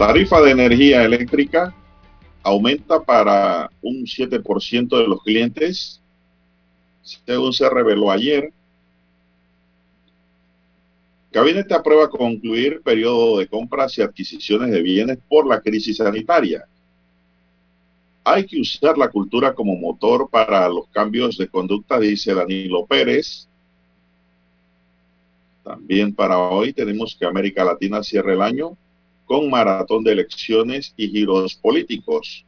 [0.00, 1.74] Tarifa de energía eléctrica
[2.42, 6.00] aumenta para un 7% de los clientes,
[7.02, 8.50] según se reveló ayer.
[11.30, 16.64] Gabinete aprueba concluir periodo de compras y adquisiciones de bienes por la crisis sanitaria.
[18.24, 23.46] Hay que usar la cultura como motor para los cambios de conducta, dice Danilo Pérez.
[25.62, 28.78] También para hoy tenemos que América Latina cierre el año
[29.30, 32.44] con maratón de elecciones y giros políticos.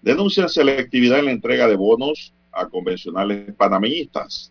[0.00, 4.50] Denuncian selectividad en la entrega de bonos a convencionales panameñistas.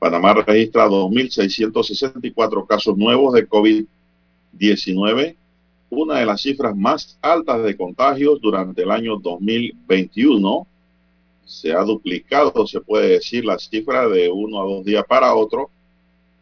[0.00, 5.36] Panamá registra 2.664 casos nuevos de COVID-19,
[5.90, 10.66] una de las cifras más altas de contagios durante el año 2021.
[11.44, 15.70] Se ha duplicado, se puede decir, la cifra de uno a dos días para otro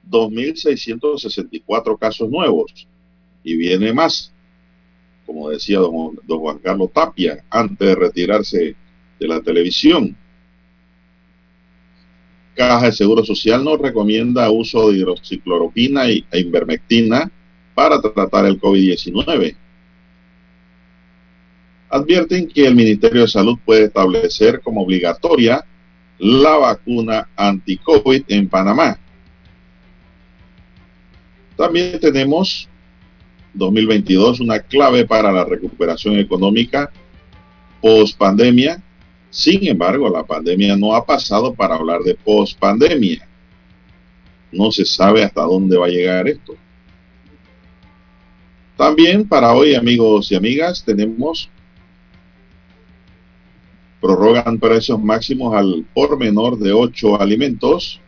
[0.09, 2.87] 2.664 casos nuevos.
[3.43, 4.33] Y viene más,
[5.27, 8.77] como decía don, don, Juan Carlos Tapia, antes de retirarse
[9.19, 10.17] de la televisión.
[12.55, 17.31] Caja de Seguro Social no recomienda uso de hidroxicloroquina e invermectina
[17.75, 19.57] para tratar el COVID-19.
[21.89, 25.64] Advierten que el Ministerio de Salud puede establecer como obligatoria
[26.19, 28.98] la vacuna anti-COVID en Panamá.
[31.61, 32.71] También tenemos
[33.53, 36.91] 2022 una clave para la recuperación económica
[37.83, 38.83] post pandemia.
[39.29, 43.29] Sin embargo, la pandemia no ha pasado para hablar de post pandemia.
[44.51, 46.55] No se sabe hasta dónde va a llegar esto.
[48.75, 51.51] También para hoy, amigos y amigas, tenemos
[54.01, 58.01] prorrogan precios máximos al por menor de ocho alimentos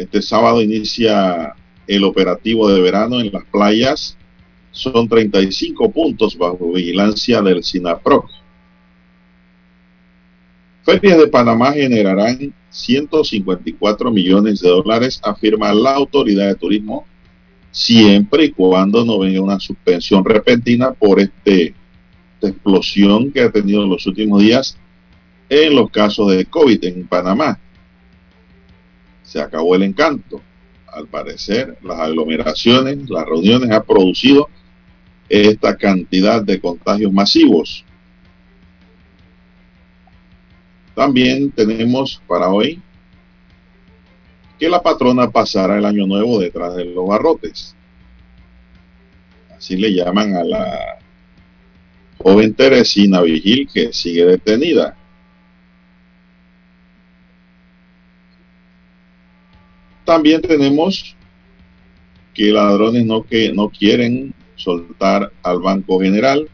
[0.00, 1.54] este sábado inicia
[1.86, 4.16] el operativo de verano en las playas.
[4.70, 8.30] Son 35 puntos bajo vigilancia del SINAPROC.
[10.84, 17.04] Ferias de Panamá generarán 154 millones de dólares, afirma la autoridad de turismo,
[17.70, 21.74] siempre y cuando no venga una suspensión repentina por este,
[22.34, 24.78] esta explosión que ha tenido en los últimos días
[25.50, 27.58] en los casos de COVID en Panamá
[29.30, 30.42] se acabó el encanto.
[30.88, 34.48] Al parecer, las aglomeraciones, las reuniones han producido
[35.28, 37.84] esta cantidad de contagios masivos.
[40.96, 42.82] También tenemos para hoy
[44.58, 47.76] que la patrona pasará el año nuevo detrás de los barrotes.
[49.56, 50.98] Así le llaman a la
[52.18, 54.96] joven Teresina Vigil que sigue detenida.
[60.10, 61.14] También tenemos
[62.34, 66.48] que ladrones no, que no quieren soltar al Banco General.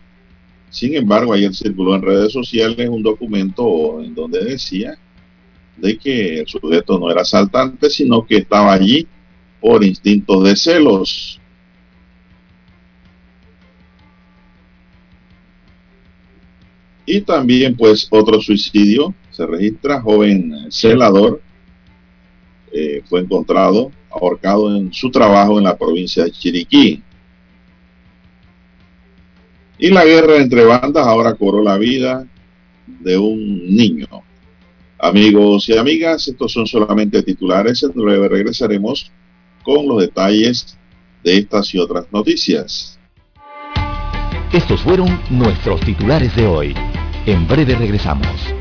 [0.69, 4.99] Sin embargo, ayer circuló en redes sociales un documento en donde decía
[5.79, 9.09] de que el sujeto no era asaltante, sino que estaba allí
[9.59, 11.41] por instintos de celos.
[17.07, 21.41] Y también pues otro suicidio se registra, joven celador
[22.79, 27.03] eh, fue encontrado ahorcado en su trabajo en la provincia de Chiriquí.
[29.79, 32.27] Y la guerra entre bandas ahora cobró la vida
[32.87, 34.07] de un niño.
[34.99, 37.83] Amigos y amigas, estos son solamente titulares.
[37.83, 39.11] En breve regresaremos
[39.63, 40.77] con los detalles
[41.25, 42.99] de estas y otras noticias.
[44.53, 46.75] Estos fueron nuestros titulares de hoy.
[47.25, 48.56] En breve regresamos.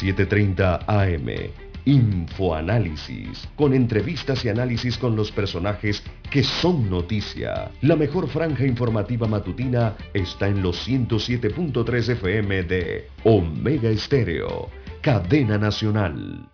[0.00, 1.50] 7.30 AM.
[1.84, 7.70] Infoanálisis, con entrevistas y análisis con los personajes que son noticia.
[7.80, 14.68] La mejor franja informativa matutina está en los 107.3 FM de Omega Estéreo,
[15.00, 16.48] cadena nacional.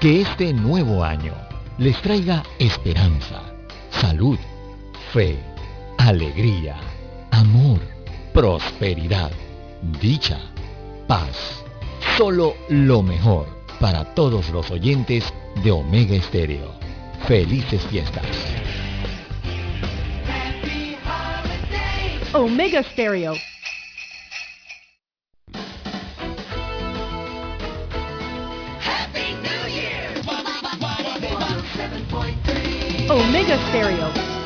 [0.00, 1.34] Que este nuevo año
[1.78, 3.42] les traiga esperanza,
[3.90, 4.38] salud,
[5.12, 5.38] fe
[5.98, 6.76] alegría,
[7.32, 7.80] amor,
[8.32, 9.30] prosperidad,
[10.00, 10.38] dicha,
[11.06, 11.64] paz.
[12.16, 13.46] Solo lo mejor
[13.80, 16.74] para todos los oyentes de Omega Estéreo.
[17.26, 18.24] Felices fiestas.
[22.32, 23.34] Omega Stereo.
[33.10, 34.37] Omega Stereo.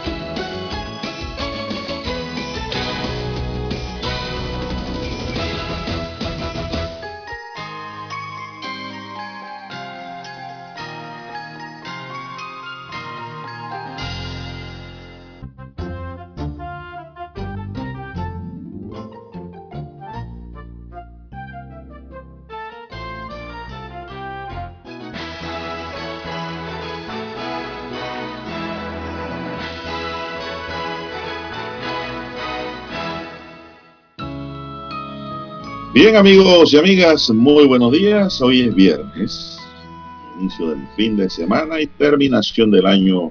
[36.03, 38.43] Bien amigos y amigas, muy buenos días.
[38.43, 39.57] Hoy es viernes,
[40.37, 43.31] inicio del fin de semana y terminación del año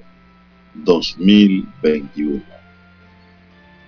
[0.76, 2.42] 2021.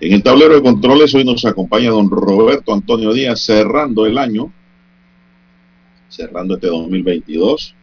[0.02, 4.52] En el tablero de controles hoy nos acompaña don Roberto Antonio Díaz cerrando el año,
[6.10, 7.76] cerrando este 2022.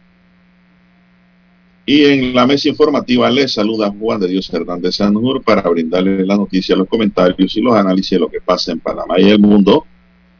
[1.87, 6.37] Y en la mesa informativa les saluda Juan de Dios Hernández Sanjur para brindarle la
[6.37, 9.87] noticia, los comentarios y los análisis de lo que pasa en Panamá y el mundo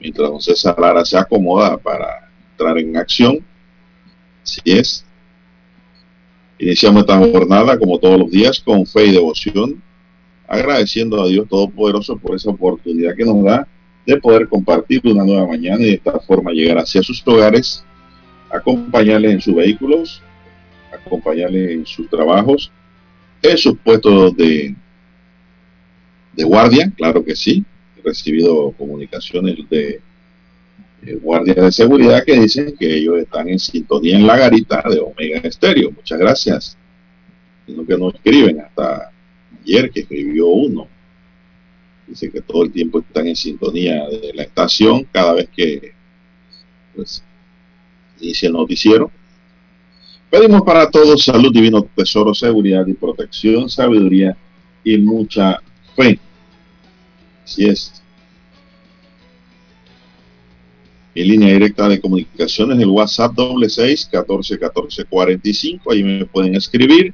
[0.01, 3.39] mientras don César Lara se acomoda para entrar en acción.
[4.43, 5.05] Así es.
[6.57, 9.81] Iniciamos esta jornada, como todos los días, con fe y devoción,
[10.47, 13.67] agradeciendo a Dios Todopoderoso por esa oportunidad que nos da
[14.05, 17.83] de poder compartir una nueva mañana y de esta forma llegar hacia sus hogares,
[18.51, 20.21] acompañarles en sus vehículos,
[20.91, 22.71] acompañarles en sus trabajos,
[23.41, 24.75] en sus puestos de,
[26.33, 27.63] de guardia, claro que sí,
[28.03, 30.01] recibido comunicaciones de
[31.21, 35.39] guardias de seguridad que dicen que ellos están en sintonía en la garita de Omega
[35.43, 35.91] Estéreo.
[35.91, 36.77] Muchas gracias.
[37.65, 39.11] Sino que no escriben hasta
[39.63, 40.87] ayer que escribió uno.
[42.07, 45.93] Dice que todo el tiempo están en sintonía de la estación cada vez que
[46.95, 47.23] pues,
[48.19, 49.11] inicia el noticiero.
[50.29, 54.37] Pedimos para todos salud, divino tesoro, seguridad y protección, sabiduría
[54.83, 55.61] y mucha
[55.95, 56.19] fe
[57.43, 58.01] Así es.
[61.13, 65.91] Mi línea directa de comunicaciones, el WhatsApp doble seis catorce catorce cuarenta y cinco.
[65.91, 67.13] Ahí me pueden escribir.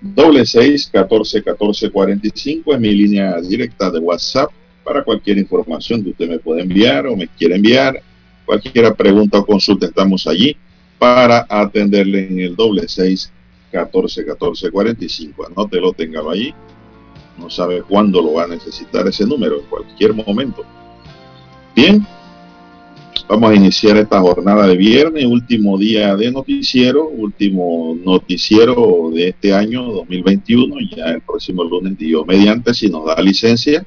[0.00, 4.50] Doble seis catorce catorce cuarenta y cinco es mi línea directa de WhatsApp
[4.82, 8.02] para cualquier información que usted me pueda enviar o me quiera enviar.
[8.46, 10.56] Cualquier pregunta o consulta, estamos allí
[10.98, 13.30] para atenderle en el doble seis
[13.70, 15.46] catorce catorce cuarenta y cinco.
[15.46, 16.54] Anótelo, téngalo allí
[17.38, 20.64] no sabe cuándo lo va a necesitar ese número, en cualquier momento.
[21.74, 22.06] Bien,
[23.28, 29.52] vamos a iniciar esta jornada de viernes, último día de noticiero, último noticiero de este
[29.52, 30.76] año 2021.
[30.96, 33.84] Ya el próximo lunes, Dios mediante, si nos da licencia,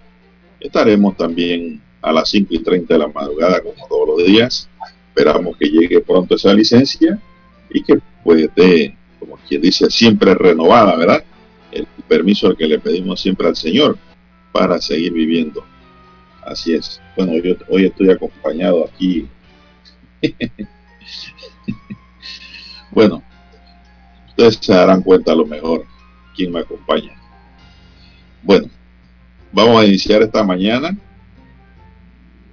[0.59, 4.69] estaremos también a las 5 y 30 de la madrugada, como todos los días.
[5.09, 7.19] Esperamos que llegue pronto esa licencia
[7.69, 11.23] y que pues esté, como quien dice, siempre renovada, ¿verdad?
[12.07, 13.98] Permiso que le pedimos siempre al Señor
[14.51, 15.63] para seguir viviendo.
[16.46, 17.01] Así es.
[17.15, 19.27] Bueno, yo hoy estoy acompañado aquí.
[22.91, 23.22] bueno,
[24.29, 25.86] ustedes se darán cuenta a lo mejor
[26.36, 27.13] quién me acompaña.
[28.43, 28.70] Bueno,
[29.51, 30.98] vamos a iniciar esta mañana.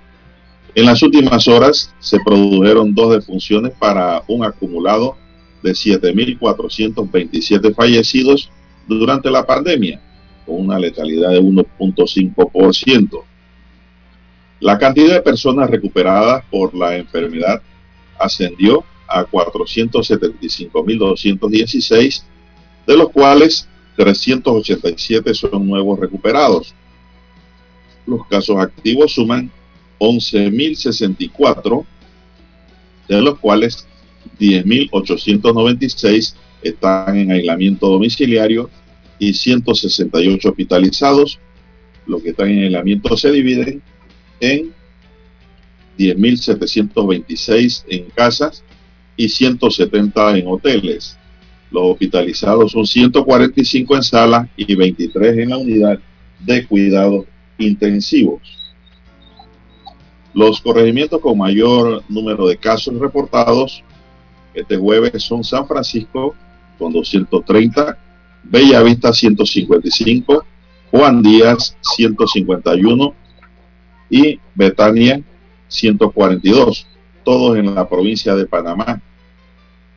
[0.75, 5.17] en las últimas horas se produjeron dos defunciones para un acumulado
[5.63, 8.51] de 7.427 fallecidos
[8.87, 10.01] durante la pandemia,
[10.45, 13.23] con una letalidad de 1.5%.
[14.61, 17.63] La cantidad de personas recuperadas por la enfermedad
[18.19, 22.25] ascendió a 475.216,
[22.87, 26.75] de los cuales 387 son nuevos recuperados.
[28.07, 29.51] Los casos activos suman
[29.99, 31.85] 11.064,
[33.09, 33.87] de los cuales
[34.39, 38.71] 10.896 están en aislamiento domiciliario
[39.19, 41.39] y 168 hospitalizados.
[42.07, 43.83] Los que están en aislamiento se dividen
[44.41, 44.73] en
[45.99, 48.65] 10.726 en casas
[49.17, 51.17] y 170 en hoteles.
[51.71, 55.99] Los hospitalizados son 145 en sala y 23 en la unidad
[56.41, 57.27] de cuidados
[57.59, 58.64] intensivos.
[60.35, 63.85] Los corregimientos con mayor número de casos reportados
[64.53, 66.35] este jueves son San Francisco
[66.79, 67.99] con 230,
[68.45, 70.45] Bellavista 155,
[70.91, 73.15] Juan Díaz 151
[74.11, 75.21] y Betania
[75.69, 76.87] 142,
[77.25, 79.01] todos en la provincia de Panamá.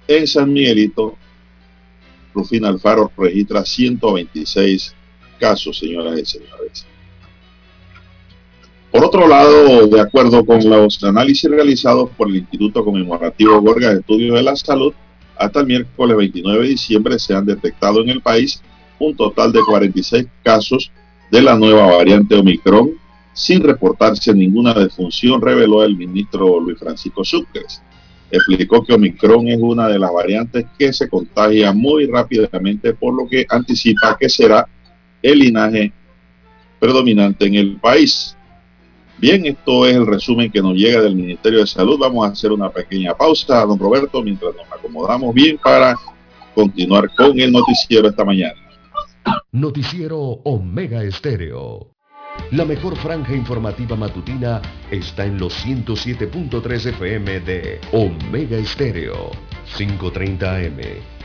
[0.08, 1.18] En San Miguelito,
[2.34, 4.96] Rufina Alfaro registra 126
[5.40, 6.86] casos, señoras y señores.
[8.98, 14.00] Por otro lado, de acuerdo con los análisis realizados por el Instituto Conmemorativo Gorgas de
[14.00, 14.92] Estudios de la Salud,
[15.38, 18.60] hasta el miércoles 29 de diciembre se han detectado en el país
[18.98, 20.92] un total de 46 casos
[21.30, 22.90] de la nueva variante Omicron,
[23.34, 27.84] sin reportarse ninguna defunción, reveló el ministro Luis Francisco Sucres.
[28.32, 33.30] Explicó que Omicron es una de las variantes que se contagia muy rápidamente, por lo
[33.30, 34.68] que anticipa que será
[35.22, 35.94] el linaje
[36.80, 38.37] predominante en el país.
[39.20, 41.98] Bien, esto es el resumen que nos llega del Ministerio de Salud.
[41.98, 45.96] Vamos a hacer una pequeña pausa, don Roberto, mientras nos acomodamos bien para
[46.54, 48.56] continuar con el noticiero esta mañana.
[49.52, 51.90] Noticiero Omega Estéreo.
[52.52, 59.32] La mejor franja informativa matutina está en los 107.3 FM de Omega Estéreo,
[59.76, 61.17] 530 AM.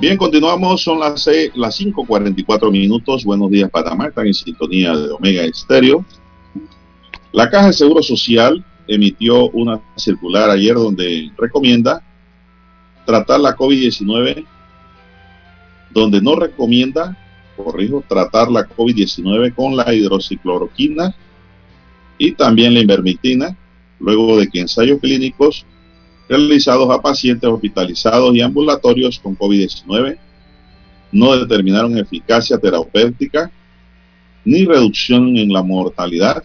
[0.00, 3.24] Bien, continuamos, son las, las 5.44 minutos.
[3.24, 4.08] Buenos días, Panamá.
[4.08, 6.04] Están en sintonía de Omega Estéreo.
[7.32, 12.02] La Caja de Seguro Social emitió una circular ayer donde recomienda
[13.06, 14.44] tratar la COVID-19,
[15.90, 17.16] donde no recomienda,
[17.56, 21.14] corrijo, tratar la COVID-19 con la hidroxicloroquina
[22.18, 23.56] y también la invermectina,
[24.00, 25.64] luego de que ensayos clínicos
[26.28, 30.18] realizados a pacientes hospitalizados y ambulatorios con COVID-19
[31.12, 33.50] no determinaron eficacia terapéutica
[34.44, 36.42] ni reducción en la mortalidad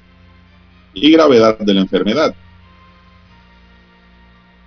[0.93, 2.35] y gravedad de la enfermedad.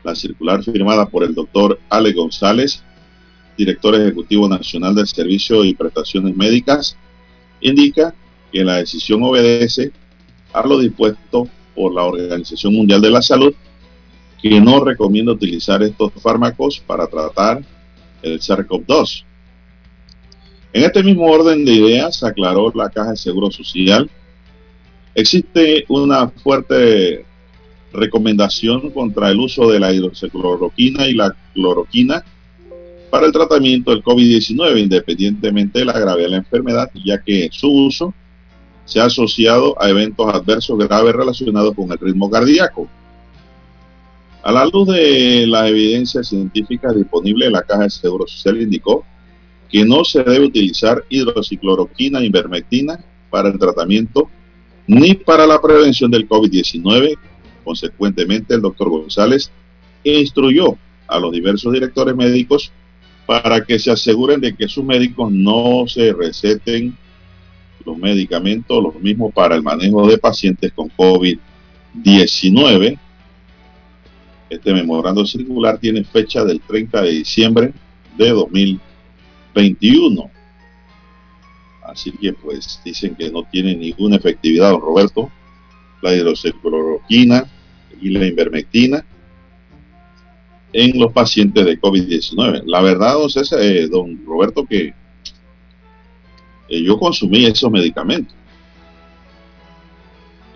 [0.03, 2.83] La circular firmada por el doctor Ale González,
[3.57, 6.97] director ejecutivo nacional del Servicio y Prestaciones Médicas,
[7.61, 8.15] indica
[8.51, 9.93] que la decisión obedece
[10.53, 13.55] a lo dispuesto por la Organización Mundial de la Salud
[14.43, 17.63] que no recomienda utilizar estos fármacos para tratar
[18.23, 19.25] el SARS-CoV-2.
[20.73, 24.11] En este mismo orden de ideas, aclaró la Caja de Seguro Social,
[25.15, 27.25] existe una fuerte
[27.93, 32.25] recomendación contra el uso de la hidroxicloroquina y la cloroquina
[33.11, 37.71] para el tratamiento del COVID-19, independientemente de la gravedad de la enfermedad, ya que su
[37.71, 38.15] uso
[38.87, 42.89] se ha asociado a eventos adversos graves relacionados con el ritmo cardíaco.
[44.43, 49.05] A la luz de las evidencias científicas disponibles, la Caja de Seguro Social indicó
[49.71, 52.99] que no se debe utilizar hidroxicloroquina e ivermectina
[53.31, 54.29] para el tratamiento
[54.89, 57.17] ni para la prevención del COVID-19.
[57.63, 59.53] Consecuentemente, el doctor González
[60.03, 62.73] instruyó a los diversos directores médicos
[63.27, 66.97] para que se aseguren de que sus médicos no se receten
[67.87, 72.99] los medicamentos, los mismos para el manejo de pacientes con COVID-19
[74.53, 77.73] este memorando circular tiene fecha del 30 de diciembre
[78.17, 80.31] de 2021.
[81.85, 85.31] Así que pues dicen que no tiene ninguna efectividad, don Roberto,
[86.03, 87.51] la hidroxicloroquina
[88.01, 89.05] y la invermectina
[90.73, 92.63] en los pacientes de COVID-19.
[92.67, 93.31] La verdad, don,
[93.61, 94.95] eh, don Roberto, que
[96.69, 98.35] eh, yo consumí esos medicamentos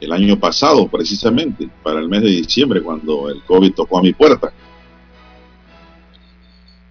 [0.00, 4.12] el año pasado, precisamente, para el mes de diciembre, cuando el COVID tocó a mi
[4.12, 4.52] puerta.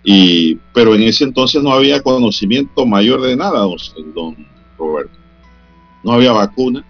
[0.04, 3.60] Y, pero en ese entonces no había conocimiento mayor de nada,
[4.14, 4.36] don,
[4.78, 5.18] Roberto.
[6.04, 6.86] No había vacuna.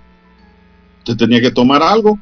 [1.00, 2.20] Usted tenía que tomar algo.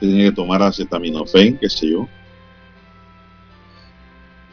[0.00, 2.08] Tenía que tomar acetaminofén, qué sé yo.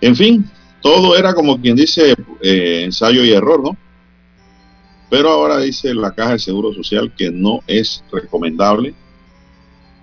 [0.01, 0.50] En fin,
[0.82, 3.77] todo era como quien dice eh, ensayo y error, ¿no?
[5.12, 8.94] Pero ahora dice la Caja de Seguro Social que no es recomendable,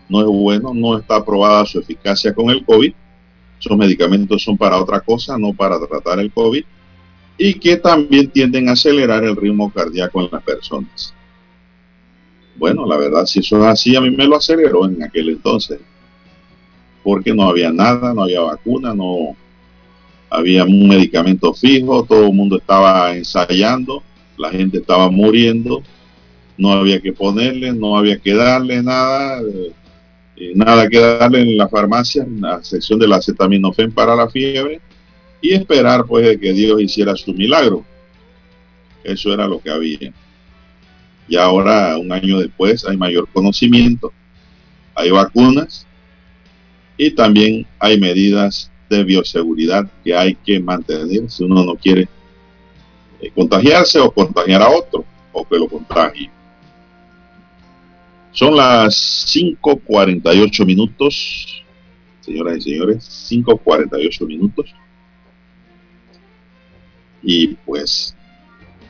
[0.06, 2.92] no es bueno, no está aprobada su eficacia con el COVID.
[3.58, 6.62] Esos medicamentos son para otra cosa, no para tratar el COVID.
[7.38, 11.14] Y que también tienden a acelerar el ritmo cardíaco en las personas.
[12.56, 15.80] Bueno, la verdad, si eso es así, a mí me lo aceleró en aquel entonces.
[17.02, 19.34] Porque no había nada, no había vacuna, no
[20.28, 24.02] había un medicamento fijo, todo el mundo estaba ensayando
[24.38, 25.82] la gente estaba muriendo,
[26.56, 29.40] no había que ponerle, no había que darle nada,
[30.36, 34.80] eh, nada que darle en la farmacia, en la sección del acetaminofén para la fiebre,
[35.40, 37.84] y esperar pues de que Dios hiciera su milagro.
[39.04, 40.12] Eso era lo que había.
[41.28, 44.12] Y ahora, un año después, hay mayor conocimiento,
[44.94, 45.86] hay vacunas
[46.96, 52.08] y también hay medidas de bioseguridad que hay que mantener si uno no quiere
[53.20, 56.30] eh, contagiarse o contagiar a otro o que lo contagie.
[58.32, 61.64] Son las 5.48 minutos,
[62.20, 64.74] señoras y señores, 5.48 minutos.
[67.22, 68.14] Y pues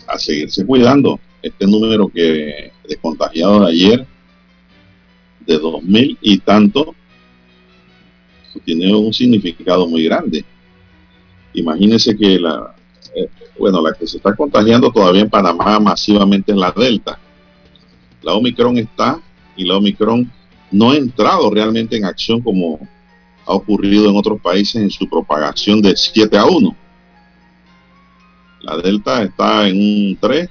[0.07, 1.21] a seguirse cuidando.
[1.41, 4.07] Este número que de contagiados ayer,
[5.47, 6.95] de 2.000 y tanto,
[8.65, 10.45] tiene un significado muy grande.
[11.55, 12.75] Imagínense que la,
[13.15, 13.29] eh,
[13.59, 17.19] bueno, la que se está contagiando todavía en Panamá masivamente es la Delta.
[18.23, 19.21] La Omicron está
[19.57, 20.31] y la Omicron
[20.71, 22.79] no ha entrado realmente en acción como
[23.47, 26.77] ha ocurrido en otros países en su propagación de 7 a 1.
[28.61, 30.49] La Delta está en un 3,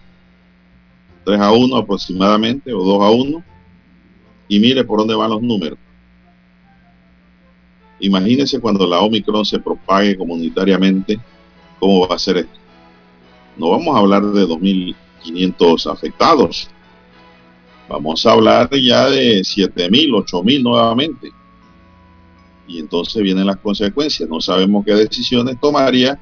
[1.23, 3.43] 3 a 1 aproximadamente, o 2 a 1.
[4.49, 5.77] Y mire por dónde van los números.
[7.99, 11.19] Imagínense cuando la Omicron se propague comunitariamente,
[11.79, 12.66] cómo va a ser esto
[13.57, 16.69] no vamos a hablar de 2.500 afectados.
[17.89, 21.31] Vamos a hablar ya de 7.000, 8.000 nuevamente.
[22.67, 24.29] Y entonces vienen las consecuencias.
[24.29, 26.19] No sabemos qué decisiones tomaría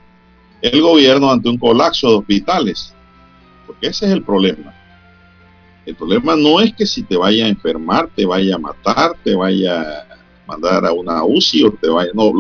[0.61, 2.93] el gobierno ante un colapso de hospitales.
[3.65, 4.73] Porque ese es el problema.
[5.85, 9.35] El problema no es que si te vaya a enfermar, te vaya a matar, te
[9.35, 10.05] vaya a
[10.47, 12.11] mandar a una UCI o te vaya...
[12.13, 12.31] No,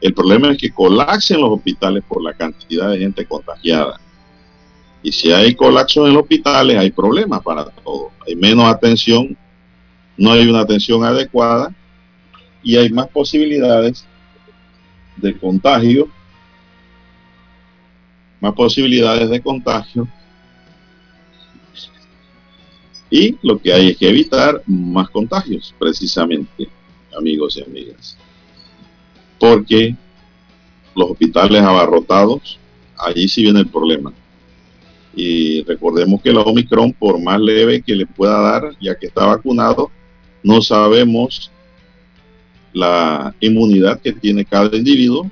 [0.00, 4.00] el problema es que colapsen los hospitales por la cantidad de gente contagiada.
[5.02, 8.10] Y si hay colapso en los hospitales, hay problemas para todo.
[8.26, 9.36] Hay menos atención,
[10.16, 11.72] no hay una atención adecuada
[12.62, 14.04] y hay más posibilidades
[15.16, 16.08] de contagio,
[18.40, 20.08] más posibilidades de contagio.
[23.10, 26.68] Y lo que hay es que evitar más contagios, precisamente,
[27.16, 28.18] amigos y amigas.
[29.38, 29.96] Porque
[30.94, 32.58] los hospitales abarrotados,
[32.98, 34.12] allí sí viene el problema
[35.20, 39.26] y recordemos que la Omicron, por más leve que le pueda dar, ya que está
[39.26, 39.90] vacunado,
[40.44, 41.50] no sabemos
[42.72, 45.28] la inmunidad que tiene cada individuo,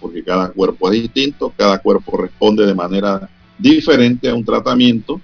[0.00, 5.20] porque cada cuerpo es distinto, cada cuerpo responde de manera diferente a un tratamiento.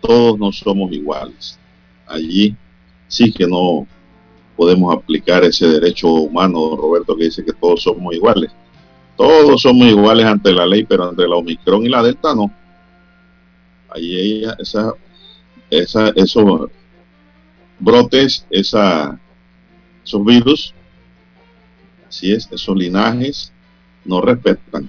[0.00, 1.58] Todos no somos iguales.
[2.06, 2.56] Allí
[3.06, 3.86] sí que no
[4.56, 8.50] podemos aplicar ese derecho humano, Roberto, que dice que todos somos iguales.
[9.14, 12.50] Todos somos iguales ante la ley, pero entre la Omicron y la Delta no.
[13.90, 14.92] Ahí ella, esa,
[15.70, 16.70] esa, esos
[17.78, 19.18] brotes, esa,
[20.04, 20.74] esos virus,
[22.08, 23.52] así es, esos linajes
[24.04, 24.88] no respetan.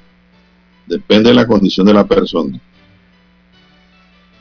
[0.85, 2.59] Depende de la condición de la persona.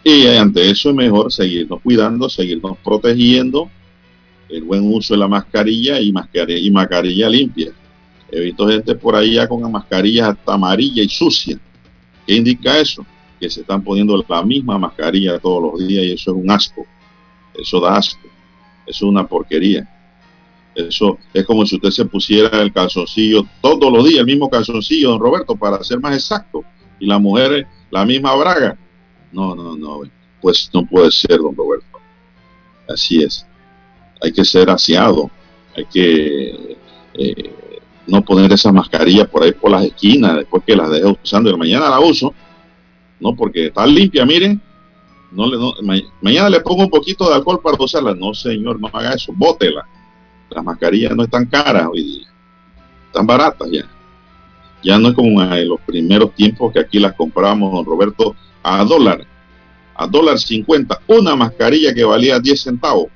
[0.03, 3.71] Y ante eso es mejor seguirnos cuidando, seguirnos protegiendo,
[4.49, 7.73] el buen uso de la mascarilla y mascarilla, y mascarilla limpia.
[8.31, 11.59] He visto gente por ahí ya con mascarillas hasta amarilla y sucia.
[12.27, 13.05] ¿Qué indica eso?
[13.41, 16.87] Que se están poniendo la misma mascarilla todos los días y eso es un asco.
[17.55, 18.27] Eso da asco.
[18.87, 19.89] Eso es una porquería.
[20.75, 25.11] Eso es como si usted se pusiera el calzoncillo todos los días, el mismo calzoncillo,
[25.11, 26.63] don Roberto, para ser más exacto.
[27.01, 28.79] Y la mujer, la misma braga.
[29.33, 30.03] No, no, no.
[30.41, 31.99] Pues no puede ser, don Roberto.
[32.89, 33.45] Así es.
[34.23, 35.31] Hay que ser aseado.
[35.77, 36.77] Hay que
[37.15, 37.53] eh,
[38.07, 41.51] no poner esa mascarilla por ahí por las esquinas, después que las deje usando.
[41.51, 42.33] Y mañana la uso,
[43.21, 44.61] no porque está limpia, miren.
[46.23, 48.15] Mañana le pongo un poquito de alcohol para usarla.
[48.15, 49.87] No, señor, no haga eso, bótela.
[50.51, 52.29] Las mascarillas no están caras hoy día,
[53.07, 53.85] están baratas ya.
[54.83, 58.83] Ya no es como en los primeros tiempos que aquí las comprábamos, don Roberto, a
[58.85, 59.27] dólar,
[59.95, 63.09] a dólar 50, una mascarilla que valía 10 centavos.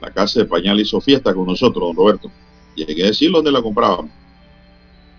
[0.00, 2.30] La casa de pañal hizo fiesta con nosotros, don Roberto.
[2.74, 4.10] Y hay que decir dónde la comprábamos.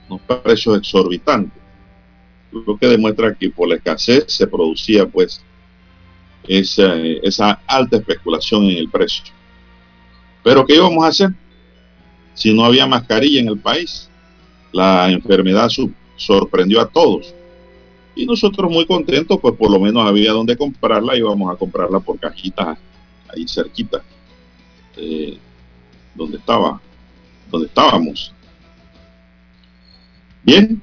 [0.10, 1.61] Unos precios exorbitantes.
[2.52, 5.42] Lo que demuestra que por la escasez se producía pues
[6.48, 9.24] esa, alta especulación en el precio.
[10.44, 11.30] Pero ¿qué íbamos a hacer?
[12.34, 14.10] Si no había mascarilla en el país,
[14.72, 15.70] la enfermedad
[16.18, 17.34] sorprendió a todos.
[18.16, 22.20] Y nosotros muy contentos, pues por lo menos había donde comprarla, íbamos a comprarla por
[22.20, 22.78] cajitas
[23.34, 24.04] ahí cerquita,
[24.98, 25.38] eh,
[26.16, 26.82] donde estaba
[27.50, 28.34] donde estábamos.
[30.44, 30.82] Bien,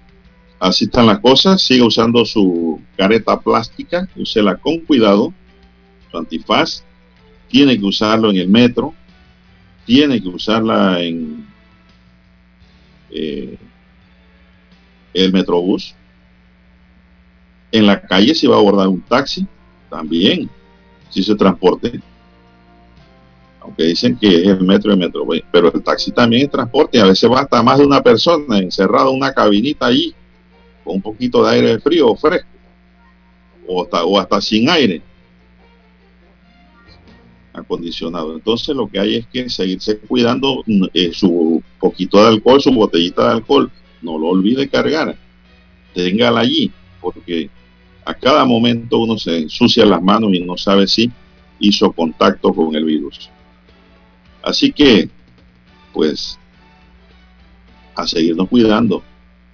[0.61, 1.63] así están las cosas.
[1.63, 5.33] Siga usando su careta plástica, úsela con cuidado,
[6.11, 6.85] su antifaz.
[7.49, 8.95] Tiene que usarlo en el metro,
[9.87, 11.47] tiene que usarla en
[13.11, 13.57] eh,
[15.15, 15.95] el metrobús.
[17.71, 19.47] En la calle si va a abordar un taxi,
[19.91, 20.51] también,
[21.11, 22.01] si se transporte
[23.69, 27.01] aunque dicen que es el metro de metro, pero el taxi también es transporte y
[27.01, 30.15] a veces va hasta más de una persona encerrada en una cabinita allí
[30.93, 32.49] un poquito de aire frío o fresco
[33.67, 35.03] o hasta, o hasta sin aire
[37.53, 38.35] acondicionado.
[38.35, 42.73] Entonces lo que hay es que seguirse cuidando mm, eh, su poquito de alcohol, su
[42.73, 43.71] botellita de alcohol,
[44.03, 45.17] no lo olvide cargar,
[45.95, 46.71] téngala allí,
[47.01, 47.51] porque
[48.05, 51.11] a cada momento uno se ensucia las manos y no sabe si
[51.59, 53.29] hizo contacto con el virus.
[54.43, 55.11] Así que,
[55.93, 56.39] pues,
[57.97, 59.03] a seguirnos cuidando,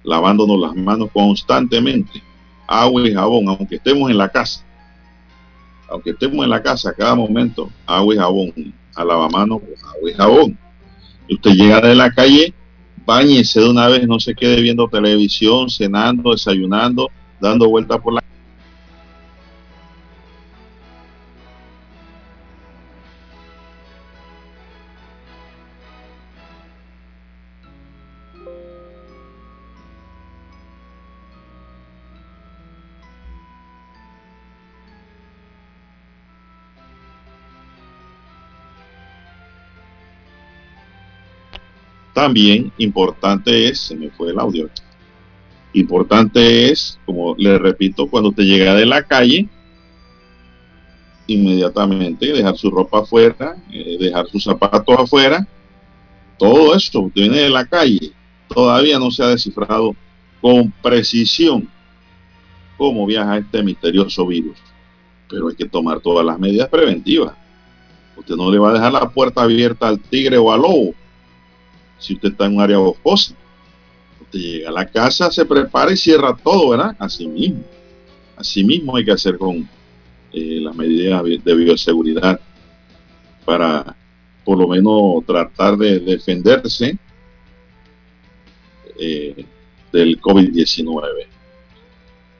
[0.05, 2.21] lavándonos las manos constantemente,
[2.67, 4.63] agua y jabón, aunque estemos en la casa.
[5.89, 10.57] Aunque estemos en la casa, cada momento, agua y jabón, a lavamanos agua y jabón.
[11.27, 12.53] Y usted llega de la calle,
[13.05, 18.23] bañese de una vez, no se quede viendo televisión, cenando, desayunando, dando vueltas por la
[42.15, 44.69] También importante es, se me fue el audio,
[45.73, 49.49] importante es, como le repito, cuando usted llega de la calle,
[51.27, 55.45] inmediatamente dejar su ropa afuera, eh, dejar sus zapatos afuera,
[56.39, 58.13] todo esto, viene de la calle,
[58.47, 59.93] todavía no se ha descifrado
[60.39, 61.67] con precisión
[62.77, 64.57] cómo viaja este misterioso virus.
[65.29, 67.33] Pero hay que tomar todas las medidas preventivas.
[68.15, 70.95] Usted no le va a dejar la puerta abierta al tigre o al lobo
[71.97, 73.33] si usted está en un área boscosa.
[74.21, 76.95] Usted llega a la casa, se prepara y cierra todo, ¿verdad?
[76.99, 77.63] Así mismo.
[78.35, 79.67] Así mismo hay que hacer con
[80.33, 82.39] eh, las medidas de bioseguridad
[83.45, 83.95] para
[84.43, 86.97] por lo menos tratar de defenderse
[88.99, 89.45] eh,
[89.91, 91.27] del COVID-19.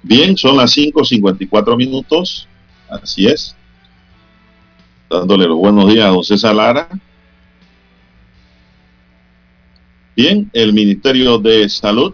[0.04, 2.48] Bien, son las 5.54 minutos,
[2.90, 3.56] así es.
[5.10, 6.90] Dándole los buenos días a don César Lara,
[10.16, 12.14] Bien, el Ministerio de Salud,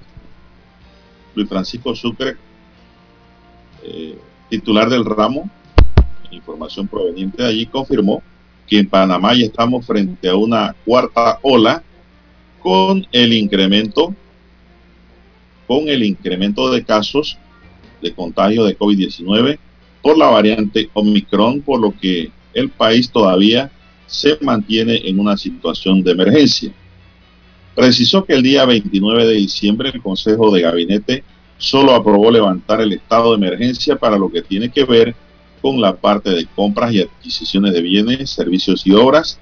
[1.36, 2.36] Luis Francisco Sucre,
[3.84, 4.18] eh,
[4.50, 5.48] titular del ramo,
[6.32, 8.24] información proveniente de allí confirmó
[8.68, 11.84] que en Panamá ya estamos frente a una cuarta ola
[12.60, 14.16] con el incremento
[15.68, 17.38] con el incremento de casos
[18.02, 19.60] de contagio de COVID-19
[20.02, 23.72] por la variante Omicron, por lo que el país todavía
[24.08, 26.74] se mantiene en una situación de emergencia.
[27.76, 31.24] Precisó que el día 29 de diciembre el Consejo de Gabinete
[31.58, 35.16] solo aprobó levantar el estado de emergencia para lo que tiene que ver
[35.62, 39.40] con la parte de compras y adquisiciones de bienes, servicios y obras.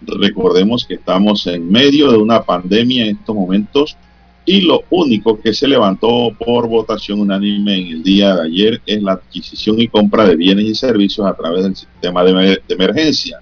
[0.00, 3.96] Recordemos que estamos en medio de una pandemia en estos momentos
[4.44, 9.02] y lo único que se levantó por votación unánime en el día de ayer es
[9.02, 13.40] la adquisición y compra de bienes y servicios a través del sistema de, emergencia.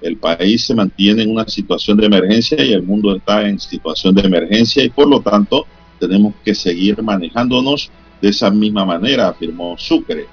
[0.00, 4.14] El país se mantiene en una situación de emergencia y el mundo está en situación
[4.14, 5.66] de emergencia y por lo tanto
[5.98, 10.26] tenemos que seguir manejándonos de esa misma manera, afirmó Sucre.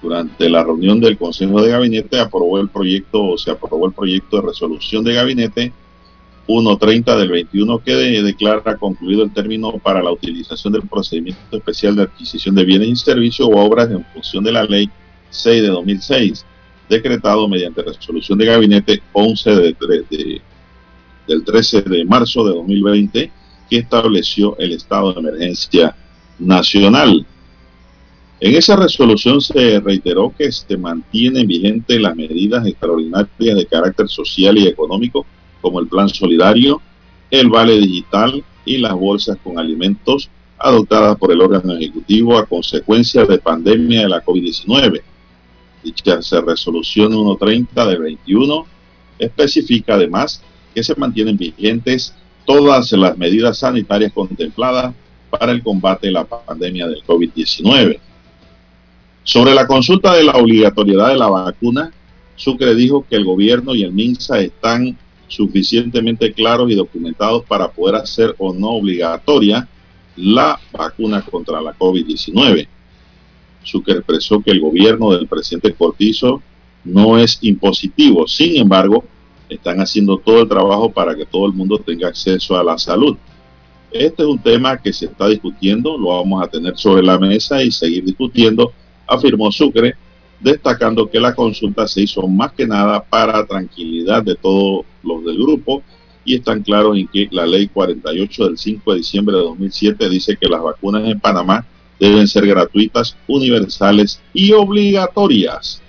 [0.00, 4.36] Durante la reunión del Consejo de Gabinete aprobó el proyecto, o se aprobó el proyecto
[4.36, 5.72] de resolución de gabinete
[6.48, 12.02] 1.30 del 21 que declara concluido el término para la utilización del procedimiento especial de
[12.02, 14.90] adquisición de bienes y servicios o obras en función de la ley
[15.30, 16.44] 6 de 2006,
[16.92, 20.40] decretado mediante resolución de gabinete 11 de,
[21.26, 23.32] del 13 de marzo de 2020
[23.68, 25.96] que estableció el estado de emergencia
[26.38, 27.26] nacional.
[28.40, 34.58] En esa resolución se reiteró que se mantienen vigentes las medidas extraordinarias de carácter social
[34.58, 35.24] y económico
[35.60, 36.82] como el Plan Solidario,
[37.30, 40.28] el Vale Digital y las bolsas con alimentos
[40.58, 45.02] adoptadas por el órgano ejecutivo a consecuencia de pandemia de la COVID-19.
[45.82, 48.66] Dicha resolución 130 del 21
[49.18, 50.42] especifica además
[50.74, 52.14] que se mantienen vigentes
[52.44, 54.94] todas las medidas sanitarias contempladas
[55.30, 57.98] para el combate de la pandemia del COVID-19.
[59.24, 61.92] Sobre la consulta de la obligatoriedad de la vacuna,
[62.36, 67.96] Sucre dijo que el gobierno y el MINSA están suficientemente claros y documentados para poder
[67.96, 69.68] hacer o no obligatoria
[70.16, 72.68] la vacuna contra la COVID-19.
[73.62, 76.42] Sucre expresó que el gobierno del presidente Cortizo
[76.84, 79.04] no es impositivo, sin embargo,
[79.48, 83.16] están haciendo todo el trabajo para que todo el mundo tenga acceso a la salud.
[83.90, 87.62] Este es un tema que se está discutiendo, lo vamos a tener sobre la mesa
[87.62, 88.72] y seguir discutiendo,
[89.06, 89.94] afirmó Sucre,
[90.40, 95.36] destacando que la consulta se hizo más que nada para tranquilidad de todos los del
[95.36, 95.82] grupo
[96.24, 100.36] y están claros en que la ley 48 del 5 de diciembre de 2007 dice
[100.40, 101.66] que las vacunas en Panamá
[102.02, 105.80] deben ser gratuitas, universales y obligatorias.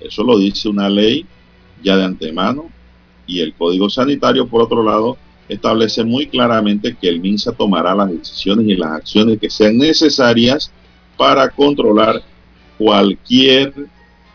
[0.00, 1.24] Eso lo dice una ley
[1.84, 2.68] ya de antemano
[3.28, 5.16] y el Código Sanitario, por otro lado,
[5.48, 10.72] establece muy claramente que el MINSA tomará las decisiones y las acciones que sean necesarias
[11.16, 12.20] para controlar
[12.76, 13.72] cualquier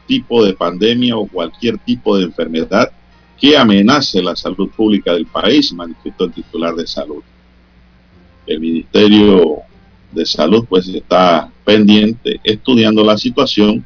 [0.07, 2.89] tipo de pandemia o cualquier tipo de enfermedad
[3.37, 7.21] que amenace la salud pública del país, manifestó el titular de salud.
[8.47, 9.63] El Ministerio
[10.11, 13.85] de Salud pues está pendiente estudiando la situación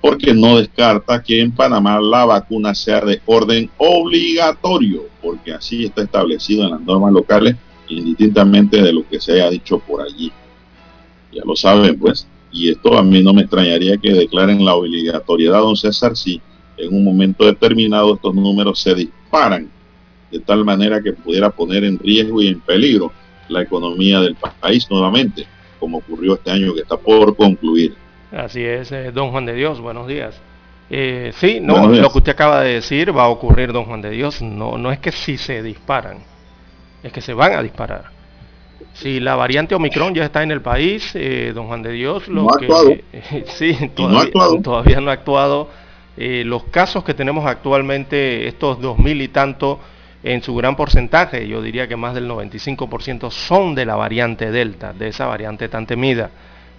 [0.00, 6.02] porque no descarta que en Panamá la vacuna sea de orden obligatorio, porque así está
[6.02, 7.56] establecido en las normas locales,
[7.88, 10.32] indistintamente de lo que se haya dicho por allí.
[11.32, 12.26] Ya lo saben, pues.
[12.50, 16.40] Y esto a mí no me extrañaría que declaren la obligatoriedad, don César, si
[16.78, 19.70] en un momento determinado estos números se disparan
[20.30, 23.12] de tal manera que pudiera poner en riesgo y en peligro
[23.50, 25.46] la economía del país nuevamente,
[25.78, 27.94] como ocurrió este año que está por concluir.
[28.32, 30.40] Así es, eh, don Juan de Dios, buenos días.
[30.88, 34.10] Eh, sí, no, lo que usted acaba de decir va a ocurrir, don Juan de
[34.10, 36.18] Dios, no, no es que si se disparan,
[37.02, 38.10] es que se van a disparar.
[38.94, 42.48] Si la variante Omicron ya está en el país, eh, don Juan de Dios, lo
[42.48, 43.04] que
[43.46, 45.68] sí, todavía no ha actuado
[46.16, 49.78] eh, los casos que tenemos actualmente, estos dos mil y tanto,
[50.22, 54.92] en su gran porcentaje, yo diría que más del 95% son de la variante Delta,
[54.92, 56.30] de esa variante tan temida.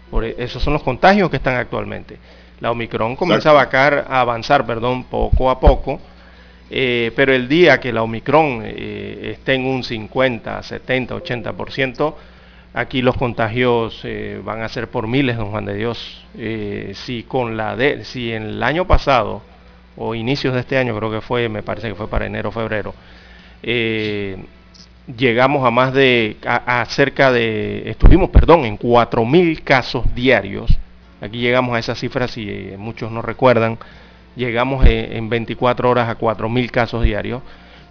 [0.10, 2.18] Por e, esos son los contagios que están actualmente.
[2.60, 6.00] La Omicron comienza a, avanzar perdón, poco a poco,
[6.70, 12.14] eh, pero el día que la Omicron eh, esté en un 50, 70, 80%,
[12.74, 16.26] Aquí los contagios eh, van a ser por miles, don Juan de Dios.
[16.94, 19.42] Si con la de, si en el año pasado
[19.98, 22.94] o inicios de este año, creo que fue, me parece que fue para enero, febrero,
[23.64, 24.38] eh,
[25.18, 30.78] llegamos a más de, a, cerca de, estuvimos, perdón, en 4.000 casos diarios.
[31.22, 33.78] Aquí llegamos a esas cifras, si muchos no recuerdan,
[34.36, 37.42] llegamos en 24 horas a 4.000 casos diarios.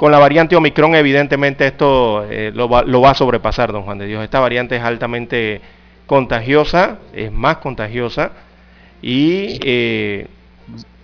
[0.01, 4.25] Con la variante Omicron, evidentemente, esto eh, lo, va, a sobrepasar, don Juan de Dios.
[4.25, 5.61] Esta variante es altamente
[6.07, 8.33] contagiosa, es más contagiosa
[9.03, 10.27] y eh,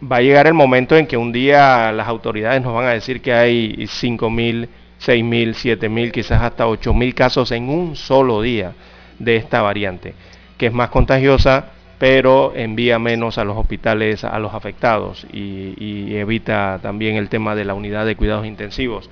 [0.03, 3.21] va a llegar el momento en que un día las autoridades nos van a decir
[3.21, 4.69] que hay 5.000,
[5.01, 8.73] 6.000, 7.000, quizás hasta 8.000 casos en un solo día
[9.19, 10.15] de esta variante,
[10.59, 16.79] que es más contagiosa, pero envía menos a los hospitales a los afectados y, evita
[16.83, 19.11] también el tema de la unidad de cuidados intensivos.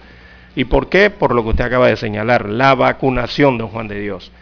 [0.56, 1.10] ¿Y por qué?
[1.10, 4.32] Por lo que usted acaba de señalar, la vacunación, don Juan de Dios.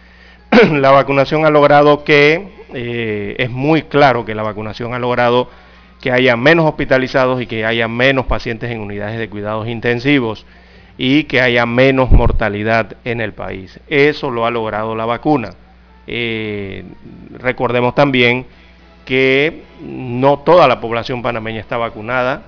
[0.72, 5.48] la vacunación ha logrado que, eh, es muy claro que la vacunación ha logrado
[6.02, 10.44] que haya menos hospitalizados y que haya menos pacientes en unidades de cuidados intensivos
[10.98, 13.78] y que haya menos mortalidad en el país.
[13.86, 15.50] Eso lo ha logrado la vacuna.
[16.08, 16.84] Eh,
[17.38, 18.46] recordemos también
[19.04, 22.42] que no toda la población panameña está vacunada.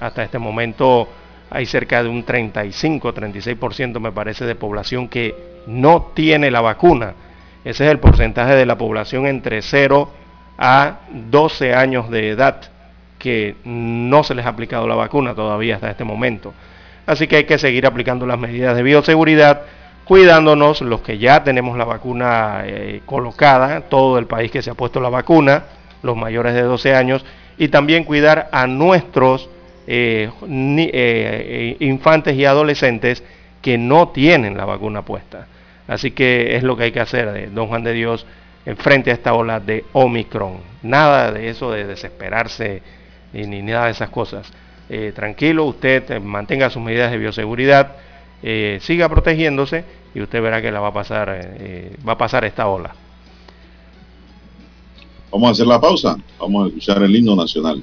[0.00, 1.08] hasta este momento
[1.50, 5.36] hay cerca de un 35-36% me parece de población que
[5.68, 7.14] no tiene la vacuna.
[7.64, 10.10] Ese es el porcentaje de la población entre 0
[10.58, 12.72] a 12 años de edad
[13.18, 16.54] que no se les ha aplicado la vacuna todavía hasta este momento.
[17.06, 19.62] Así que hay que seguir aplicando las medidas de bioseguridad,
[20.04, 24.74] cuidándonos los que ya tenemos la vacuna eh, colocada, todo el país que se ha
[24.74, 25.64] puesto la vacuna,
[26.02, 27.24] los mayores de 12 años,
[27.56, 29.48] y también cuidar a nuestros
[29.86, 33.24] eh, eh, infantes y adolescentes
[33.62, 35.46] que no tienen la vacuna puesta.
[35.88, 38.26] Así que es lo que hay que hacer, de don Juan de Dios,
[38.66, 40.58] en frente a esta ola de Omicron.
[40.82, 42.82] Nada de eso de desesperarse
[43.32, 44.50] ni, nada de esas cosas.
[44.88, 47.96] Eh, tranquilo, usted mantenga sus medidas de bioseguridad,
[48.80, 51.28] siga protegiéndose y usted verá que la va a pasar,
[52.06, 52.94] va a pasar esta ola.
[55.30, 57.82] Vamos a hacer la pausa, vamos a escuchar el himno nacional.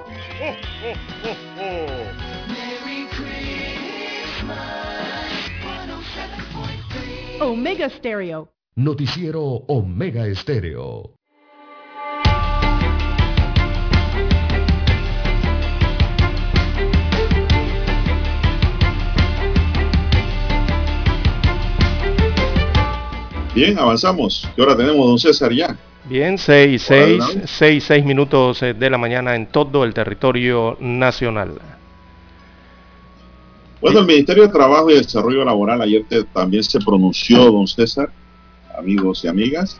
[7.51, 8.47] Omega Stereo.
[8.77, 11.15] Noticiero Omega Estéreo.
[23.53, 24.49] Bien, avanzamos.
[24.55, 25.75] ¿Qué hora tenemos, don César, ya?
[26.05, 31.59] Bien, 6, 6, 6, 6 minutos eh, de la mañana en todo el territorio nacional.
[33.81, 38.11] Bueno, el Ministerio de Trabajo y Desarrollo Laboral ayer también se pronunció, don César,
[38.77, 39.79] amigos y amigas.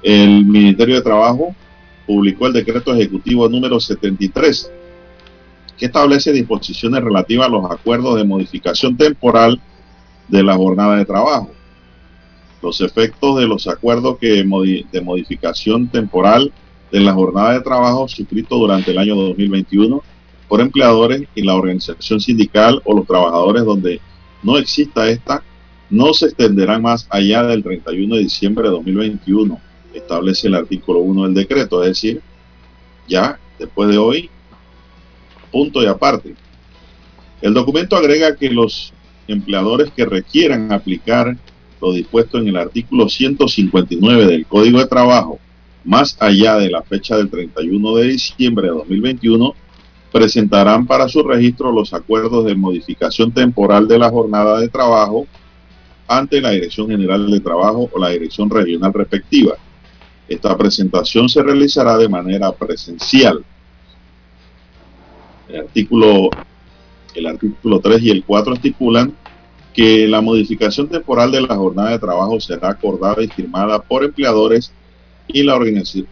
[0.00, 1.52] El Ministerio de Trabajo
[2.06, 4.70] publicó el decreto ejecutivo número 73,
[5.76, 9.60] que establece disposiciones relativas a los acuerdos de modificación temporal
[10.28, 11.50] de la jornada de trabajo.
[12.62, 14.44] Los efectos de los acuerdos que
[14.92, 16.52] de modificación temporal
[16.92, 20.00] de la jornada de trabajo suscrito durante el año 2021
[20.48, 24.00] por empleadores y la organización sindical o los trabajadores donde
[24.42, 25.42] no exista esta,
[25.90, 29.60] no se extenderán más allá del 31 de diciembre de 2021,
[29.94, 32.20] establece el artículo 1 del decreto, es decir,
[33.08, 34.30] ya después de hoy,
[35.50, 36.34] punto y aparte.
[37.40, 38.92] El documento agrega que los
[39.28, 41.36] empleadores que requieran aplicar
[41.80, 45.38] lo dispuesto en el artículo 159 del Código de Trabajo,
[45.84, 49.54] más allá de la fecha del 31 de diciembre de 2021,
[50.16, 55.26] presentarán para su registro los acuerdos de modificación temporal de la jornada de trabajo
[56.08, 59.56] ante la Dirección General de Trabajo o la Dirección Regional respectiva.
[60.26, 63.44] Esta presentación se realizará de manera presencial.
[65.50, 66.30] El artículo,
[67.14, 69.14] el artículo 3 y el 4 estipulan
[69.74, 74.72] que la modificación temporal de la jornada de trabajo será acordada y firmada por empleadores
[75.28, 75.60] y la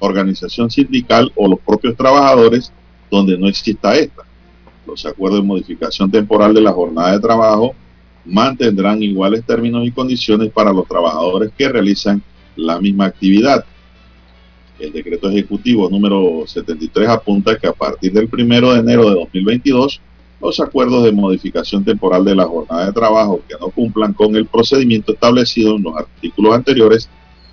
[0.01, 2.71] organización sindical o los propios trabajadores
[3.11, 4.23] donde no exista esta.
[4.87, 7.75] Los acuerdos de modificación temporal de la jornada de trabajo
[8.25, 12.23] mantendrán iguales términos y condiciones para los trabajadores que realizan
[12.57, 13.65] la misma actividad.
[14.79, 20.01] El decreto ejecutivo número 73 apunta que a partir del 1 de enero de 2022
[20.41, 24.47] los acuerdos de modificación temporal de la jornada de trabajo que no cumplan con el
[24.47, 27.09] procedimiento establecido en los artículos anteriores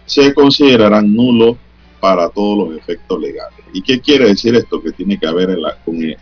[0.05, 1.57] se considerarán nulos
[2.01, 3.59] para todos los efectos legales.
[3.71, 4.81] ¿Y qué quiere decir esto?
[4.81, 6.15] Que tiene que haber en con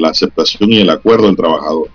[0.00, 1.88] la aceptación y el acuerdo del trabajador.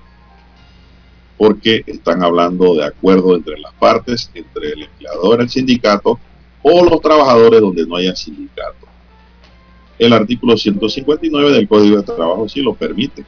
[1.37, 6.19] Porque están hablando de acuerdo entre las partes, entre el empleador, el sindicato
[6.63, 8.87] o los trabajadores donde no haya sindicato.
[9.97, 13.23] El artículo 159 del Código de Trabajo sí lo permite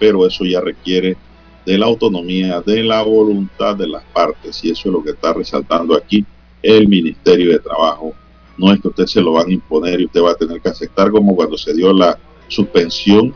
[0.00, 1.16] pero eso ya requiere
[1.64, 5.34] de la autonomía, de la voluntad de las partes, y eso es lo que está
[5.34, 6.24] resaltando aquí
[6.62, 8.14] el Ministerio de Trabajo.
[8.60, 10.68] No es que usted se lo van a imponer y usted va a tener que
[10.68, 13.34] aceptar como cuando se dio la suspensión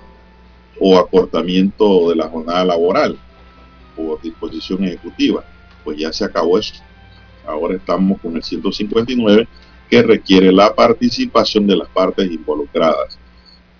[0.79, 3.18] o acortamiento de la jornada laboral
[3.97, 5.43] por disposición ejecutiva.
[5.83, 6.75] Pues ya se acabó eso.
[7.47, 9.49] Ahora estamos con el 159
[9.89, 13.18] que requiere la participación de las partes involucradas.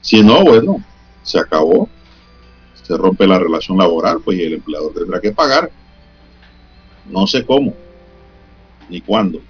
[0.01, 0.83] Si no, bueno,
[1.23, 1.91] se acabó
[2.83, 5.71] se rompe la relación laboral, pues el empleador tendrá que pagar.
[7.11, 7.75] No sé cómo,
[8.89, 9.41] ni cuándo.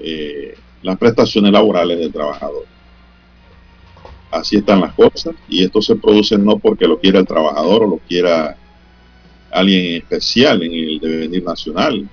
[0.00, 2.64] Eh, las prestaciones laborales del trabajador.
[4.30, 7.88] Así están las cosas y esto se produce no porque lo quiera el trabajador o
[7.88, 8.56] lo quiera
[9.50, 12.08] alguien especial en el devenir nacional.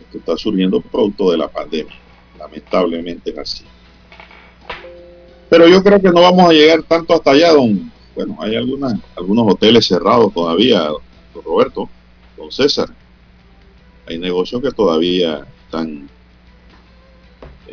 [0.00, 1.94] Esto está surgiendo producto de la pandemia.
[2.38, 3.64] Lamentablemente es así.
[5.48, 8.94] Pero yo creo que no vamos a llegar tanto hasta allá, don bueno, hay algunas,
[9.16, 11.88] algunos hoteles cerrados todavía, don Roberto,
[12.36, 12.88] don César.
[14.06, 16.08] Hay negocios que todavía están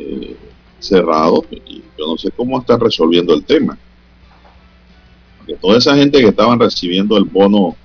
[0.02, 0.36] eh,
[0.78, 3.78] cerrados y yo no sé cómo están resolviendo el tema.
[5.38, 7.76] Porque toda esa gente que estaban recibiendo el bono,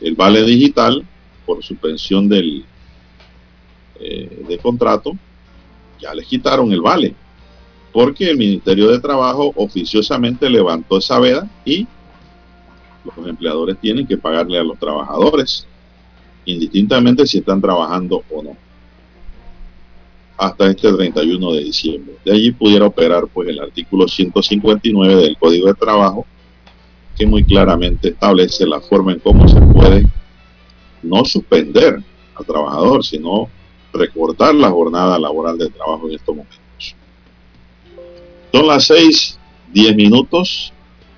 [0.00, 1.04] el vale digital
[1.46, 2.64] por suspensión del
[4.00, 5.12] eh, contrato,
[6.00, 7.14] ya les quitaron el vale
[7.94, 11.86] porque el Ministerio de Trabajo oficiosamente levantó esa veda y
[13.04, 15.64] los empleadores tienen que pagarle a los trabajadores,
[16.44, 18.56] indistintamente si están trabajando o no,
[20.36, 22.14] hasta este 31 de diciembre.
[22.24, 26.26] De allí pudiera operar pues el artículo 159 del Código de Trabajo,
[27.16, 30.06] que muy claramente establece la forma en cómo se puede
[31.02, 32.02] no suspender
[32.34, 33.48] al trabajador, sino
[33.92, 36.96] recortar la jornada laboral de trabajo en estos momentos.
[38.52, 39.38] Son las 6,
[39.72, 40.72] 10 minutos,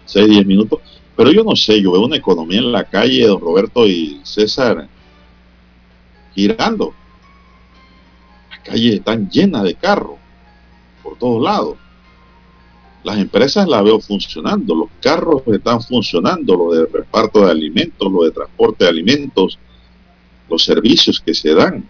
[0.07, 0.81] 6, 10 minutos.
[1.17, 4.87] Pero yo no sé, yo veo una economía en la calle, don Roberto y César,
[6.35, 6.95] girando.
[8.67, 10.17] Calles están llenas de carros
[11.03, 11.77] por todos lados.
[13.05, 18.25] Las empresas las veo funcionando, los carros están funcionando, lo de reparto de alimentos, lo
[18.25, 19.59] de transporte de alimentos,
[20.51, 21.89] los servicios que se dan,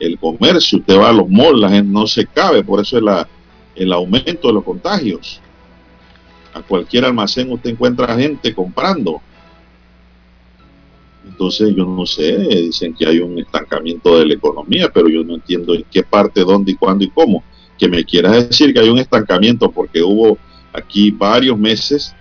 [0.00, 3.26] el comercio, usted va a los malls, no se cabe, por eso es
[3.76, 5.40] el aumento de los contagios.
[6.52, 9.20] A cualquier almacén usted encuentra gente comprando.
[11.26, 15.34] Entonces yo no sé, dicen que hay un estancamiento de la economía, pero yo no
[15.34, 17.42] entiendo en qué parte, dónde y cuándo y cómo.
[17.78, 20.38] Que me quieras decir que hay un estancamiento porque hubo
[20.72, 22.14] aquí varios meses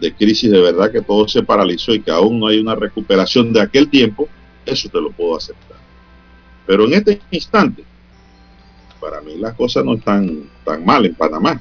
[0.00, 3.52] de crisis de verdad que todo se paralizó y que aún no hay una recuperación
[3.52, 4.28] de aquel tiempo,
[4.64, 5.76] eso te lo puedo aceptar.
[6.66, 7.84] Pero en este instante,
[9.00, 11.60] para mí las cosas no están tan mal en Panamá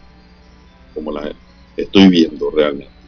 [0.93, 1.31] como las
[1.75, 2.98] estoy viendo realmente.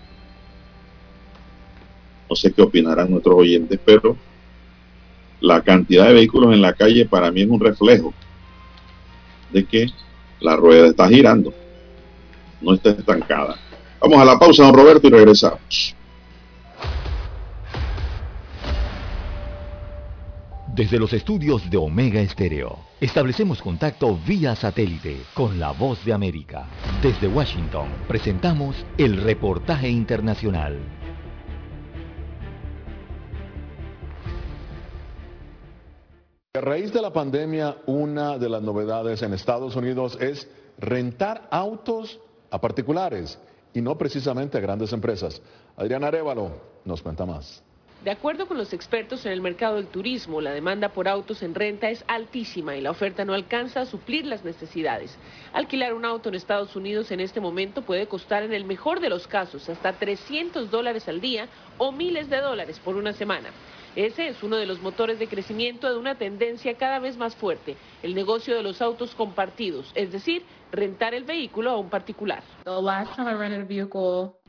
[2.31, 4.15] No sé qué opinarán nuestros oyentes, pero
[5.41, 8.13] la cantidad de vehículos en la calle para mí es un reflejo
[9.51, 9.87] de que
[10.39, 11.53] la rueda está girando,
[12.61, 13.59] no está estancada.
[13.99, 15.93] Vamos a la pausa, don Roberto, y regresamos.
[20.73, 26.69] Desde los estudios de Omega Estéreo, establecemos contacto vía satélite con la voz de América.
[27.03, 31.00] Desde Washington, presentamos el reportaje internacional.
[36.53, 42.19] A raíz de la pandemia, una de las novedades en Estados Unidos es rentar autos
[42.49, 43.39] a particulares
[43.73, 45.41] y no precisamente a grandes empresas.
[45.77, 46.51] Adrián Arevalo
[46.83, 47.63] nos cuenta más.
[48.03, 51.55] De acuerdo con los expertos en el mercado del turismo, la demanda por autos en
[51.55, 55.17] renta es altísima y la oferta no alcanza a suplir las necesidades.
[55.53, 59.07] Alquilar un auto en Estados Unidos en este momento puede costar en el mejor de
[59.07, 61.47] los casos hasta 300 dólares al día
[61.77, 63.51] o miles de dólares por una semana.
[63.95, 67.75] Ese es uno de los motores de crecimiento de una tendencia cada vez más fuerte,
[68.01, 72.43] el negocio de los autos compartidos, es decir, rentar el vehículo a un particular.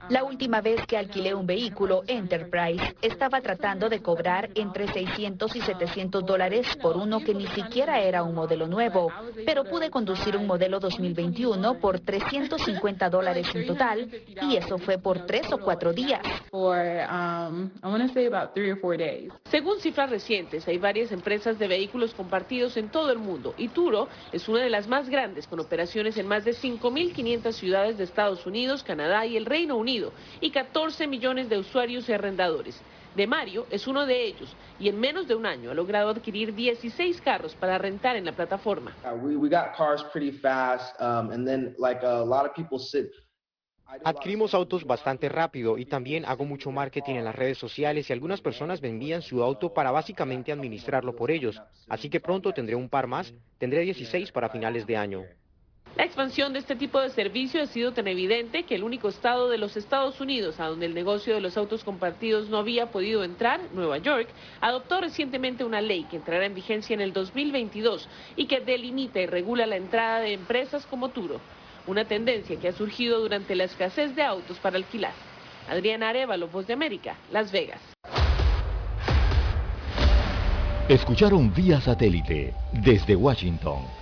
[0.09, 5.61] La última vez que alquilé un vehículo Enterprise estaba tratando de cobrar entre 600 y
[5.61, 9.12] 700 dólares por uno que ni siquiera era un modelo nuevo,
[9.47, 14.11] pero pude conducir un modelo 2021 por 350 dólares en total
[14.43, 16.23] y eso fue por tres o cuatro días.
[19.45, 24.09] Según cifras recientes, hay varias empresas de vehículos compartidos en todo el mundo y Turo
[24.33, 28.46] es una de las más grandes con operaciones en más de 5.500 ciudades de Estados
[28.46, 32.80] Unidos, Canadá y el Reino Unido y 14 millones de usuarios y arrendadores.
[33.14, 36.54] De Mario es uno de ellos y en menos de un año ha logrado adquirir
[36.54, 38.96] 16 carros para rentar en la plataforma.
[44.04, 48.40] Adquirimos autos bastante rápido y también hago mucho marketing en las redes sociales y algunas
[48.40, 51.60] personas me envían su auto para básicamente administrarlo por ellos.
[51.88, 55.24] Así que pronto tendré un par más, tendré 16 para finales de año.
[55.95, 59.51] La expansión de este tipo de servicio ha sido tan evidente que el único estado
[59.51, 63.24] de los Estados Unidos a donde el negocio de los autos compartidos no había podido
[63.24, 64.28] entrar, Nueva York,
[64.62, 69.26] adoptó recientemente una ley que entrará en vigencia en el 2022 y que delimita y
[69.26, 71.40] regula la entrada de empresas como Turo,
[71.86, 75.12] una tendencia que ha surgido durante la escasez de autos para alquilar.
[75.68, 77.80] Adriana Arevalo, Voz de América, Las Vegas.
[80.88, 84.01] Escucharon vía satélite desde Washington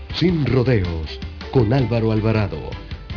[0.13, 1.19] sin rodeos,
[1.51, 2.69] con Álvaro Alvarado,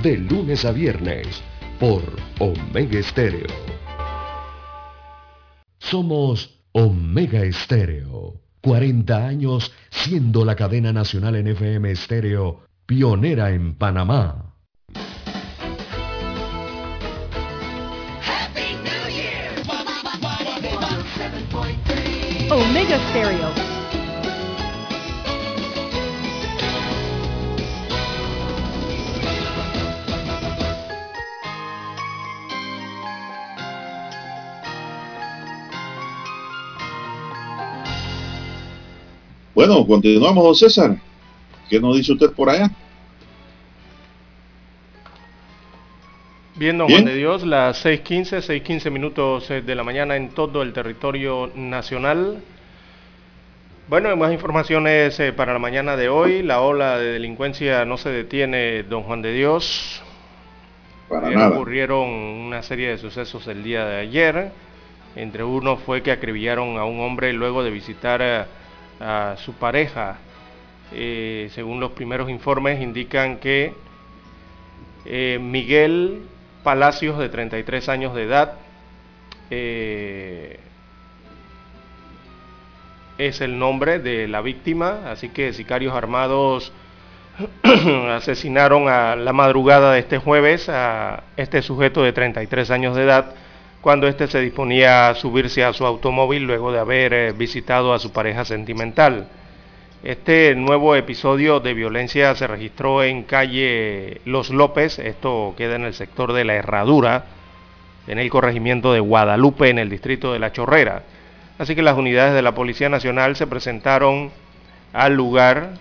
[0.03, 1.43] de lunes a viernes,
[1.79, 2.03] por
[2.39, 3.47] Omega Estéreo.
[5.79, 14.55] Somos Omega Estéreo, 40 años siendo la cadena nacional en FM Estéreo, pionera en Panamá.
[22.51, 23.64] Omega Stereo
[39.67, 40.97] Bueno, continuamos, don César.
[41.71, 42.71] ¿Qué nos dice usted por allá?
[46.55, 50.61] Bien, don Juan de Dios, las 6.15, 6.15 minutos eh, de la mañana en todo
[50.61, 52.43] el territorio nacional.
[53.89, 56.43] Bueno, más informaciones eh, para la mañana de hoy.
[56.43, 60.03] La ola de delincuencia no se detiene, don Juan de Dios.
[61.09, 61.49] Para nada.
[61.49, 64.53] Ocurrieron una serie de sucesos el día de ayer.
[65.17, 68.21] Entre uno fue que acribillaron a un hombre luego de visitar
[69.01, 70.19] a, su pareja.
[70.93, 73.75] Eh, según los primeros informes indican que
[75.05, 76.23] eh, Miguel
[76.63, 78.59] Palacios, de 33 años de edad,
[83.19, 86.73] es el nombre de la víctima, así que sicarios armados
[88.11, 93.35] asesinaron a la madrugada de este jueves a este sujeto de 33 años de edad
[93.85, 97.99] cuando éste se disponía a subirse a su automóvil luego de haber eh, visitado a
[97.99, 99.29] su pareja sentimental.
[100.03, 105.93] Este nuevo episodio de violencia se registró en calle Los López, esto queda en el
[105.93, 107.27] sector de la Herradura,
[108.07, 111.03] en el corregimiento de Guadalupe, en el distrito de La Chorrera.
[111.59, 114.31] Así que las unidades de la Policía Nacional se presentaron
[114.95, 115.73] al lugar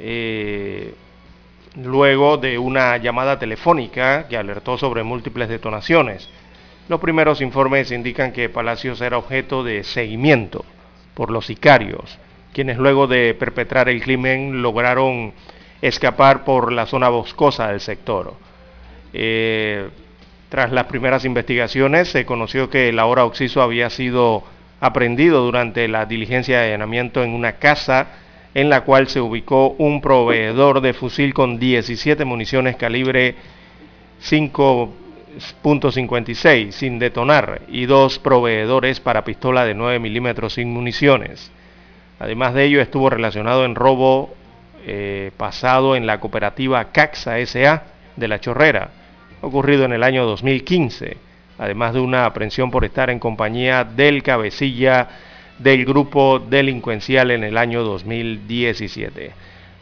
[0.00, 0.94] eh,
[1.76, 6.28] luego de una llamada telefónica que alertó sobre múltiples detonaciones.
[6.90, 10.64] Los primeros informes indican que Palacios era objeto de seguimiento
[11.14, 12.18] por los sicarios,
[12.52, 15.32] quienes luego de perpetrar el crimen lograron
[15.82, 18.34] escapar por la zona boscosa del sector.
[19.12, 19.88] Eh,
[20.48, 24.42] tras las primeras investigaciones se conoció que el ahora Oxiso había sido
[24.80, 28.08] aprendido durante la diligencia de allanamiento en una casa
[28.52, 33.36] en la cual se ubicó un proveedor de fusil con 17 municiones calibre
[35.62, 41.50] 5.56 sin detonar y dos proveedores para pistola de 9 milímetros sin municiones.
[42.18, 44.34] Además de ello estuvo relacionado en robo
[44.86, 47.84] eh, pasado en la cooperativa Caxa SA
[48.16, 48.90] de La Chorrera
[49.40, 51.16] ocurrido en el año 2015,
[51.58, 55.08] además de una aprehensión por estar en compañía del cabecilla
[55.58, 59.32] del grupo delincuencial en el año 2017.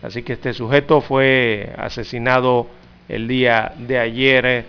[0.03, 2.68] Así que este sujeto fue asesinado
[3.09, 4.64] el día de ayer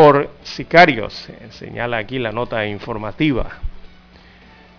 [0.00, 3.50] por sicarios, señala aquí la nota informativa.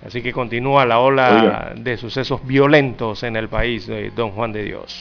[0.04, 4.64] Así que continúa la ola de sucesos violentos en el país de Don Juan de
[4.64, 4.96] Dios.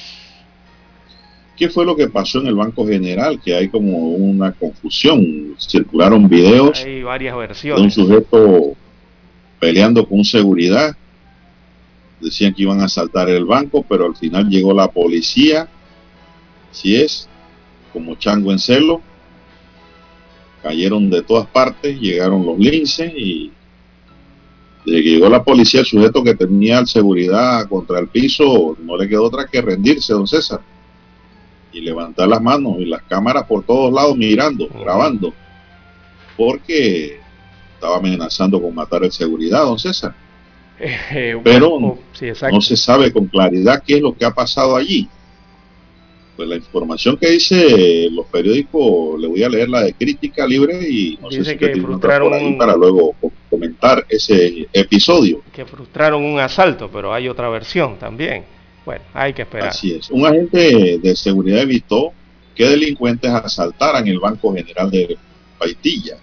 [1.57, 3.41] ¿Qué fue lo que pasó en el Banco General?
[3.43, 5.55] Que hay como una confusión.
[5.59, 7.81] Circularon videos hay varias versiones.
[7.81, 8.77] de un sujeto
[9.59, 10.95] peleando con seguridad.
[12.21, 15.66] Decían que iban a asaltar el banco, pero al final llegó la policía.
[16.73, 17.27] Si es,
[17.95, 19.01] como chango en celo.
[20.62, 23.50] Cayeron de todas partes, llegaron los linces y
[24.84, 29.08] desde que llegó la policía, el sujeto que tenía seguridad contra el piso, no le
[29.08, 30.61] quedó otra que rendirse, don César
[31.72, 35.32] y levantar las manos y las cámaras por todos lados mirando, grabando,
[36.36, 37.20] porque
[37.74, 40.14] estaba amenazando con matar el seguridad, don César.
[40.82, 41.98] Eh, Pero oh,
[42.50, 45.06] no se sabe con claridad qué es lo que ha pasado allí.
[46.41, 50.88] Pues la información que dice los periódicos, le voy a leer la de crítica libre
[50.88, 53.14] y no sé si que frustraron ahí para luego
[53.51, 55.43] comentar ese episodio.
[55.53, 58.45] Que frustraron un asalto, pero hay otra versión también
[58.86, 59.68] bueno, hay que esperar.
[59.68, 60.11] Así es.
[60.11, 62.12] Un agente de seguridad evitó
[62.55, 65.18] que delincuentes asaltaran el Banco General de
[65.59, 66.16] Paitilla.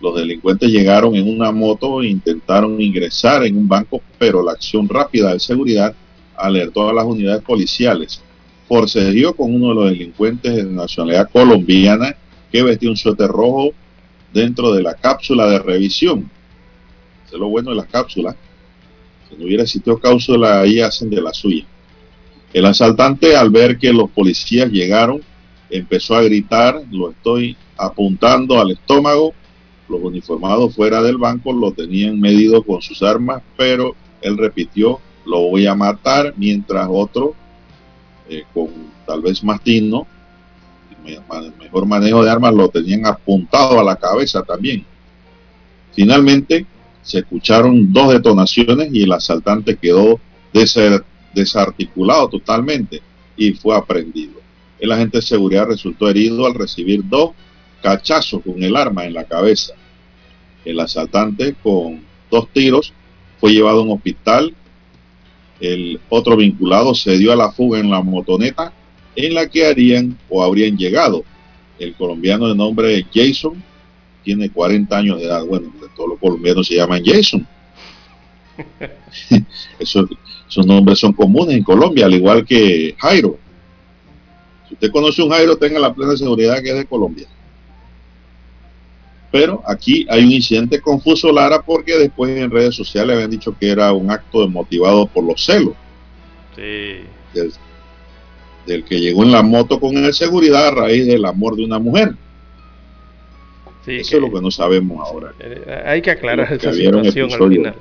[0.00, 4.88] Los delincuentes llegaron en una moto e intentaron ingresar en un banco, pero la acción
[4.88, 5.94] rápida de seguridad
[6.36, 8.20] alertó a las unidades policiales.
[8.68, 12.14] Forcedió con uno de los delincuentes de nacionalidad colombiana
[12.52, 13.70] que vestía un suéter rojo
[14.32, 16.30] dentro de la cápsula de revisión.
[17.26, 18.36] Eso es lo bueno de las cápsulas
[19.28, 21.64] si no hubiera existido cápsula, ahí hacen de la suya.
[22.52, 25.20] El asaltante, al ver que los policías llegaron,
[25.70, 29.34] empezó a gritar, lo estoy apuntando al estómago.
[29.88, 35.40] Los uniformados fuera del banco lo tenían medido con sus armas, pero él repitió, lo
[35.40, 37.34] voy a matar, mientras otro,
[38.28, 38.68] eh, con
[39.06, 40.06] tal vez más digno,
[41.58, 44.84] mejor manejo de armas, lo tenían apuntado a la cabeza también.
[45.94, 46.66] Finalmente,
[47.02, 50.20] se escucharon dos detonaciones y el asaltante quedó
[51.32, 53.00] desarticulado totalmente
[53.36, 54.34] y fue aprendido.
[54.78, 57.30] El agente de seguridad resultó herido al recibir dos
[57.82, 59.74] cachazos con el arma en la cabeza.
[60.64, 62.92] El asaltante con dos tiros
[63.40, 64.54] fue llevado a un hospital.
[65.60, 68.72] El otro vinculado se dio a la fuga en la motoneta
[69.16, 71.24] en la que harían o habrían llegado.
[71.78, 73.62] El colombiano de nombre Jason
[74.22, 75.44] tiene 40 años de edad.
[75.44, 77.46] Bueno, todos los colombianos se llaman Jason.
[79.78, 80.08] esos,
[80.66, 83.38] nombres son comunes en Colombia, al igual que Jairo.
[84.68, 87.26] Si usted conoce un Jairo, tenga la plena seguridad que es de Colombia.
[89.30, 93.70] Pero aquí hay un incidente confuso, Lara, porque después en redes sociales habían dicho que
[93.70, 95.74] era un acto motivado por los celos.
[96.56, 97.00] Sí.
[98.66, 101.78] Del, que llegó en la moto con el seguridad a raíz del amor de una
[101.78, 102.14] mujer.
[103.86, 105.32] Eso es lo que no sabemos ahora.
[105.40, 107.74] Eh, hay que aclarar esa situación al final.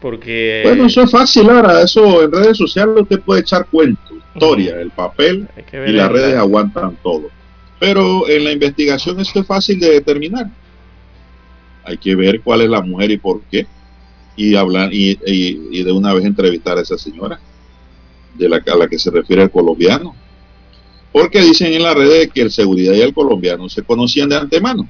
[0.00, 0.62] Porque...
[0.64, 1.82] Bueno, eso es fácil, Lara.
[1.82, 6.96] Eso en redes sociales usted puede echar cuento, historia, el papel y las redes aguantan
[7.02, 7.30] todo.
[7.78, 10.50] Pero en la investigación esto es fácil de determinar.
[11.84, 13.66] Hay que ver cuál es la mujer y por qué.
[14.36, 17.40] Y hablar y, de una vez entrevistar a esa señora
[18.34, 20.14] de la, a la que se refiere el colombiano.
[21.12, 24.88] Porque dicen en la red que el seguridad y el colombiano se conocían de antemano.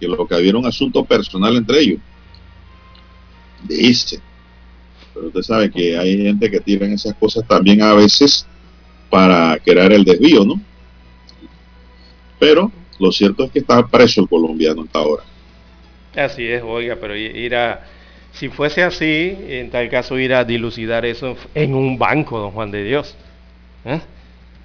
[0.00, 2.00] Que lo que había era un asunto personal entre ellos.
[3.62, 4.20] Dice.
[5.14, 8.46] Pero usted sabe que hay gente que tiran esas cosas también a veces
[9.10, 10.60] para crear el desvío, ¿no?
[12.42, 15.22] Pero lo cierto es que está preso el colombiano hasta ahora.
[16.16, 17.86] Así es, oiga, pero ir a,
[18.32, 22.72] si fuese así, en tal caso ir a dilucidar eso en un banco, don Juan
[22.72, 23.14] de Dios.
[23.84, 24.00] ¿Eh?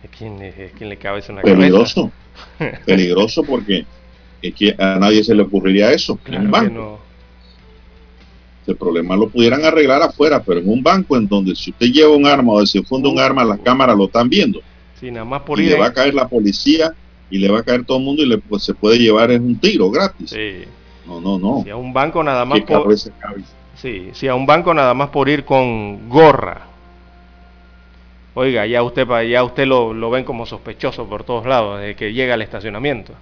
[0.01, 2.11] ¿Es quien, le cabe eso en la Peligroso.
[2.87, 3.85] Peligroso porque
[4.41, 6.99] es que a nadie se le ocurriría eso en un banco.
[8.65, 12.15] El problema lo pudieran arreglar afuera, pero en un banco en donde si usted lleva
[12.15, 14.61] un arma o se funda un arma, las cámaras lo están viendo.
[14.99, 16.95] Sí, nada más por y le va a caer la policía
[17.29, 19.43] y le va a caer todo el mundo y le, pues, se puede llevar en
[19.43, 20.35] un tiro gratis.
[21.05, 21.63] No, no, no.
[21.63, 22.95] Si a un banco nada más por...
[23.75, 26.61] Sí, si a un banco nada más por ir con gorra.
[28.33, 32.13] Oiga, ya usted ya usted lo, lo ven como sospechoso por todos lados desde que
[32.13, 33.13] llega al estacionamiento.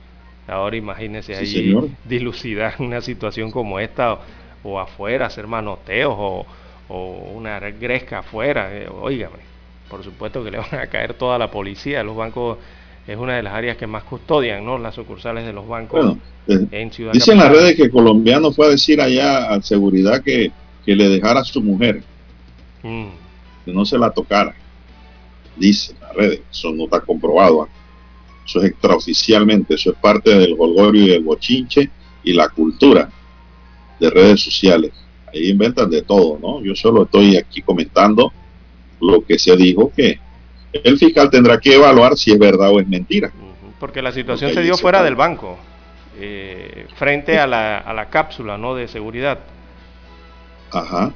[0.48, 1.76] Ahora imagínese ahí
[2.06, 4.20] dilucidar una situación como esta
[4.64, 6.46] o, afuera, hacer manoteos o,
[6.90, 8.70] o una gresca afuera.
[8.72, 8.88] Eh,
[9.90, 12.04] por supuesto que le van a caer toda la policía.
[12.04, 12.58] Los bancos
[13.08, 14.78] es una de las áreas que más custodian, ¿no?
[14.78, 18.68] Las sucursales de los bancos eh, en Ciudad Dicen las redes que el colombiano fue
[18.68, 20.52] a decir allá a seguridad que,
[20.86, 22.04] le dejara a su mujer,
[22.84, 23.08] mm.
[23.66, 24.56] que no se la tocara.
[25.56, 27.64] Dicen las redes, eso no está comprobado.
[27.64, 27.68] ¿ah?
[28.46, 31.90] Eso es extraoficialmente, eso es parte del golgorio y del bochinche
[32.24, 33.10] y la cultura
[34.00, 34.92] de redes sociales.
[35.34, 36.64] Ahí inventan de todo, ¿no?
[36.64, 38.32] Yo solo estoy aquí comentando
[39.02, 40.20] lo que se dijo que
[40.84, 43.32] el fiscal tendrá que evaluar si es verdad o es mentira.
[43.80, 45.58] Porque la situación se dio fuera del banco,
[46.20, 48.76] eh, frente a la, a la cápsula ¿no?
[48.76, 49.40] de seguridad.
[50.72, 51.14] Ajá.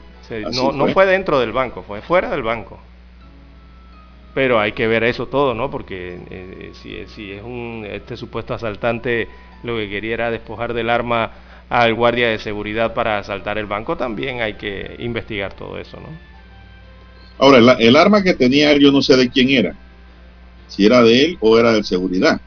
[0.54, 2.80] no, no fue dentro del banco, fue fuera del banco.
[4.34, 5.72] Pero hay que ver eso todo, ¿no?
[5.72, 9.28] Porque eh, si, si, es un este supuesto asaltante
[9.64, 11.32] lo que quería era despojar del arma
[11.70, 16.10] al guardia de seguridad para asaltar el banco, también hay que investigar todo eso, ¿no?
[17.40, 19.76] Ahora, el, arma que tenía él, yo no sé de quién era.
[20.68, 22.40] Si era de él o era de seguridad.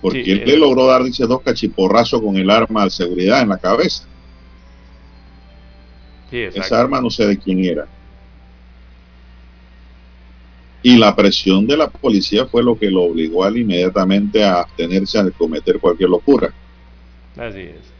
[0.00, 3.58] Porque él le logró dar, dice, dos cachiporrazos con el arma de seguridad en la
[3.58, 4.04] cabeza.
[6.32, 7.86] Esa arma no sé de quién era.
[10.82, 14.60] Y la presión de la policía fue lo que lo obligó a él inmediatamente a
[14.60, 16.50] abstenerse a cometer cualquier locura.
[17.36, 17.99] Así es.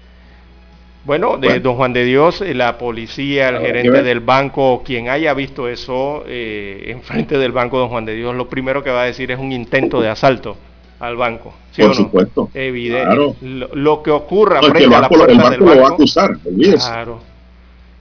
[1.04, 5.32] Bueno, de don Juan de Dios, eh, la policía, el gerente del banco, quien haya
[5.32, 9.06] visto eso eh, enfrente del banco, don Juan de Dios, lo primero que va a
[9.06, 10.56] decir es un intento de asalto
[10.98, 11.54] al banco.
[11.76, 12.50] Por supuesto.
[12.52, 13.34] Evidente.
[13.72, 17.20] Lo, que ocurra frente a la puerta el banco lo va a acusar, Claro.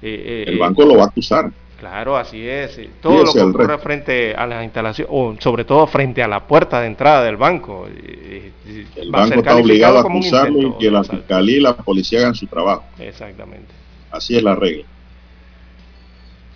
[0.02, 1.50] Eh, el banco lo va a acusar.
[1.80, 2.78] Claro, así es.
[3.02, 6.82] Todo lo que ocurre frente a las instalaciones, o sobre todo frente a la puerta
[6.82, 7.88] de entrada del banco.
[7.88, 12.48] El banco está obligado a acusarlo y que la fiscalía y la policía hagan su
[12.48, 12.84] trabajo.
[13.00, 13.74] Exactamente.
[14.12, 14.84] Así es la regla.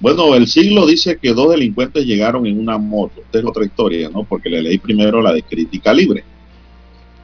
[0.02, 3.22] Bueno, el siglo dice que dos delincuentes llegaron en una moto.
[3.22, 4.26] Esta es otra historia, ¿no?
[4.26, 6.26] Porque le leí primero la de crítica libre.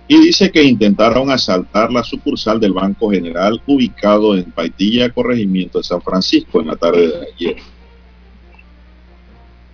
[0.08, 5.84] Y dice que intentaron asaltar la sucursal del Banco General ubicado en Paitilla, Corregimiento de
[5.84, 7.58] San Francisco, en la tarde de ayer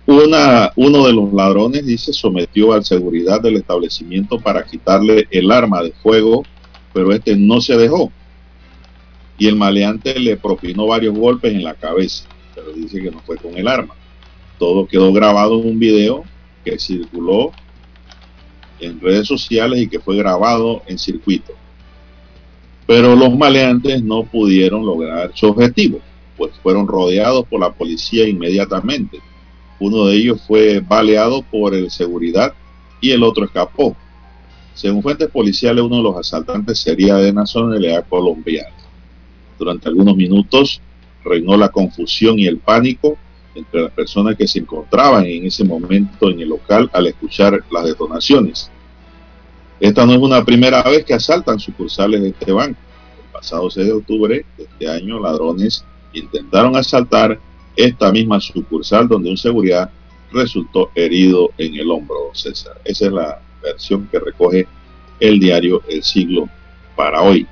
[0.06, 5.82] una, uno de los ladrones, dice, sometió al seguridad del establecimiento para quitarle el arma
[5.82, 6.44] de fuego,
[6.92, 8.12] pero este no se dejó.
[9.36, 13.36] Y el maleante le propinó varios golpes en la cabeza, pero dice que no fue
[13.36, 13.94] con el arma.
[14.58, 16.24] Todo quedó grabado en un video
[16.64, 17.50] que circuló
[18.78, 21.52] en redes sociales y que fue grabado en circuito.
[22.86, 25.98] Pero los maleantes no pudieron lograr su objetivo,
[26.36, 29.20] pues fueron rodeados por la policía inmediatamente
[29.78, 32.54] uno de ellos fue baleado por el seguridad
[33.00, 33.96] y el otro escapó.
[34.74, 38.74] Según fuentes policiales, uno de los asaltantes sería de nacionalidad colombiana.
[39.58, 40.80] Durante algunos minutos
[41.24, 43.16] reinó la confusión y el pánico
[43.54, 47.84] entre las personas que se encontraban en ese momento en el local al escuchar las
[47.84, 48.70] detonaciones.
[49.80, 52.78] Esta no es una primera vez que asaltan sucursales de este banco.
[53.18, 57.38] El pasado 6 de octubre de este año, ladrones intentaron asaltar
[57.76, 59.90] esta misma sucursal donde un seguridad
[60.32, 62.80] resultó herido en el hombro, César.
[62.84, 64.66] Esa es la versión que recoge
[65.20, 66.48] el diario El Siglo
[66.94, 67.46] para hoy.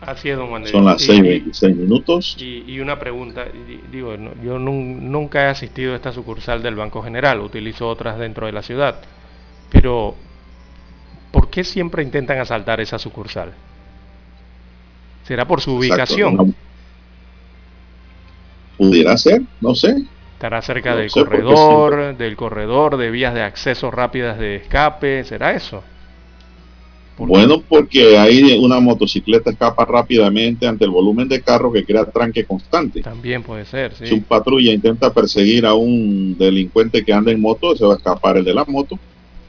[0.00, 2.36] Así es, don Juan Son las 6.26 minutos.
[2.38, 3.46] Y, una pregunta,
[3.92, 8.52] digo, yo nunca he asistido a esta sucursal del Banco General, utilizo otras dentro de
[8.52, 9.02] la ciudad,
[9.70, 10.14] pero
[11.30, 13.52] ¿por qué siempre intentan asaltar esa sucursal?
[15.24, 16.54] ¿Será por su ubicación?
[18.80, 19.94] Pudiera ser, no sé.
[20.32, 25.84] Estará cerca del corredor, del corredor, de vías de acceso rápidas de escape, ¿será eso?
[27.18, 32.46] Bueno, porque ahí una motocicleta escapa rápidamente ante el volumen de carro que crea tranque
[32.46, 33.02] constante.
[33.02, 37.76] También puede ser, Si un patrulla intenta perseguir a un delincuente que anda en moto,
[37.76, 38.98] se va a escapar el de la moto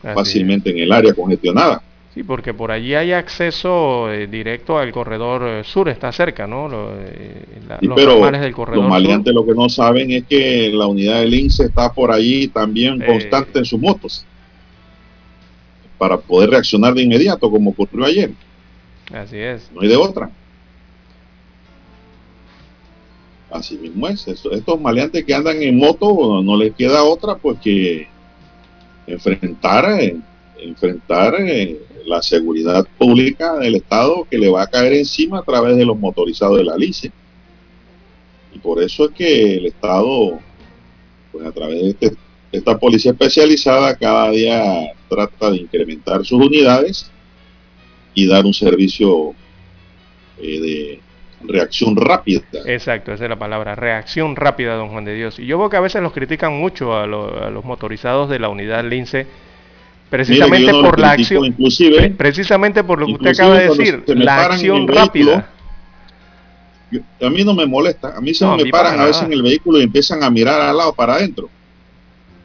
[0.01, 1.82] fácilmente en el área congestionada.
[2.14, 6.68] Sí, porque por allí hay acceso eh, directo al corredor eh, sur, está cerca, ¿no?
[6.99, 7.45] Eh,
[7.82, 11.66] los del corredor los maleantes lo que no saben es que la unidad del INSE
[11.66, 14.26] está por allí también constante en sus motos
[15.97, 18.32] para poder reaccionar de inmediato como ocurrió ayer.
[19.14, 19.72] Así es.
[19.74, 20.30] No hay de otra.
[23.49, 24.28] Así mismo es.
[24.28, 28.07] Estos maleantes que andan en moto no les queda otra porque
[29.07, 29.86] enfrentar,
[30.62, 31.36] enfrentar
[32.05, 35.97] la seguridad pública del Estado que le va a caer encima a través de los
[35.97, 37.12] motorizados de la LICE.
[38.53, 40.39] Y por eso es que el Estado,
[41.32, 42.18] pues a través de este,
[42.51, 47.09] esta policía especializada, cada día trata de incrementar sus unidades
[48.14, 49.34] y dar un servicio
[50.38, 50.99] eh, de
[51.43, 52.41] reacción rápida.
[52.66, 55.39] Exacto, esa es la palabra, reacción rápida, don Juan de Dios.
[55.39, 58.84] Y yo veo que a veces los critican mucho a, los motorizados de la unidad
[58.84, 59.28] LINCE
[60.12, 64.86] Precisamente por la acción, inclusive, precisamente por lo que usted acaba de decir, la acción
[64.86, 65.47] rápida.
[67.22, 69.80] a mí no me molesta, a mí se me paran a veces en el vehículo
[69.80, 71.49] y empiezan a mirar al lado para adentro.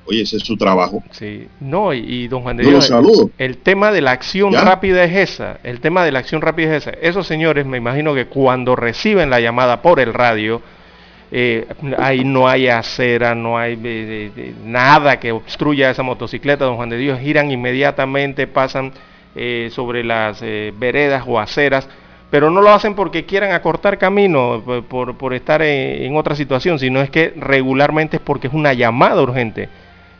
[0.05, 1.03] Oye, ese es su trabajo.
[1.11, 5.31] Sí, no, y, don Juan de Dios, el, el, tema de la acción rápida es
[5.31, 6.97] esa, el tema de la acción rápida es esa.
[7.03, 10.63] Esos señores, me imagino que cuando reciben la llamada por el radio,
[11.33, 11.67] eh,
[11.99, 13.77] ahí no hay acera, no hay
[14.65, 18.93] nada que obstruya esa motocicleta, don Juan de Dios, giran inmediatamente, pasan
[19.35, 21.89] eh, sobre las eh, veredas o aceras,
[22.31, 27.11] pero no lo hacen porque quieran acortar camino, por, estar en, otra situación, sino es
[27.11, 29.69] que regularmente es porque es una llamada urgente.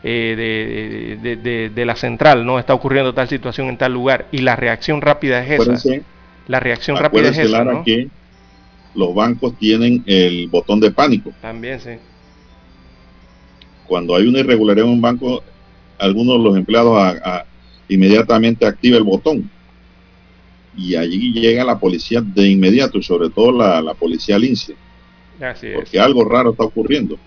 [0.03, 2.59] De, la central, ¿no?
[2.59, 5.99] Está ocurriendo tal situación en tal lugar y la reacción rápida es esa.
[6.47, 7.83] la reacción rápida es esa, ¿no?
[8.97, 11.31] Los bancos tienen el botón de pánico.
[11.39, 11.91] También, sí.
[13.85, 15.43] Cuando hay una irregularidad en un banco,
[15.99, 17.15] algunos de los empleados
[17.87, 19.49] inmediatamente activa el botón.
[20.75, 24.75] Y allí llega la policía de inmediato, y sobre todo la, policía lince.
[25.39, 27.19] Así porque algo raro está ocurriendo.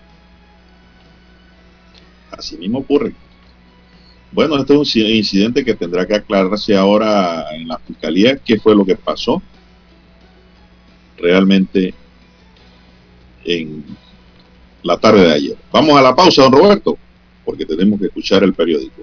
[2.31, 3.13] Así mismo ocurre.
[4.33, 8.75] Bueno, este es un incidente que tendrá que aclararse ahora en la fiscalía qué fue
[8.75, 9.41] lo que pasó
[11.21, 11.93] realmente
[13.43, 13.85] en
[14.83, 15.57] la tarde de ayer.
[15.71, 16.97] Vamos a la pausa, don Roberto,
[17.45, 19.01] porque tenemos que escuchar el periódico.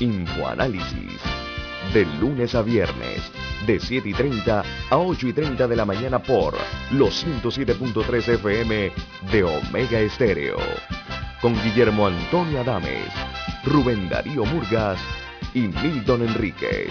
[0.00, 1.20] Infoanálisis,
[1.92, 3.20] de lunes a viernes,
[3.66, 6.54] de 7 y 30 a 8 y 30 de la mañana por
[6.92, 8.92] los 107.3 FM
[9.32, 10.58] de Omega Estéreo.
[11.40, 13.12] Con Guillermo Antonio Adames,
[13.64, 15.00] Rubén Darío Murgas
[15.54, 16.90] y Milton Enríquez.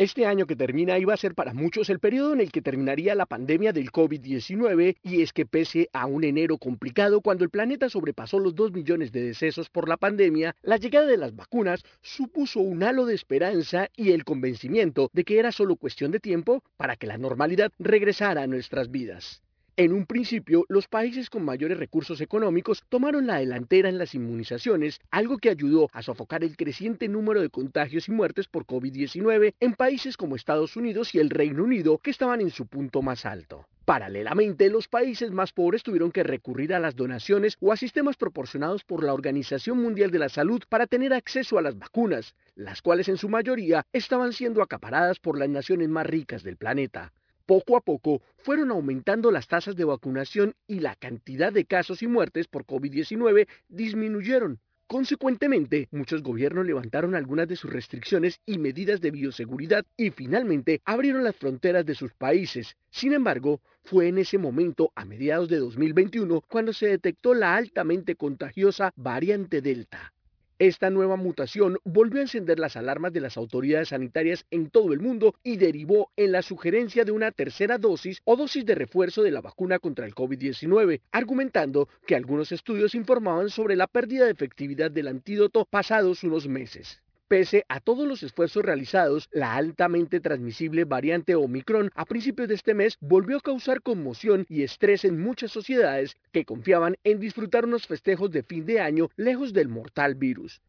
[0.00, 3.14] Este año que termina iba a ser para muchos el periodo en el que terminaría
[3.14, 7.90] la pandemia del COVID-19 y es que pese a un enero complicado cuando el planeta
[7.90, 12.60] sobrepasó los 2 millones de decesos por la pandemia, la llegada de las vacunas supuso
[12.60, 16.96] un halo de esperanza y el convencimiento de que era solo cuestión de tiempo para
[16.96, 19.42] que la normalidad regresara a nuestras vidas.
[19.76, 25.00] En un principio, los países con mayores recursos económicos tomaron la delantera en las inmunizaciones,
[25.10, 29.74] algo que ayudó a sofocar el creciente número de contagios y muertes por COVID-19 en
[29.74, 33.66] países como Estados Unidos y el Reino Unido, que estaban en su punto más alto.
[33.84, 38.84] Paralelamente, los países más pobres tuvieron que recurrir a las donaciones o a sistemas proporcionados
[38.84, 43.08] por la Organización Mundial de la Salud para tener acceso a las vacunas, las cuales
[43.08, 47.12] en su mayoría estaban siendo acaparadas por las naciones más ricas del planeta.
[47.50, 52.06] Poco a poco fueron aumentando las tasas de vacunación y la cantidad de casos y
[52.06, 54.60] muertes por COVID-19 disminuyeron.
[54.86, 61.24] Consecuentemente, muchos gobiernos levantaron algunas de sus restricciones y medidas de bioseguridad y finalmente abrieron
[61.24, 62.76] las fronteras de sus países.
[62.88, 68.14] Sin embargo, fue en ese momento, a mediados de 2021, cuando se detectó la altamente
[68.14, 70.12] contagiosa variante Delta.
[70.60, 75.00] Esta nueva mutación volvió a encender las alarmas de las autoridades sanitarias en todo el
[75.00, 79.30] mundo y derivó en la sugerencia de una tercera dosis o dosis de refuerzo de
[79.30, 84.90] la vacuna contra el COVID-19, argumentando que algunos estudios informaban sobre la pérdida de efectividad
[84.90, 87.00] del antídoto pasados unos meses.
[87.30, 92.74] Pese a todos los esfuerzos realizados, la altamente transmisible variante Omicron a principios de este
[92.74, 97.86] mes volvió a causar conmoción y estrés en muchas sociedades que confiaban en disfrutar unos
[97.86, 100.60] festejos de fin de año lejos del mortal virus.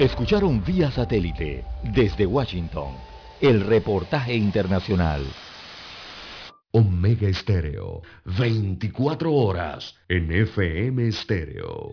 [0.00, 2.96] Escucharon vía satélite desde Washington
[3.40, 5.22] el reportaje internacional.
[6.72, 11.92] Omega Estéreo, 24 horas en FM Estéreo.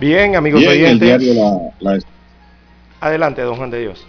[0.00, 1.20] Bien, amigos oyentes.
[3.00, 4.06] Adelante, don Juan de Dios.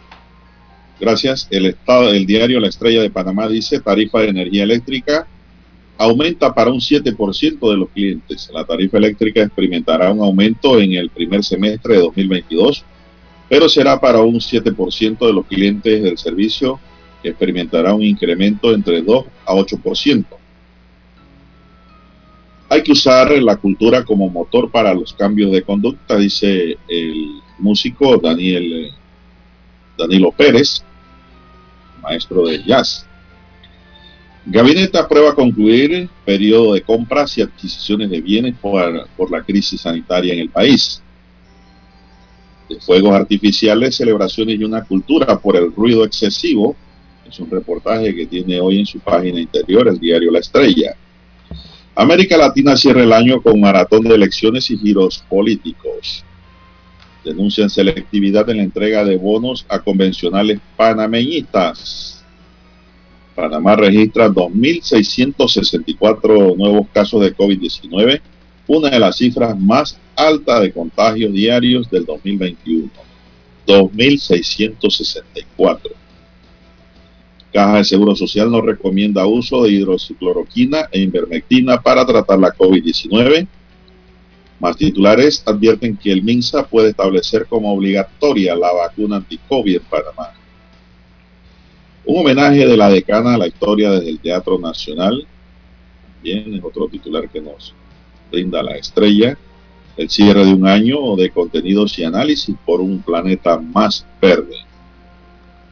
[0.99, 1.47] Gracias.
[1.51, 5.27] El estado del diario La Estrella de Panamá dice tarifa de energía eléctrica
[5.97, 8.49] aumenta para un 7% de los clientes.
[8.53, 12.85] La tarifa eléctrica experimentará un aumento en el primer semestre de 2022,
[13.49, 16.79] pero será para un 7% de los clientes del servicio
[17.21, 20.25] que experimentará un incremento entre 2 a 8%.
[22.71, 28.15] Hay que usar la cultura como motor para los cambios de conducta, dice el músico
[28.15, 28.91] Daniel eh,
[29.97, 30.81] Danilo Pérez,
[32.01, 33.05] maestro de jazz.
[34.45, 40.33] Gabinete aprueba concluir periodo de compras y adquisiciones de bienes por, por la crisis sanitaria
[40.33, 41.03] en el país.
[42.69, 46.77] De fuegos artificiales, celebraciones y una cultura por el ruido excesivo.
[47.27, 50.95] Es un reportaje que tiene hoy en su página interior el diario La Estrella.
[51.95, 56.23] América Latina cierra el año con maratón de elecciones y giros políticos.
[57.23, 62.23] Denuncian selectividad en la entrega de bonos a convencionales panameñistas.
[63.35, 68.21] Panamá registra 2.664 nuevos casos de COVID-19,
[68.67, 72.89] una de las cifras más altas de contagios diarios del 2021.
[73.67, 76.00] 2.664.
[77.51, 83.47] Caja de Seguro Social no recomienda uso de hidroxicloroquina e invermectina para tratar la COVID-19.
[84.59, 90.33] Más titulares advierten que el MINSA puede establecer como obligatoria la vacuna anti-COVID en Panamá.
[92.05, 95.27] Un homenaje de la decana a la historia desde el Teatro Nacional.
[96.23, 97.73] Bien, es otro titular que nos
[98.31, 99.37] brinda la estrella.
[99.97, 104.55] El cierre de un año de contenidos y análisis por un planeta más verde.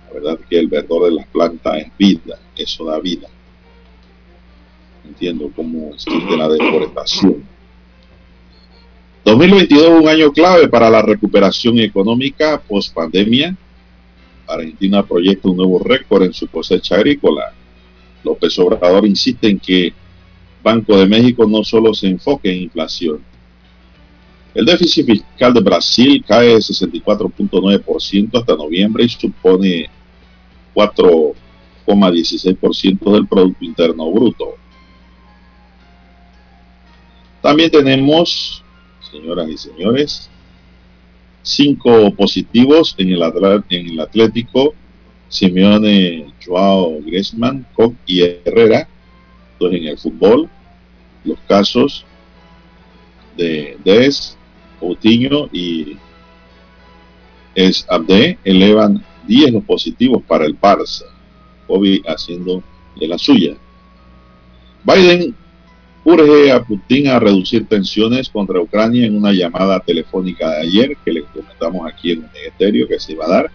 [0.09, 3.27] La verdad que el verdor de las plantas es vida, eso da vida.
[5.05, 7.43] Entiendo cómo existe la deforestación.
[9.23, 13.55] 2022 un año clave para la recuperación económica post pandemia.
[14.47, 17.53] Argentina proyecta un nuevo récord en su cosecha agrícola.
[18.23, 19.93] López Obrador insiste en que
[20.63, 23.21] Banco de México no solo se enfoque en inflación.
[24.55, 29.89] El déficit fiscal de Brasil cae 64.9% hasta noviembre y supone
[30.79, 34.55] 4,16% del Producto Interno Bruto.
[37.41, 38.63] También tenemos,
[39.11, 40.29] señoras y señores,
[41.41, 43.21] cinco positivos en el,
[43.69, 44.73] en el Atlético,
[45.27, 48.87] Simeone, Joao Griezmann, Koch y Herrera.
[49.53, 50.47] Entonces en el fútbol,
[51.25, 52.05] los casos
[53.35, 54.37] de Des,
[54.79, 55.97] Coutinho y
[57.55, 61.05] es Abde elevan 10 los positivos para el Barça.
[61.67, 62.63] COVID haciendo
[62.99, 63.55] de la suya.
[64.83, 65.35] Biden
[66.03, 71.13] urge a Putin a reducir tensiones contra Ucrania en una llamada telefónica de ayer que
[71.13, 73.51] le comentamos aquí en el ministerio que se iba a dar.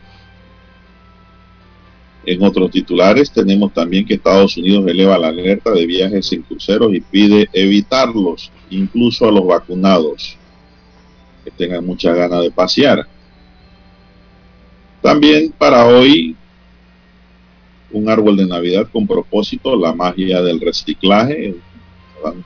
[2.24, 6.94] En otros titulares tenemos también que Estados Unidos eleva la alerta de viajes en cruceros
[6.94, 10.38] y pide evitarlos, incluso a los vacunados
[11.44, 13.06] que tengan mucha ganas de pasear.
[15.04, 16.34] También para hoy
[17.92, 21.54] un árbol de Navidad con propósito, la magia del reciclaje,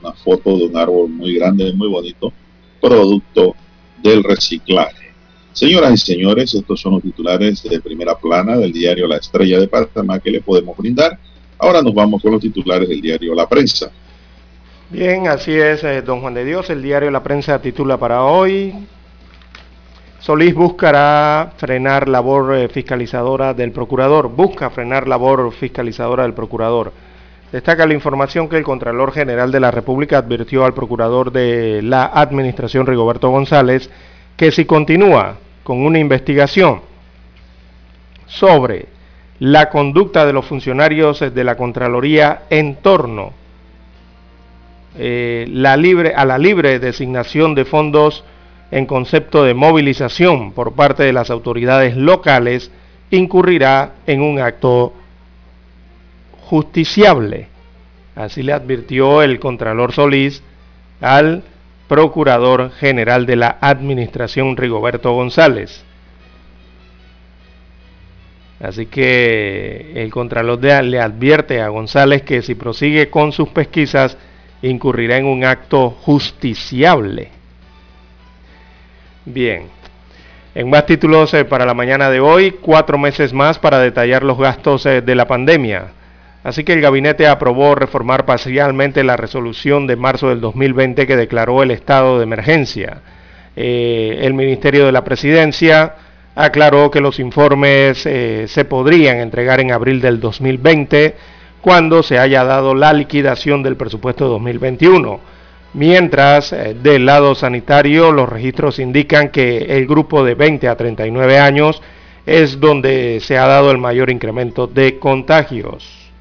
[0.01, 2.33] una foto de un árbol muy grande, muy bonito,
[2.81, 3.55] producto
[4.03, 5.13] del reciclaje.
[5.53, 9.69] Señoras y señores, estos son los titulares de primera plana del diario La Estrella de
[9.69, 11.17] Panamá que le podemos brindar.
[11.59, 13.89] Ahora nos vamos con los titulares del diario La Prensa.
[14.89, 16.69] Bien, así es, eh, don Juan de Dios.
[16.69, 18.73] El diario La Prensa titula para hoy.
[20.19, 24.29] Solís buscará frenar labor eh, fiscalizadora del procurador.
[24.29, 26.91] Busca frenar labor fiscalizadora del procurador.
[27.51, 32.05] Destaca la información que el Contralor General de la República advirtió al procurador de la
[32.05, 33.89] Administración Rigoberto González
[34.35, 36.81] que si continúa con una investigación
[38.27, 38.87] sobre
[39.39, 43.31] la conducta de los funcionarios de la Contraloría en torno
[44.97, 45.47] eh,
[46.15, 48.23] a la libre designación de fondos
[48.71, 52.71] en concepto de movilización por parte de las autoridades locales,
[53.11, 54.93] incurrirá en un acto
[56.41, 57.47] justiciable.
[58.15, 60.43] Así le advirtió el Contralor Solís
[61.01, 61.43] al
[61.87, 65.83] Procurador General de la Administración Rigoberto González.
[68.59, 74.17] Así que el Contralor le advierte a González que si prosigue con sus pesquisas
[74.61, 77.38] incurrirá en un acto justiciable.
[79.25, 79.67] Bien.
[80.55, 84.37] En más títulos eh, para la mañana de hoy, cuatro meses más para detallar los
[84.37, 85.91] gastos eh, de la pandemia.
[86.43, 91.61] Así que el gabinete aprobó reformar parcialmente la resolución de marzo del 2020 que declaró
[91.61, 93.01] el estado de emergencia.
[93.55, 95.95] Eh, el Ministerio de la Presidencia
[96.33, 101.15] aclaró que los informes se podrían entregar en abril del 2020
[101.59, 105.19] cuando se haya dado la liquidación del presupuesto 2021.
[105.73, 111.37] Mientras, eh, del lado sanitario, los registros indican que el grupo de 20 a 39
[111.37, 111.81] años
[112.25, 116.11] es donde se ha dado el mayor incremento de contagios.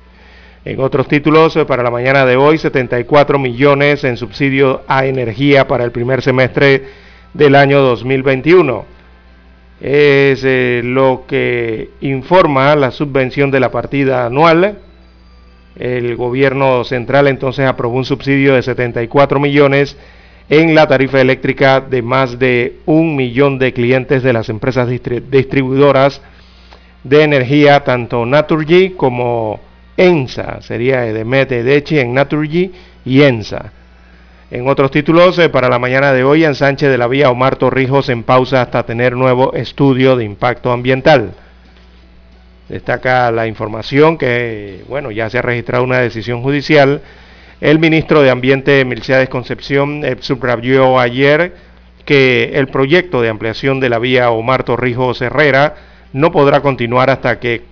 [0.65, 5.67] En otros títulos, eh, para la mañana de hoy, 74 millones en subsidio a energía
[5.67, 6.85] para el primer semestre
[7.33, 8.85] del año 2021.
[9.81, 14.79] Es eh, lo que informa la subvención de la partida anual
[15.79, 19.97] el gobierno central entonces aprobó un subsidio de 74 millones
[20.49, 26.23] en la tarifa eléctrica de más de un millón de clientes de las empresas distribuidoras
[27.05, 29.61] de energía, tanto Naturgy como
[29.97, 32.73] ENSA, sería Edemet, Edechi en Naturgy
[33.05, 33.73] y ENSA.
[34.51, 37.57] En otros títulos, eh, para la mañana de hoy, en Sánchez de la Vía, Omar
[37.57, 41.35] Torrijos en pausa hasta tener nuevo estudio de impacto ambiental.
[42.69, 47.01] Destaca la información que, bueno, ya se ha registrado una decisión judicial.
[47.61, 51.55] El ministro de Ambiente, Mercedes Concepción, eh, subrayó ayer
[52.05, 55.77] que el proyecto de ampliación de la vía Omar Torrijos Herrera
[56.13, 57.63] no podrá continuar hasta que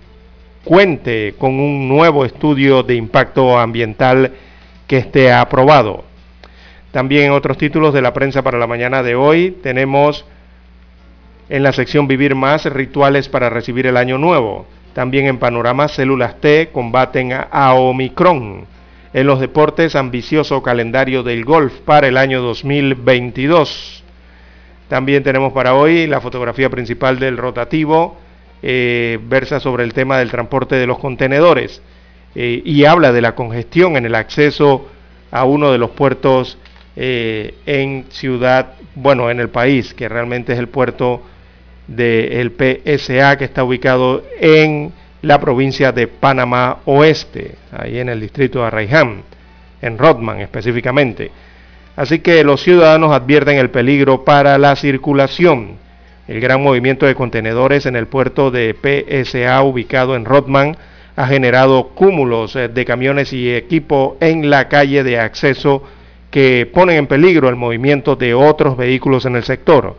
[0.63, 4.33] cuente con un nuevo estudio de impacto ambiental
[4.87, 6.05] que esté aprobado.
[6.91, 10.25] También en otros títulos de la prensa para la mañana de hoy tenemos
[11.49, 14.65] en la sección Vivir más rituales para recibir el año nuevo.
[14.97, 18.65] También en panorama, células T combaten a, Omicron.
[19.13, 24.03] En los deportes, ambicioso calendario del golf para el año 2022.
[24.87, 28.17] También tenemos para hoy la fotografía principal del rotativo,
[28.63, 31.79] eh, versa sobre el tema del transporte de los contenedores
[32.33, 34.89] eh, y habla de la congestión en el acceso
[35.29, 36.57] a uno de los puertos
[36.95, 41.21] eh, en ciudad, bueno, en el país, que realmente es el puerto
[41.87, 44.91] del PSA que está ubicado en
[45.21, 49.23] la provincia de Panamá Oeste, ahí en el distrito de Arraiján,
[49.81, 51.31] en Rodman específicamente.
[51.95, 55.77] Así que los ciudadanos advierten el peligro para la circulación.
[56.27, 60.77] El gran movimiento de contenedores en el puerto de PSA ubicado en Rodman
[61.15, 65.83] ha generado cúmulos eh, de camiones y equipo en la calle de acceso
[66.29, 69.95] que ponen en peligro el movimiento de otros vehículos en el sector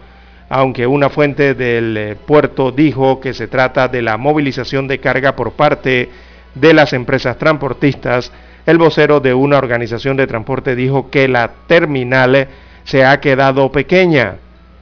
[0.48, 5.36] aunque una fuente del eh, puerto dijo que se trata de la movilización de carga
[5.36, 6.10] por parte
[6.54, 8.32] de las empresas transportistas,
[8.66, 12.48] el vocero de una organización de transporte dijo que la terminal
[12.84, 14.36] se ha quedado pequeña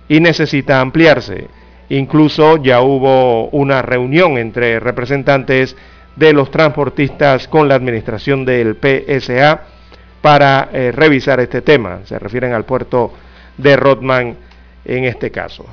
[0.09, 1.49] y necesita ampliarse.
[1.89, 5.77] Incluso ya hubo una reunión entre representantes
[6.17, 9.63] de los transportistas con la administración del PSA
[10.21, 12.01] para eh, revisar este tema.
[12.05, 13.13] Se refieren al puerto
[13.57, 14.37] de Rodman
[14.87, 15.67] en este caso.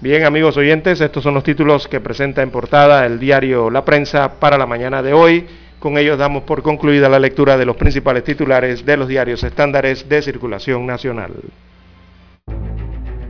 [0.00, 4.40] Bien, amigos oyentes, estos son los títulos que presenta en portada el diario La Prensa
[4.40, 5.46] para la mañana de hoy.
[5.78, 10.08] Con ellos damos por concluida la lectura de los principales titulares de los diarios estándares
[10.08, 11.32] de circulación nacional.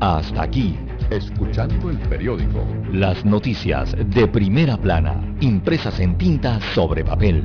[0.00, 0.78] Hasta aquí,
[1.10, 2.64] escuchando el periódico.
[2.92, 7.42] Las noticias de primera plana, impresas en tinta sobre papel.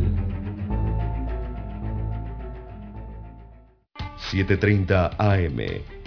[4.31, 5.94] 7.30 AM.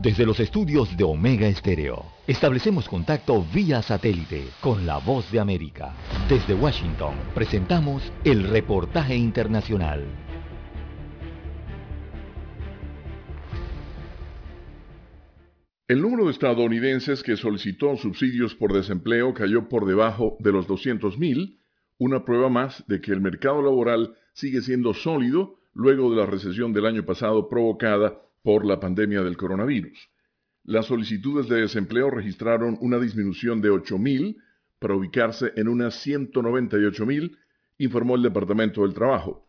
[0.00, 5.92] Desde los estudios de Omega Estéreo, establecemos contacto vía satélite con la voz de América.
[6.28, 10.04] Desde Washington, presentamos el reportaje internacional.
[15.88, 21.58] El número de estadounidenses que solicitó subsidios por desempleo cayó por debajo de los 200.000,
[21.98, 26.72] una prueba más de que el mercado laboral sigue siendo sólido luego de la recesión
[26.72, 30.08] del año pasado provocada por la pandemia del coronavirus.
[30.64, 34.36] Las solicitudes de desempleo registraron una disminución de 8.000
[34.78, 37.36] para ubicarse en unas 198.000,
[37.78, 39.48] informó el Departamento del Trabajo.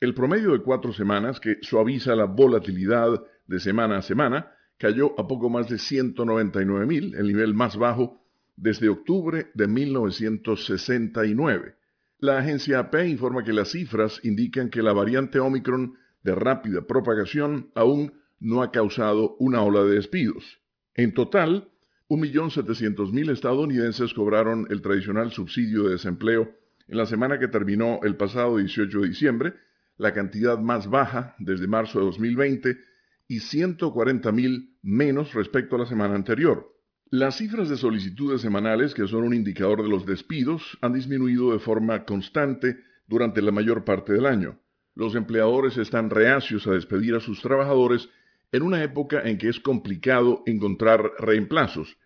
[0.00, 5.28] El promedio de cuatro semanas, que suaviza la volatilidad de semana a semana, cayó a
[5.28, 8.24] poco más de 199.000, el nivel más bajo
[8.56, 11.74] desde octubre de 1969.
[12.18, 17.70] La agencia AP informa que las cifras indican que la variante Omicron de rápida propagación
[17.74, 20.60] aún no ha causado una ola de despidos.
[20.94, 21.70] En total,
[22.08, 26.50] 1.700.000 estadounidenses cobraron el tradicional subsidio de desempleo
[26.88, 29.54] en la semana que terminó el pasado 18 de diciembre,
[29.96, 32.78] la cantidad más baja desde marzo de 2020
[33.28, 36.74] y 140.000 menos respecto a la semana anterior.
[37.10, 41.60] Las cifras de solicitudes semanales, que son un indicador de los despidos, han disminuido de
[41.60, 44.58] forma constante durante la mayor parte del año.
[44.96, 48.08] Los empleadores están reacios a despedir a sus trabajadores
[48.52, 51.96] en una época en que es complicado encontrar reemplazos.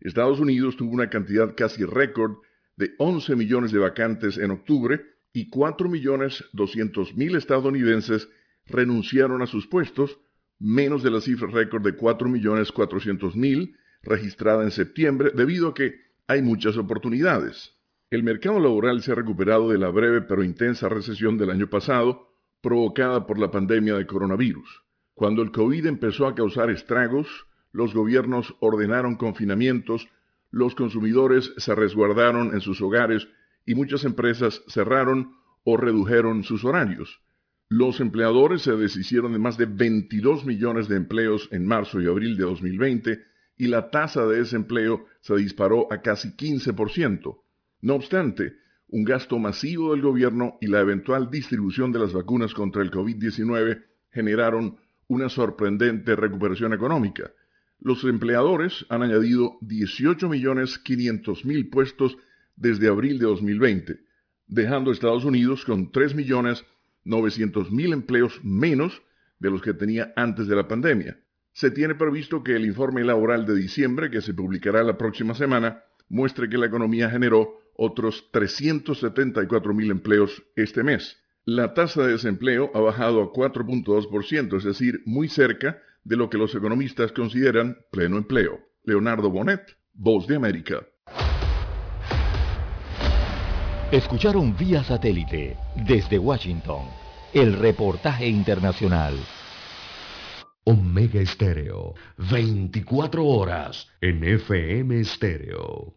[0.00, 2.38] Estados Unidos tuvo una cantidad casi récord
[2.76, 5.00] de 11 millones de vacantes en octubre
[5.32, 8.28] y 4 millones 200 mil estadounidenses
[8.66, 10.18] renunciaron a sus puestos,
[10.58, 15.74] menos de la cifra récord de 4 millones 400 mil registrada en septiembre, debido a
[15.74, 15.94] que
[16.26, 17.76] hay muchas oportunidades.
[18.10, 22.28] El mercado laboral se ha recuperado de la breve pero intensa recesión del año pasado,
[22.60, 24.81] provocada por la pandemia de coronavirus.
[25.22, 27.28] Cuando el COVID empezó a causar estragos,
[27.70, 30.08] los gobiernos ordenaron confinamientos,
[30.50, 33.28] los consumidores se resguardaron en sus hogares
[33.64, 37.20] y muchas empresas cerraron o redujeron sus horarios.
[37.68, 42.36] Los empleadores se deshicieron de más de 22 millones de empleos en marzo y abril
[42.36, 43.22] de 2020
[43.58, 47.38] y la tasa de desempleo se disparó a casi 15%.
[47.80, 48.54] No obstante,
[48.88, 53.84] un gasto masivo del gobierno y la eventual distribución de las vacunas contra el COVID-19
[54.10, 54.78] generaron
[55.12, 57.30] una sorprendente recuperación económica.
[57.80, 62.16] Los empleadores han añadido 18.500.000 puestos
[62.56, 64.00] desde abril de 2020,
[64.46, 69.02] dejando a Estados Unidos con 3.900.000 empleos menos
[69.38, 71.20] de los que tenía antes de la pandemia.
[71.52, 75.82] Se tiene previsto que el informe laboral de diciembre, que se publicará la próxima semana,
[76.08, 81.21] muestre que la economía generó otros 374.000 empleos este mes.
[81.44, 86.38] La tasa de desempleo ha bajado a 4.2%, es decir, muy cerca de lo que
[86.38, 88.60] los economistas consideran pleno empleo.
[88.84, 90.86] Leonardo Bonet, Voz de América.
[93.90, 96.84] Escucharon vía satélite desde Washington
[97.34, 99.14] el reportaje internacional.
[100.62, 101.94] Omega Estéreo,
[102.30, 105.92] 24 horas en FM Estéreo.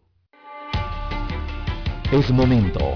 [2.11, 2.95] Es momento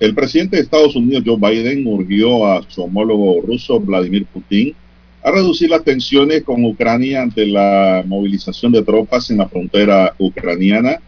[0.00, 4.74] el presidente de Estados Unidos, Joe Biden, urgió a su homólogo ruso, Vladimir Putin,
[5.22, 10.98] a reducir las tensiones con Ucrania ante la movilización de tropas en la frontera ucraniana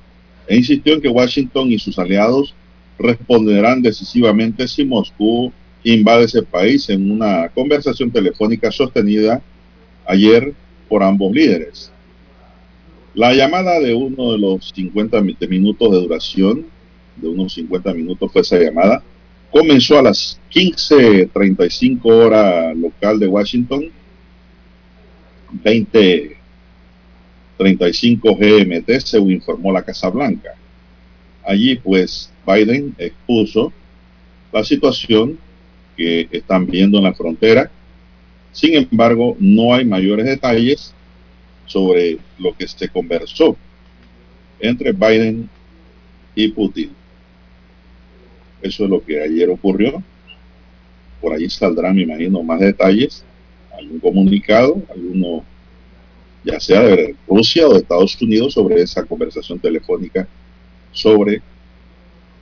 [0.47, 2.55] e insistió en que Washington y sus aliados
[2.98, 5.51] responderán decisivamente si Moscú
[5.82, 9.40] invade ese país en una conversación telefónica sostenida
[10.06, 10.52] ayer
[10.90, 11.90] por ambos líderes.
[13.14, 16.66] La llamada de uno de los 50 minutos de duración
[17.16, 19.02] de unos 50 minutos fue esa llamada.
[19.51, 23.90] Comenzó a las 15.35 hora local de Washington,
[25.62, 30.51] 20.35 GMT, según informó la Casa Blanca.
[31.44, 33.72] Allí pues Biden expuso
[34.52, 35.39] la situación
[35.97, 37.70] que están viendo en la frontera.
[38.52, 40.94] Sin embargo, no hay mayores detalles
[41.66, 43.56] sobre lo que se conversó
[44.60, 45.48] entre Biden
[46.34, 46.90] y Putin.
[48.62, 50.02] Eso es lo que ayer ocurrió.
[51.20, 53.24] Por ahí saldrán, me imagino, más detalles,
[53.76, 55.44] algún comunicado, alguno,
[56.44, 60.26] ya sea de Rusia o de Estados Unidos, sobre esa conversación telefónica
[60.93, 61.43] sobre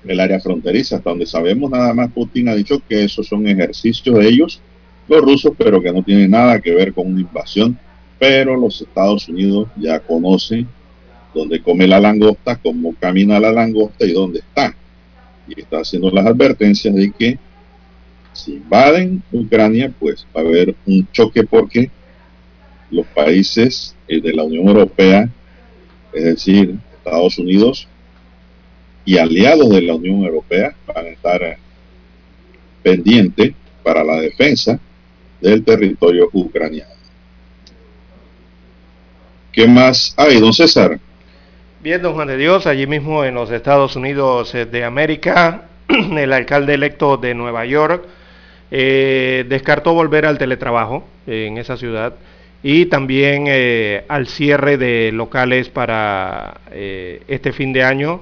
[0.04, 0.96] el área fronteriza.
[0.96, 4.60] Hasta donde sabemos, nada más Putin ha dicho que esos son ejercicios de ellos,
[5.08, 7.78] los rusos, pero que no tienen nada que ver con una invasión.
[8.18, 10.68] Pero los Estados Unidos ya conocen
[11.34, 14.74] dónde come la langosta, cómo camina la langosta y dónde está
[15.54, 17.38] y está haciendo las advertencias de que
[18.32, 21.90] si invaden Ucrania, pues va a haber un choque porque
[22.90, 25.28] los países eh, de la Unión Europea,
[26.12, 27.88] es decir, Estados Unidos
[29.04, 31.58] y aliados de la Unión Europea van a estar eh,
[32.82, 33.52] pendientes
[33.82, 34.78] para la defensa
[35.40, 36.90] del territorio ucraniano.
[39.52, 41.00] ¿Qué más hay, don César?
[41.82, 46.30] Bien, don Juan de Dios, allí mismo en los Estados Unidos eh, de América, el
[46.30, 48.04] alcalde electo de Nueva York
[48.70, 52.12] eh, descartó volver al teletrabajo en esa ciudad
[52.62, 58.20] y también eh, al cierre de locales para este fin de año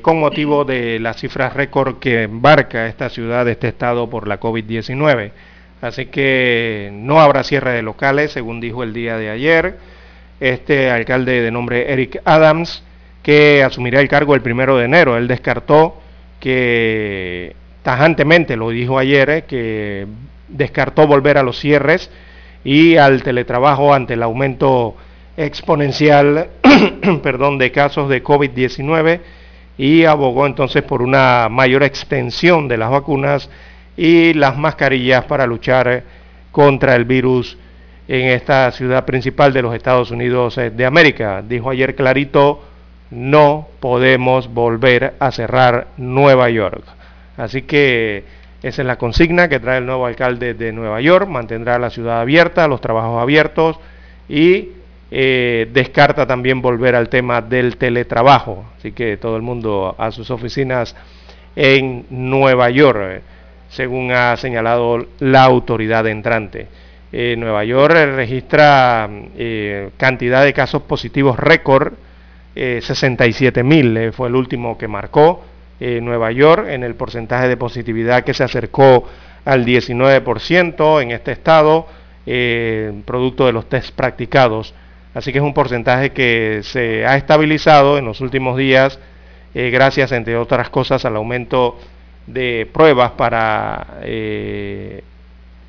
[0.00, 5.30] con motivo de las cifras récord que embarca esta ciudad, este estado por la COVID-19.
[5.82, 9.76] Así que no habrá cierre de locales, según dijo el día de ayer
[10.42, 12.82] este alcalde de nombre Eric Adams,
[13.22, 15.16] que asumirá el cargo el primero de enero.
[15.16, 16.00] Él descartó
[16.40, 17.54] que
[17.84, 20.06] tajantemente, lo dijo ayer, eh, que
[20.48, 22.10] descartó volver a los cierres
[22.64, 24.96] y al teletrabajo ante el aumento
[25.36, 26.48] exponencial
[27.22, 29.20] perdón, de casos de COVID-19
[29.78, 33.48] y abogó entonces por una mayor extensión de las vacunas
[33.96, 36.02] y las mascarillas para luchar
[36.50, 37.56] contra el virus
[38.08, 41.42] en esta ciudad principal de los Estados Unidos eh, de América.
[41.46, 42.62] Dijo ayer clarito,
[43.10, 46.84] no podemos volver a cerrar Nueva York.
[47.36, 48.24] Así que
[48.62, 52.20] esa es la consigna que trae el nuevo alcalde de Nueva York, mantendrá la ciudad
[52.20, 53.78] abierta, los trabajos abiertos
[54.28, 54.68] y
[55.10, 58.64] eh, descarta también volver al tema del teletrabajo.
[58.78, 60.94] Así que todo el mundo a sus oficinas
[61.56, 63.20] en Nueva York, eh,
[63.68, 66.68] según ha señalado la autoridad entrante.
[67.14, 69.06] Eh, Nueva York registra
[69.36, 71.92] eh, cantidad de casos positivos récord,
[72.54, 75.44] 67 eh, mil fue el último que marcó
[75.80, 79.08] Nueva York en el porcentaje de positividad que se acercó
[79.44, 81.88] al 19% en este estado,
[83.04, 84.74] producto de los test practicados.
[85.12, 89.00] Así que es un porcentaje que se ha estabilizado en los últimos días,
[89.54, 91.80] gracias, entre otras cosas, al aumento
[92.28, 93.98] de pruebas para,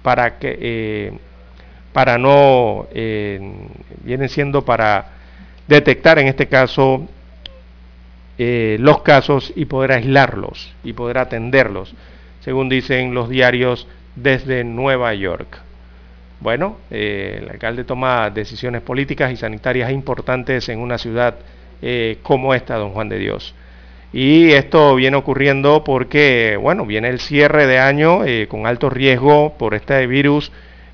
[0.03, 1.17] para que
[1.93, 3.39] para no, eh,
[4.03, 5.05] vienen siendo para
[5.67, 7.07] detectar en este caso
[8.37, 11.93] eh, los casos y poder aislarlos y poder atenderlos,
[12.41, 15.59] según dicen los diarios desde Nueva York.
[16.39, 21.35] Bueno, eh, el alcalde toma decisiones políticas y sanitarias importantes en una ciudad
[22.21, 23.53] como esta, don Juan de Dios.
[24.13, 29.73] Y esto viene ocurriendo porque, bueno, viene el cierre de año con alto riesgo por
[29.73, 30.49] este virus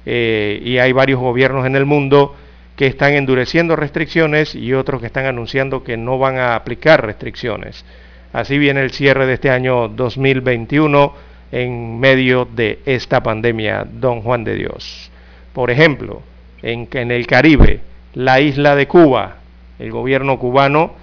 [0.05, 2.35] eh, y hay varios gobiernos en el mundo
[2.76, 7.84] que están endureciendo restricciones y otros que están anunciando que no van a aplicar restricciones.
[8.31, 11.13] Así viene el cierre de este año 2021
[11.51, 15.11] en medio de esta pandemia, don Juan de Dios.
[15.53, 16.21] Por ejemplo,
[16.61, 17.81] en, el Caribe,
[18.13, 19.38] la isla de Cuba,
[19.80, 20.93] el gobierno cubano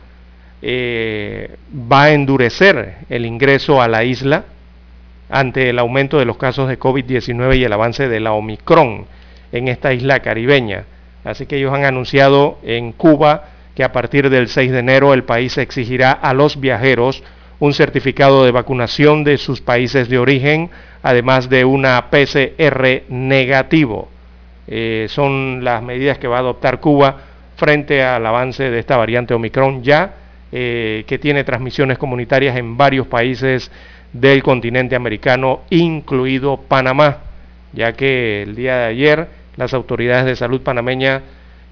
[0.62, 1.56] eh,
[1.93, 4.44] va a endurecer el ingreso a la isla
[5.28, 9.07] ante el aumento de los casos de COVID-19 y el avance de la Omicron
[9.53, 10.85] en esta isla caribeña.
[11.24, 13.44] Así que ellos han anunciado en Cuba
[13.74, 17.23] que a partir del 6 de enero el país exigirá a los viajeros
[17.59, 20.70] un certificado de vacunación de sus países de origen,
[21.03, 24.09] además de una PCR negativo.
[24.69, 27.16] Eh, son las medidas que va a adoptar Cuba
[27.57, 30.15] frente al avance de esta variante Omicron ya,
[30.53, 33.70] eh, que tiene transmisiones comunitarias en varios países
[34.21, 37.19] del continente americano, incluido Panamá,
[37.73, 41.23] ya que el día de ayer las autoridades de salud panameña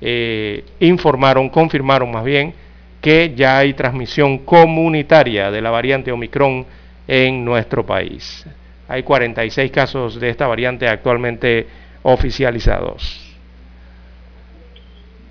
[0.00, 2.54] eh, informaron, confirmaron más bien,
[3.00, 6.66] que ya hay transmisión comunitaria de la variante Omicron
[7.06, 8.46] en nuestro país.
[8.88, 11.66] Hay 46 casos de esta variante actualmente
[12.02, 13.20] oficializados.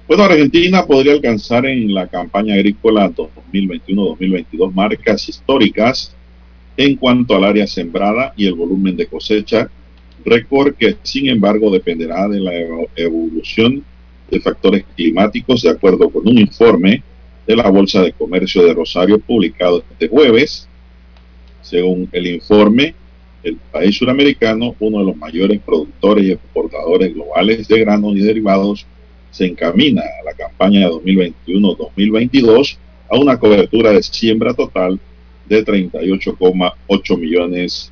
[0.07, 6.15] Bueno, Argentina podría alcanzar en la campaña agrícola 2021-2022 marcas históricas
[6.77, 9.69] en cuanto al área sembrada y el volumen de cosecha,
[10.25, 12.53] récord que sin embargo dependerá de la
[12.95, 13.83] evolución
[14.29, 17.03] de factores climáticos de acuerdo con un informe
[17.45, 20.67] de la Bolsa de Comercio de Rosario publicado este jueves.
[21.61, 22.95] Según el informe,
[23.43, 28.85] el país suramericano, uno de los mayores productores y exportadores globales de granos y derivados,
[29.31, 32.77] se encamina a la campaña 2021-2022
[33.09, 34.99] a una cobertura de siembra total
[35.47, 37.91] de 38,8 millones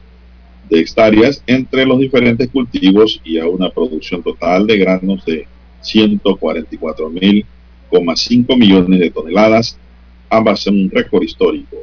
[0.69, 5.47] de hectáreas entre los diferentes cultivos y a una producción total de granos de
[5.81, 7.45] 144 mil
[8.15, 9.77] 5 millones de toneladas,
[10.29, 11.77] ambas en un récord histórico.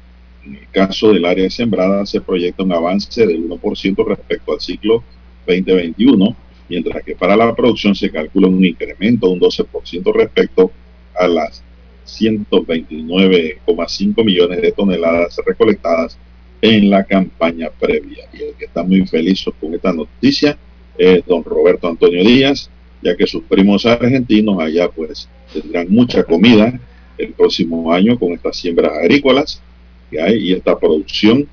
[0.45, 5.05] En el caso del área sembrada se proyecta un avance del 1% respecto al ciclo
[5.47, 6.37] 2021,
[6.69, 10.71] mientras que para la producción se calcula un incremento de un 12% respecto
[11.19, 11.63] a las
[12.09, 16.19] 129,5 millones de toneladas recolectadas
[16.61, 18.25] en la campaña previa.
[18.33, 20.59] Y el que está muy feliz con esta noticia
[20.97, 22.71] es don Roberto Antonio Díaz,
[23.03, 26.79] ya que sus primos argentinos allá pues tendrán mucha comida
[27.17, 29.63] el próximo año con estas siembras agrícolas
[30.11, 31.49] que hay y esta producción,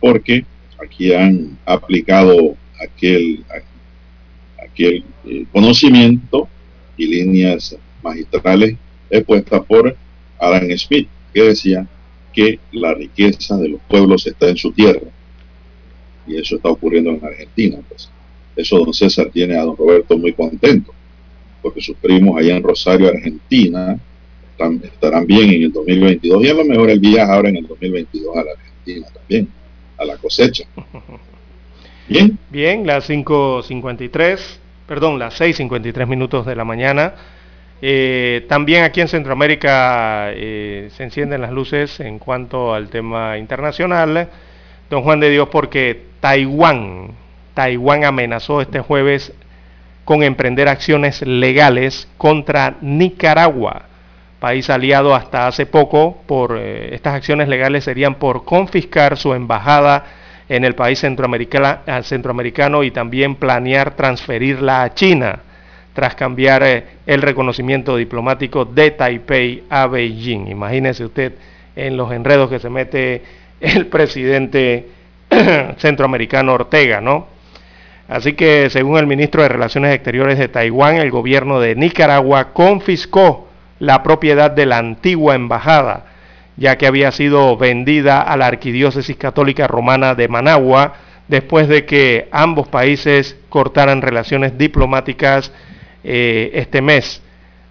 [0.00, 0.44] porque
[0.82, 3.44] aquí han aplicado aquel,
[4.62, 6.48] aquel eh, conocimiento
[6.96, 8.76] y líneas magistrales
[9.12, 9.96] expuestas por
[10.40, 11.86] Adam Smith, que decía
[12.32, 15.06] que la riqueza de los pueblos está en su tierra.
[16.26, 17.78] Y eso está ocurriendo en Argentina.
[17.88, 18.10] Pues.
[18.56, 20.92] Eso don César tiene a don Roberto muy contento
[21.62, 23.98] porque sus primos allá en Rosario, Argentina,
[24.82, 28.36] estarán bien en el 2022 y a lo mejor el viaja ahora en el 2022
[28.36, 29.48] a la Argentina también,
[29.96, 30.64] a la cosecha.
[32.08, 32.36] Bien.
[32.50, 34.38] Bien, las 5.53,
[34.86, 37.14] perdón, las 6.53 minutos de la mañana.
[37.84, 44.28] Eh, también aquí en Centroamérica eh, se encienden las luces en cuanto al tema internacional.
[44.88, 47.10] Don Juan de Dios, porque Taiwán,
[47.54, 49.32] Taiwán amenazó este jueves
[50.04, 53.86] con emprender acciones legales contra Nicaragua,
[54.38, 56.22] país aliado hasta hace poco.
[56.26, 60.04] Por eh, estas acciones legales serían por confiscar su embajada
[60.48, 65.40] en el país centroamericano, centroamericano y también planear transferirla a China
[65.92, 70.48] tras cambiar eh, el reconocimiento diplomático de Taipei a Beijing.
[70.48, 71.34] Imagínese usted
[71.76, 73.22] en los enredos que se mete
[73.60, 74.88] el presidente
[75.78, 77.26] centroamericano Ortega, ¿no?
[78.08, 83.48] Así que, según el ministro de Relaciones Exteriores de Taiwán, el gobierno de Nicaragua confiscó
[83.78, 86.06] la propiedad de la antigua embajada,
[86.56, 90.94] ya que había sido vendida a la Arquidiócesis Católica Romana de Managua
[91.28, 95.52] después de que ambos países cortaran relaciones diplomáticas
[96.04, 97.22] eh, este mes.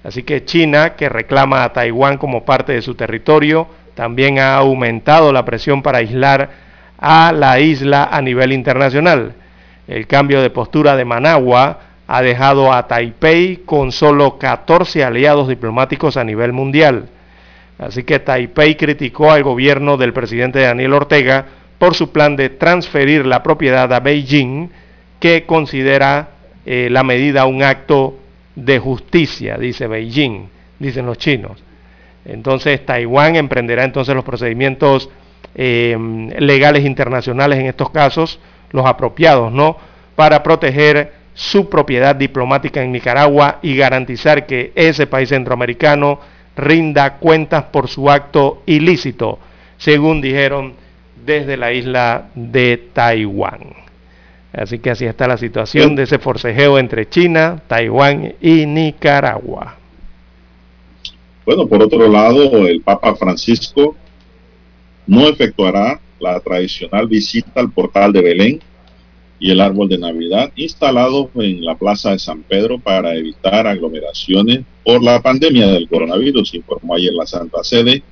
[0.04, 5.32] Así que China, que reclama a Taiwán como parte de su territorio, también ha aumentado
[5.32, 6.50] la presión para aislar
[6.98, 9.34] a la isla a nivel internacional.
[9.88, 16.18] El cambio de postura de Managua ha dejado a Taipei con solo 14 aliados diplomáticos
[16.18, 17.10] a nivel mundial.
[17.78, 21.46] Así que Taipei criticó al gobierno del presidente Daniel Ortega
[21.80, 24.70] por su plan de transferir la propiedad a Beijing,
[25.20, 26.30] que considera
[26.66, 28.20] eh, la medida un acto
[28.56, 30.48] de justicia, dice Beijing,
[30.80, 31.64] dicen los chinos.
[32.26, 35.10] Entonces Taiwán emprenderá entonces los procedimientos
[35.56, 35.98] eh,
[36.40, 38.40] legales internacionales en estos casos
[38.72, 39.78] los apropiados, ¿no?
[40.16, 46.20] Para proteger su propiedad diplomática en Nicaragua y garantizar que ese país centroamericano
[46.56, 49.40] rinda cuentas por su acto ilícito,
[49.78, 50.74] según dijeron
[51.26, 53.91] desde la isla de Taiwán.
[54.54, 59.78] Así que así está la situación de ese forcejeo entre China, Taiwán y Nicaragua.
[61.46, 63.96] Bueno, por otro lado, el Papa Francisco
[65.08, 68.62] no efectuará la tradicional visita al portal de Belén
[69.40, 74.62] y el árbol de Navidad instalado en la Plaza de San Pedro para evitar aglomeraciones
[74.86, 78.04] por la pandemia del coronavirus, informó ayer la Santa Sede.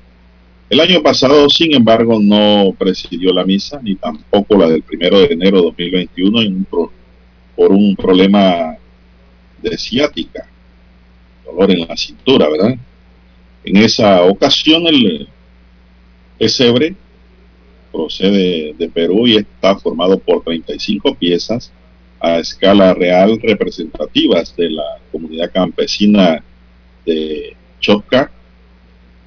[0.70, 5.34] El año pasado, sin embargo, no presidió la misa ni tampoco la del primero de
[5.34, 8.78] enero de 2021 en por un problema
[9.64, 10.48] de ciática,
[11.44, 12.76] dolor en la cintura, ¿verdad?
[13.64, 15.28] En esa ocasión el
[16.38, 16.96] pesebre
[17.92, 21.72] procede de Perú y está formado por 35 piezas
[22.20, 26.44] a escala real representativas de la comunidad campesina
[27.06, 28.32] de Chocca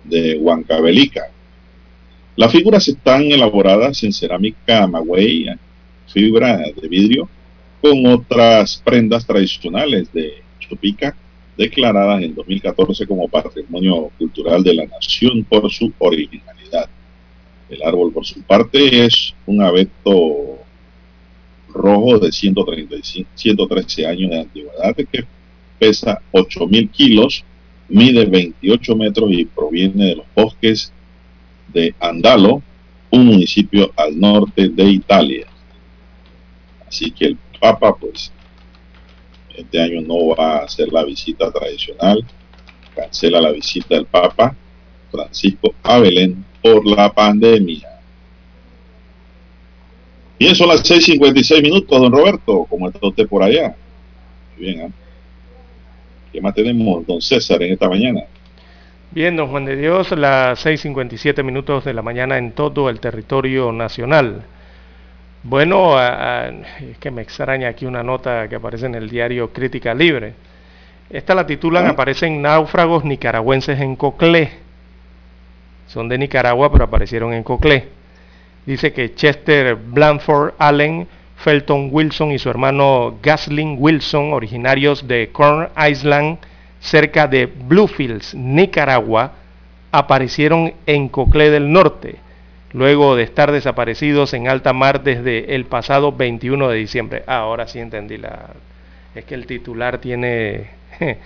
[0.04, 1.30] de Huancavelica.
[2.36, 5.46] Las figuras están elaboradas en cerámica magüey,
[6.06, 7.28] fibra de vidrio,
[7.80, 11.14] con otras prendas tradicionales de Chupica,
[11.56, 16.88] declaradas en 2014 como Patrimonio Cultural de la Nación por su originalidad.
[17.68, 20.58] El árbol, por su parte, es un abeto
[21.68, 25.24] rojo de 135, 113 años de antigüedad que
[25.78, 27.44] pesa 8.000 kilos,
[27.88, 30.92] mide 28 metros y proviene de los bosques
[31.72, 32.62] de Andalo,
[33.10, 35.46] un municipio al norte de Italia.
[36.86, 38.32] Así que el Papa, pues,
[39.56, 42.24] este año no va a hacer la visita tradicional,
[42.94, 44.54] cancela la visita del Papa
[45.10, 47.88] Francisco a Belén por la pandemia.
[50.38, 52.66] Bien, son las 6.56 minutos, don Roberto.
[52.68, 53.76] ¿Cómo está usted por allá?
[54.58, 54.90] Bien, ¿eh?
[56.32, 58.22] ¿Qué más tenemos, don César, en esta mañana?
[59.10, 63.70] Bien, don Juan de Dios, las 6.57 minutos de la mañana en todo el territorio
[63.72, 64.42] nacional.
[65.42, 70.34] Bueno, es que me extraña aquí una nota que aparece en el diario Crítica Libre.
[71.10, 74.62] Esta la titulan, aparecen náufragos nicaragüenses en Coclé
[75.92, 77.88] son de Nicaragua, pero aparecieron en Coclé.
[78.64, 81.06] Dice que Chester Blanford Allen,
[81.42, 86.38] Felton Wilson y su hermano Gaslin Wilson, originarios de Corn Island,
[86.80, 89.32] cerca de Bluefields, Nicaragua,
[89.90, 92.16] aparecieron en Coclé del Norte,
[92.72, 97.22] luego de estar desaparecidos en alta mar desde el pasado 21 de diciembre.
[97.26, 98.50] Ah, ahora sí entendí la...
[99.14, 100.70] Es que el titular tiene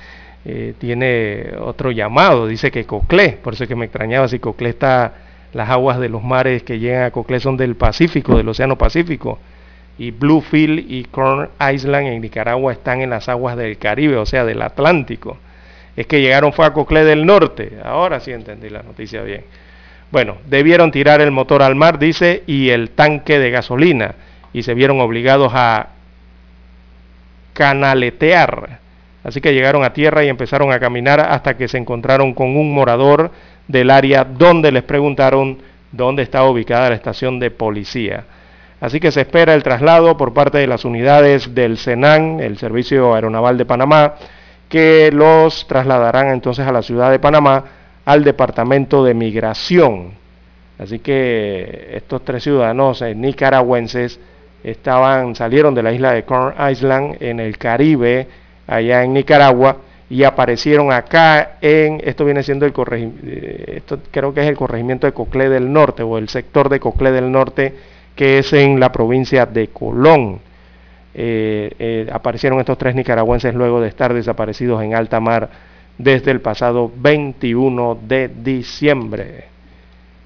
[0.49, 5.15] Eh, tiene otro llamado, dice que Coclé, por eso que me extrañaba si Coclé está,
[5.53, 9.41] las aguas de los mares que llegan a Coclé son del Pacífico, del Océano Pacífico,
[9.99, 14.45] y Bluefield y Corn Island en Nicaragua están en las aguas del Caribe, o sea,
[14.45, 15.39] del Atlántico.
[15.97, 19.45] Es que llegaron fue a Coclé del Norte, ahora sí entendí la noticia bien.
[20.11, 24.15] Bueno, debieron tirar el motor al mar, dice, y el tanque de gasolina,
[24.53, 25.89] y se vieron obligados a
[27.55, 28.81] canaletear
[29.27, 32.73] Así que llegaron a tierra y empezaron a caminar hasta que se encontraron con un
[32.73, 33.33] morador
[33.67, 35.59] del área donde les preguntaron
[35.91, 38.23] dónde estaba ubicada la estación de policía.
[38.81, 43.15] Así que se espera el traslado por parte de las unidades del SENAN, el Servicio
[43.15, 44.15] Aeronaval de Panamá,
[44.69, 47.65] que los trasladarán entonces a la ciudad de Panamá,
[48.05, 50.13] al Departamento de Migración.
[50.79, 54.21] Así que estos tres ciudadanos eh, nicaragüenses
[54.63, 58.27] estaban, salieron de la isla de Corn Island en el Caribe,
[58.67, 59.79] allá en Nicaragua
[60.09, 64.57] y aparecieron acá en, esto viene siendo el corregimiento, eh, esto creo que es el
[64.57, 67.75] corregimiento de Coclé del Norte o el sector de Coclé del Norte
[68.17, 70.41] que es en la provincia de Colón.
[71.15, 75.49] Eh, eh, aparecieron estos tres nicaragüenses luego de estar desaparecidos en alta mar
[75.97, 79.45] desde el pasado 21 de diciembre.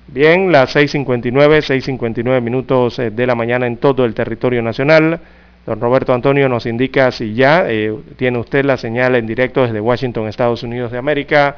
[0.06, 5.20] Bien, las 6.59, 6.59 minutos de la mañana en todo el territorio nacional.
[5.66, 9.80] Don Roberto Antonio nos indica si ya eh, tiene usted la señal en directo desde
[9.80, 11.56] Washington, Estados Unidos de América,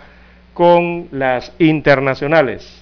[0.52, 2.81] con las internacionales.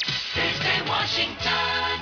[0.33, 1.99] Desde Washington.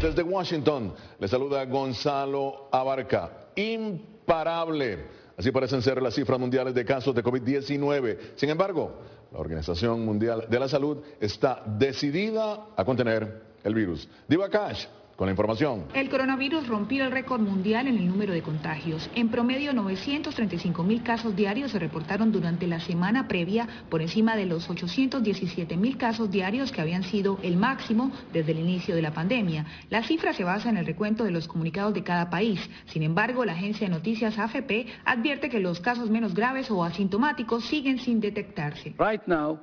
[0.00, 3.48] Desde Washington, le saluda Gonzalo Abarca.
[3.56, 8.18] Imparable Así parecen ser las cifras mundiales de casos de COVID-19.
[8.36, 8.92] Sin embargo,
[9.32, 14.08] la Organización Mundial de la Salud está decidida a contener el virus.
[14.26, 14.86] Diva Cash
[15.16, 15.84] con la información.
[15.94, 19.10] El coronavirus rompió el récord mundial en el número de contagios.
[19.14, 24.46] En promedio, 935 mil casos diarios se reportaron durante la semana previa, por encima de
[24.46, 29.12] los 817 mil casos diarios que habían sido el máximo desde el inicio de la
[29.12, 29.64] pandemia.
[29.88, 32.60] La cifra se basa en el recuento de los comunicados de cada país.
[32.86, 37.64] Sin embargo, la agencia de noticias AFP advierte que los casos menos graves o asintomáticos
[37.64, 38.94] siguen sin detectarse.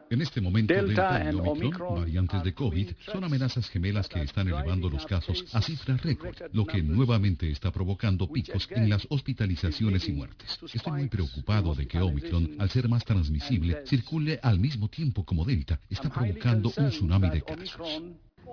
[0.09, 4.89] En este momento, Delta y Omicron, variantes de COVID, son amenazas gemelas que están elevando
[4.89, 10.11] los casos a cifras récord, lo que nuevamente está provocando picos en las hospitalizaciones y
[10.13, 10.59] muertes.
[10.73, 15.45] Estoy muy preocupado de que Omicron, al ser más transmisible, circule al mismo tiempo como
[15.45, 18.03] Delta, está provocando un tsunami de casos.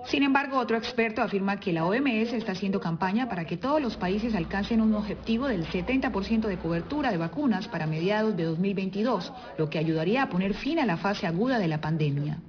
[0.05, 3.97] Sin embargo, otro experto afirma que la OMS está haciendo campaña para que todos los
[3.97, 9.69] países alcancen un objetivo del 70% de cobertura de vacunas para mediados de 2022, lo
[9.69, 12.39] que ayudaría a poner fin a la fase aguda de la pandemia.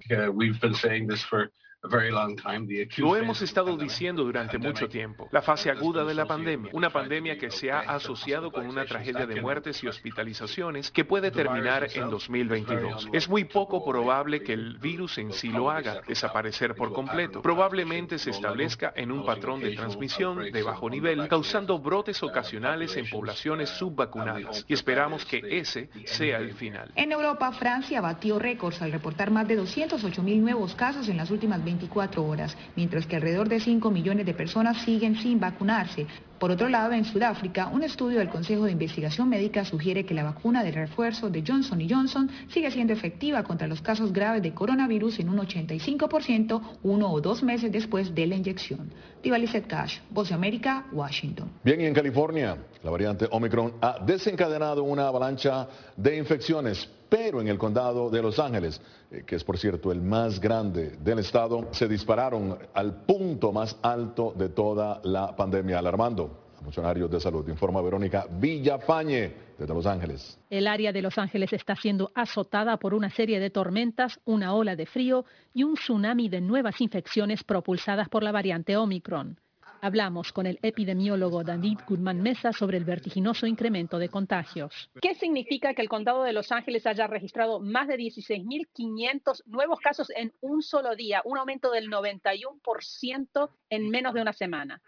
[2.98, 5.28] Lo hemos estado diciendo durante mucho tiempo.
[5.32, 9.26] La fase aguda de la pandemia, una pandemia que se ha asociado con una tragedia
[9.26, 13.08] de muertes y hospitalizaciones que puede terminar en 2022.
[13.12, 17.42] Es muy poco probable que el virus en sí lo haga desaparecer por completo.
[17.42, 23.10] Probablemente se establezca en un patrón de transmisión de bajo nivel, causando brotes ocasionales en
[23.10, 24.64] poblaciones subvacunadas.
[24.68, 26.92] Y esperamos que ese sea el final.
[26.94, 31.30] En Europa, Francia batió récords al reportar más de 208 mil nuevos casos en las
[31.30, 36.06] últimas 24 horas, mientras que alrededor de 5 millones de personas siguen sin vacunarse.
[36.42, 40.24] Por otro lado, en Sudáfrica, un estudio del Consejo de Investigación Médica sugiere que la
[40.24, 45.20] vacuna de refuerzo de Johnson Johnson sigue siendo efectiva contra los casos graves de coronavirus
[45.20, 48.90] en un 85% uno o dos meses después de la inyección.
[49.22, 51.48] Lizeth Cash, Voz de América, Washington.
[51.62, 57.46] Bien, y en California, la variante Omicron ha desencadenado una avalancha de infecciones, pero en
[57.46, 58.80] el condado de Los Ángeles,
[59.12, 63.76] eh, que es por cierto el más grande del estado, se dispararon al punto más
[63.80, 66.31] alto de toda la pandemia, alarmando
[66.62, 67.46] funcionarios de salud.
[67.48, 70.38] Informa Verónica Villafañe desde Los Ángeles.
[70.50, 74.76] El área de Los Ángeles está siendo azotada por una serie de tormentas, una ola
[74.76, 79.38] de frío y un tsunami de nuevas infecciones propulsadas por la variante Omicron.
[79.84, 84.88] Hablamos con el epidemiólogo David Goodman Mesa sobre el vertiginoso incremento de contagios.
[85.00, 90.08] ¿Qué significa que el condado de Los Ángeles haya registrado más de 16.500 nuevos casos
[90.14, 94.80] en un solo día, un aumento del 91% en menos de una semana?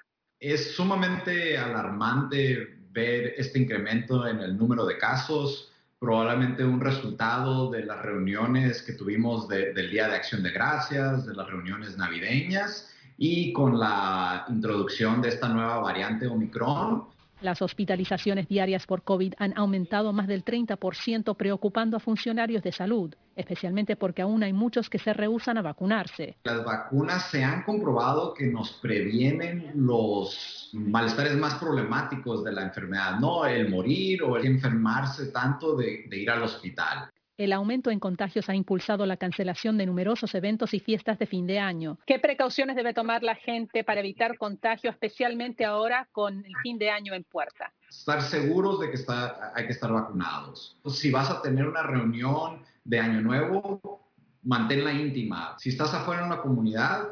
[0.44, 7.82] Es sumamente alarmante ver este incremento en el número de casos, probablemente un resultado de
[7.86, 13.54] las reuniones que tuvimos del Día de Acción de Gracias, de las reuniones navideñas y
[13.54, 17.04] con la introducción de esta nueva variante Omicron.
[17.44, 23.14] Las hospitalizaciones diarias por COVID han aumentado más del 30%, preocupando a funcionarios de salud,
[23.36, 26.38] especialmente porque aún hay muchos que se rehúsan a vacunarse.
[26.44, 33.20] Las vacunas se han comprobado que nos previenen los malestares más problemáticos de la enfermedad,
[33.20, 37.10] no el morir o el enfermarse tanto de, de ir al hospital.
[37.36, 41.48] El aumento en contagios ha impulsado la cancelación de numerosos eventos y fiestas de fin
[41.48, 41.98] de año.
[42.06, 46.90] ¿Qué precauciones debe tomar la gente para evitar contagio, especialmente ahora con el fin de
[46.90, 47.72] año en puerta?
[47.88, 50.76] Estar seguros de que está, hay que estar vacunados.
[50.86, 54.00] Si vas a tener una reunión de Año Nuevo,
[54.44, 55.56] manténla íntima.
[55.58, 57.08] Si estás afuera en una comunidad,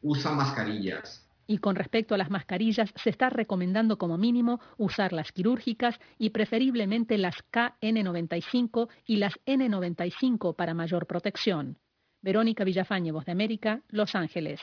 [0.00, 1.25] usa mascarillas.
[1.46, 6.30] Y con respecto a las mascarillas, se está recomendando como mínimo usar las quirúrgicas y
[6.30, 11.78] preferiblemente las KN95 y las N95 para mayor protección.
[12.20, 14.60] Verónica Villafañe, Voz de América, Los Ángeles.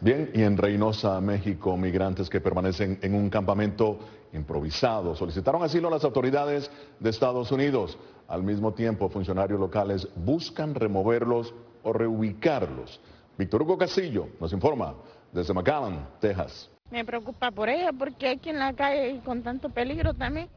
[0.00, 3.98] Bien, y en Reynosa, México, migrantes que permanecen en un campamento
[4.32, 7.98] improvisado solicitaron asilo a las autoridades de Estados Unidos.
[8.28, 11.52] Al mismo tiempo, funcionarios locales buscan removerlos
[11.82, 13.00] o reubicarlos.
[13.36, 14.94] Víctor Hugo Castillo nos informa
[15.32, 16.70] desde McAllen, Texas.
[16.90, 20.48] Me preocupa por ella porque aquí en la calle con tanto peligro también.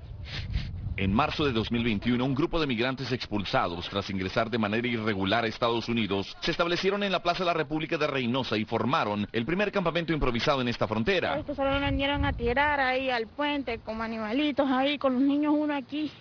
[0.95, 5.47] En marzo de 2021, un grupo de migrantes expulsados tras ingresar de manera irregular a
[5.47, 9.43] Estados Unidos se establecieron en la Plaza de la República de Reynosa y formaron el
[9.43, 11.39] primer campamento improvisado en esta frontera.
[11.39, 15.75] Estos solo vinieron a tirar ahí al puente como animalitos ahí con los niños uno
[15.75, 16.11] aquí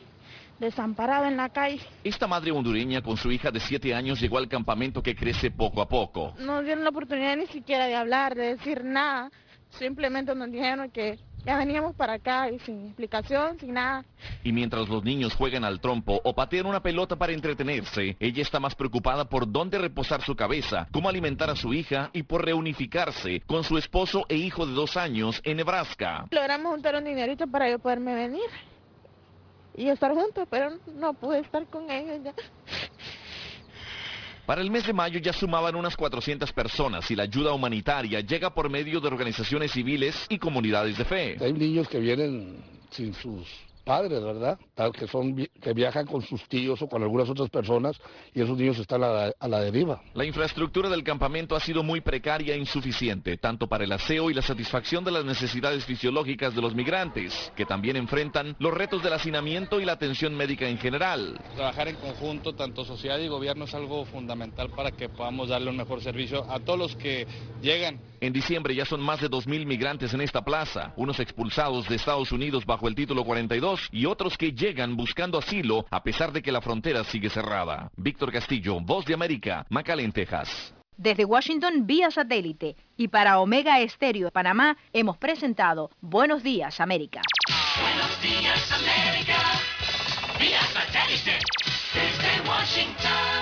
[0.63, 1.81] desamparado en la calle.
[2.05, 5.83] Esta madre hondureña con su hija de 7 años llegó al campamento que crece poco
[5.83, 6.35] a poco.
[6.39, 9.31] No dieron la oportunidad ni siquiera de hablar, de decir nada.
[9.71, 14.05] Simplemente nos dijeron que ya veníamos para acá y sin explicación, sin nada.
[14.45, 18.61] Y mientras los niños juegan al trompo o patean una pelota para entretenerse, ella está
[18.61, 23.41] más preocupada por dónde reposar su cabeza, cómo alimentar a su hija y por reunificarse
[23.47, 26.27] con su esposo e hijo de dos años en Nebraska.
[26.31, 28.72] Logramos juntar un dinerito para yo poderme venir
[29.77, 32.35] y estar juntos, pero no pude estar con ellos ya.
[34.47, 38.53] Para el mes de mayo ya sumaban unas 400 personas y la ayuda humanitaria llega
[38.53, 41.37] por medio de organizaciones civiles y comunidades de fe.
[41.41, 43.49] Hay niños que vienen sin sus
[43.83, 44.59] padres, ¿verdad?
[44.75, 48.01] Tal que son que viajan con sus tíos o con algunas otras personas
[48.35, 50.03] y esos niños están a la, a la, deriva.
[50.15, 54.35] La infraestructura del campamento ha sido muy precaria e insuficiente, tanto para el aseo y
[54.35, 59.13] la satisfacción de las necesidades fisiológicas de los migrantes, que también enfrentan los retos del
[59.13, 61.41] hacinamiento y la atención médica en general.
[61.55, 65.77] Trabajar en conjunto, tanto sociedad y gobierno, es algo fundamental para que podamos darle un
[65.77, 67.27] mejor servicio a todos los que
[67.61, 71.97] llegan en diciembre ya son más de 2.000 migrantes en esta plaza, unos expulsados de
[71.97, 76.43] Estados Unidos bajo el título 42 y otros que llegan buscando asilo a pesar de
[76.43, 77.91] que la frontera sigue cerrada.
[77.97, 80.75] Víctor Castillo, Voz de América, McAllen, Texas.
[80.97, 87.23] Desde Washington vía satélite y para Omega Estéreo de Panamá hemos presentado Buenos Días América.
[87.81, 89.39] Buenos Días América,
[90.39, 91.39] vía satélite
[91.95, 93.42] desde Washington.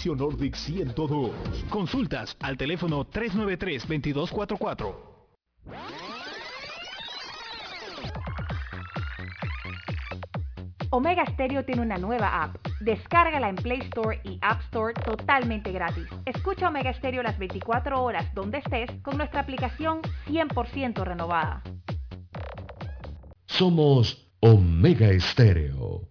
[0.09, 1.31] Nordic 102.
[1.69, 4.95] Consultas al teléfono 393-2244.
[10.93, 12.57] Omega Stereo tiene una nueva app.
[12.81, 16.05] Descárgala en Play Store y App Store totalmente gratis.
[16.25, 21.63] Escucha Omega Stereo las 24 horas donde estés con nuestra aplicación 100% renovada.
[23.45, 26.10] Somos Omega Stereo.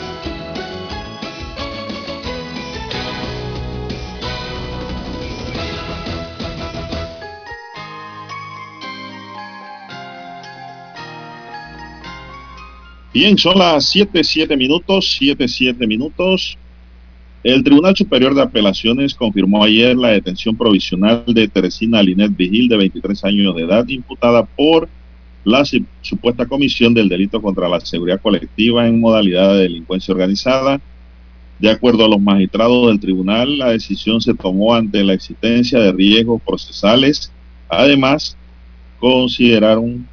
[13.13, 16.57] Bien, son las 7, 7 minutos, 7, 7 minutos.
[17.43, 22.77] El Tribunal Superior de Apelaciones confirmó ayer la detención provisional de Teresina Linet Vigil, de
[22.77, 24.87] 23 años de edad, imputada por
[25.43, 25.65] la
[26.01, 30.79] supuesta comisión del delito contra la seguridad colectiva en modalidad de delincuencia organizada.
[31.59, 35.91] De acuerdo a los magistrados del tribunal, la decisión se tomó ante la existencia de
[35.91, 37.29] riesgos procesales.
[37.67, 38.37] Además,
[39.01, 40.07] consideraron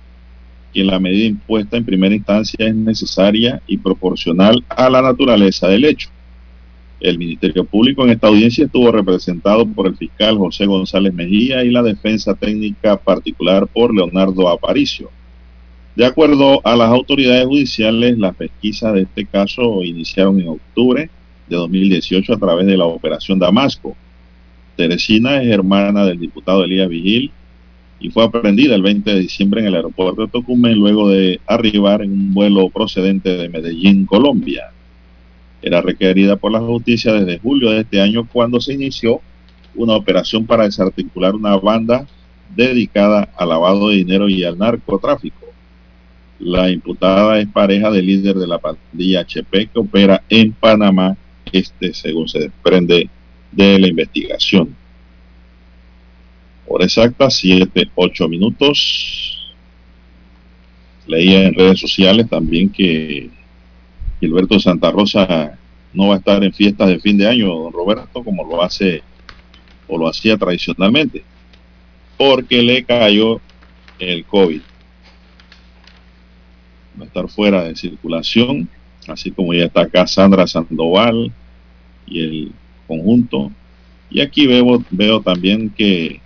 [0.73, 5.85] que la medida impuesta en primera instancia es necesaria y proporcional a la naturaleza del
[5.85, 6.11] hecho.
[7.01, 11.71] El Ministerio Público en esta audiencia estuvo representado por el fiscal José González Mejía y
[11.71, 15.11] la defensa técnica particular por Leonardo Aparicio.
[15.95, 21.11] De acuerdo a las autoridades judiciales, las pesquisas de este caso iniciaron en octubre
[21.49, 23.97] de 2018 a través de la Operación Damasco.
[24.77, 27.33] Teresina es hermana del diputado Elías Vigil,
[28.01, 32.03] y fue aprendida el 20 de diciembre en el aeropuerto de Tocumen luego de arribar
[32.03, 34.71] en un vuelo procedente de Medellín, Colombia.
[35.61, 39.21] Era requerida por la justicia desde julio de este año cuando se inició
[39.75, 42.07] una operación para desarticular una banda
[42.55, 45.47] dedicada al lavado de dinero y al narcotráfico.
[46.39, 51.17] La imputada es pareja del líder de la pandilla HP que opera en Panamá,
[51.51, 53.11] este según se desprende
[53.51, 54.77] de la investigación.
[56.71, 59.55] Hora exacta, 7, 8 minutos.
[61.07, 63.31] Leía en redes sociales también que
[64.21, 65.59] Gilberto Santa Rosa
[65.95, 69.03] no va a estar en fiestas de fin de año, don Roberto, como lo hace
[69.87, 71.25] o lo hacía tradicionalmente,
[72.19, 73.41] porque le cayó
[73.99, 74.61] el COVID.
[77.01, 78.69] Va a estar fuera de circulación,
[79.07, 81.33] así como ya está acá Sandra Sandoval
[82.07, 82.53] y el
[82.87, 83.51] conjunto.
[84.11, 86.21] Y aquí veo, veo también que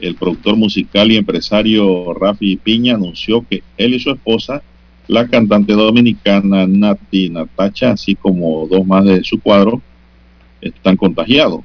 [0.00, 4.62] el productor musical y empresario Rafi Piña anunció que él y su esposa,
[5.06, 9.80] la cantante dominicana Nati Natacha, así como dos más de su cuadro,
[10.60, 11.60] están contagiados.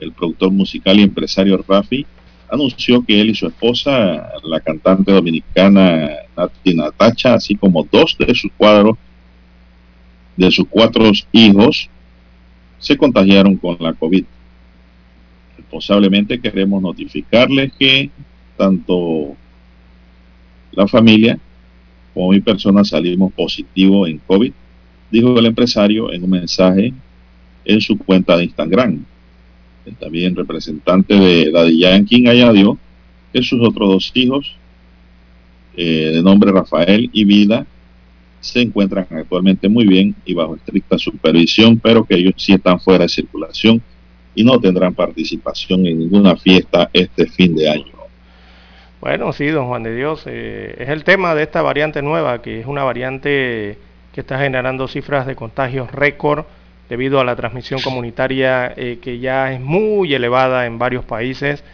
[0.00, 2.06] El productor musical y empresario Rafi
[2.50, 8.34] anunció que él y su esposa, la cantante dominicana Nati Natacha, así como dos de
[8.34, 8.96] sus cuadros,
[10.36, 11.88] de sus cuatro hijos,
[12.78, 14.24] se contagiaron con la COVID
[15.68, 18.10] responsablemente queremos notificarles que
[18.56, 19.36] tanto
[20.72, 21.38] la familia
[22.14, 24.52] como mi persona salimos positivos en COVID,
[25.10, 26.94] dijo el empresario en un mensaje
[27.66, 29.04] en su cuenta de Instagram.
[29.84, 32.78] El también representante de Daddy Yankee añadió
[33.32, 34.56] que sus otros dos hijos,
[35.76, 37.66] eh, de nombre Rafael y Vida,
[38.40, 43.04] se encuentran actualmente muy bien y bajo estricta supervisión, pero que ellos sí están fuera
[43.04, 43.82] de circulación
[44.38, 47.92] y no tendrán participación en ninguna fiesta este fin de año.
[49.00, 52.60] Bueno, sí, don Juan de Dios, eh, es el tema de esta variante nueva, que
[52.60, 53.78] es una variante
[54.14, 56.44] que está generando cifras de contagios récord
[56.88, 61.64] debido a la transmisión comunitaria eh, que ya es muy elevada en varios países.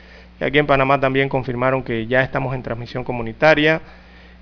[0.40, 3.82] Y aquí en Panamá también confirmaron que ya estamos en transmisión comunitaria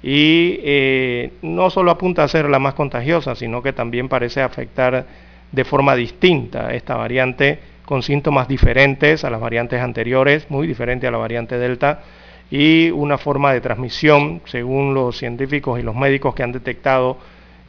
[0.01, 5.07] y eh, no solo apunta a ser la más contagiosa, sino que también parece afectar
[5.51, 11.11] de forma distinta esta variante con síntomas diferentes a las variantes anteriores, muy diferente a
[11.11, 12.01] la variante Delta
[12.51, 17.19] y una forma de transmisión, según los científicos y los médicos que han detectado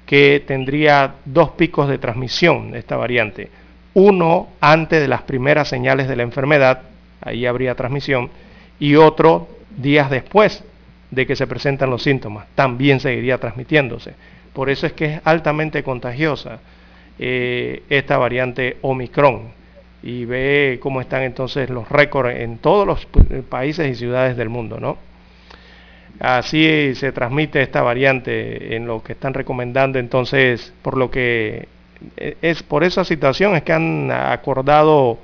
[0.06, 3.50] que tendría dos picos de transmisión de esta variante.
[3.96, 6.84] Uno antes de las primeras señales de la enfermedad,
[7.20, 8.30] ahí habría transmisión,
[8.80, 10.64] y otro días después
[11.12, 14.14] de que se presentan los síntomas, también seguiría transmitiéndose.
[14.54, 16.60] Por eso es que es altamente contagiosa
[17.20, 19.63] eh, esta variante Omicron.
[20.04, 23.08] Y ve cómo están entonces los récords en todos los
[23.50, 24.98] países y ciudades del mundo, ¿no?
[26.20, 31.68] Así se transmite esta variante en lo que están recomendando entonces, por lo que
[32.18, 35.18] eh, es por esa situación es que han acordado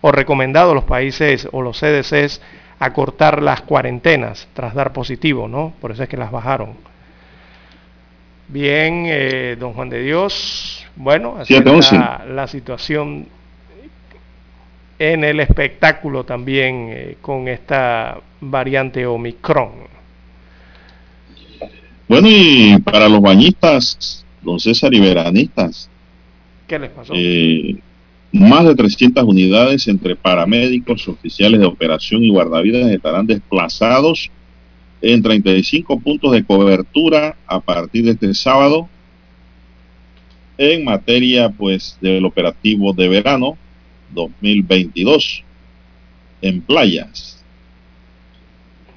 [0.00, 2.40] o recomendado los países o los CDCs
[2.78, 5.72] acortar las cuarentenas tras dar positivo, ¿no?
[5.80, 6.74] Por eso es que las bajaron.
[8.48, 13.28] Bien, eh, don Juan de Dios, bueno, así está la situación
[15.10, 19.70] en el espectáculo también eh, con esta variante Omicron.
[22.06, 25.90] Bueno, y para los bañistas, don César y veranistas,
[26.68, 27.14] ¿qué les pasó?
[27.16, 27.78] Eh,
[28.30, 34.30] más de 300 unidades entre paramédicos, oficiales de operación y guardavidas estarán desplazados
[35.00, 38.88] en 35 puntos de cobertura a partir de este sábado
[40.58, 43.58] en materia pues del operativo de verano
[44.12, 45.44] 2022
[46.42, 47.42] en playas.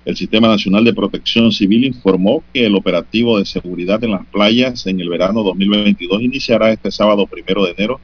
[0.06, 4.86] El Sistema Nacional de Protección Civil informó que el operativo de seguridad en las playas
[4.86, 8.00] en el verano 2022 iniciará este sábado primero de enero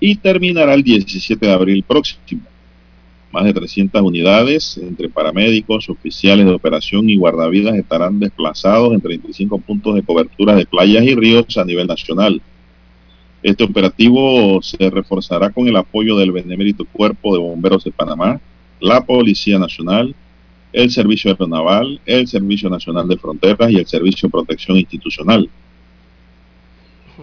[0.00, 2.42] y terminará el 17 de abril próximo.
[3.32, 9.58] Más de 300 unidades entre paramédicos, oficiales de operación y guardavidas estarán desplazados en 35
[9.60, 12.42] puntos de cobertura de playas y ríos a nivel nacional.
[13.42, 18.40] Este operativo se reforzará con el apoyo del Benemérito Cuerpo de Bomberos de Panamá,
[18.80, 20.14] la Policía Nacional,
[20.72, 25.48] el Servicio Aeronaval, el Servicio Nacional de Fronteras y el Servicio de Protección Institucional.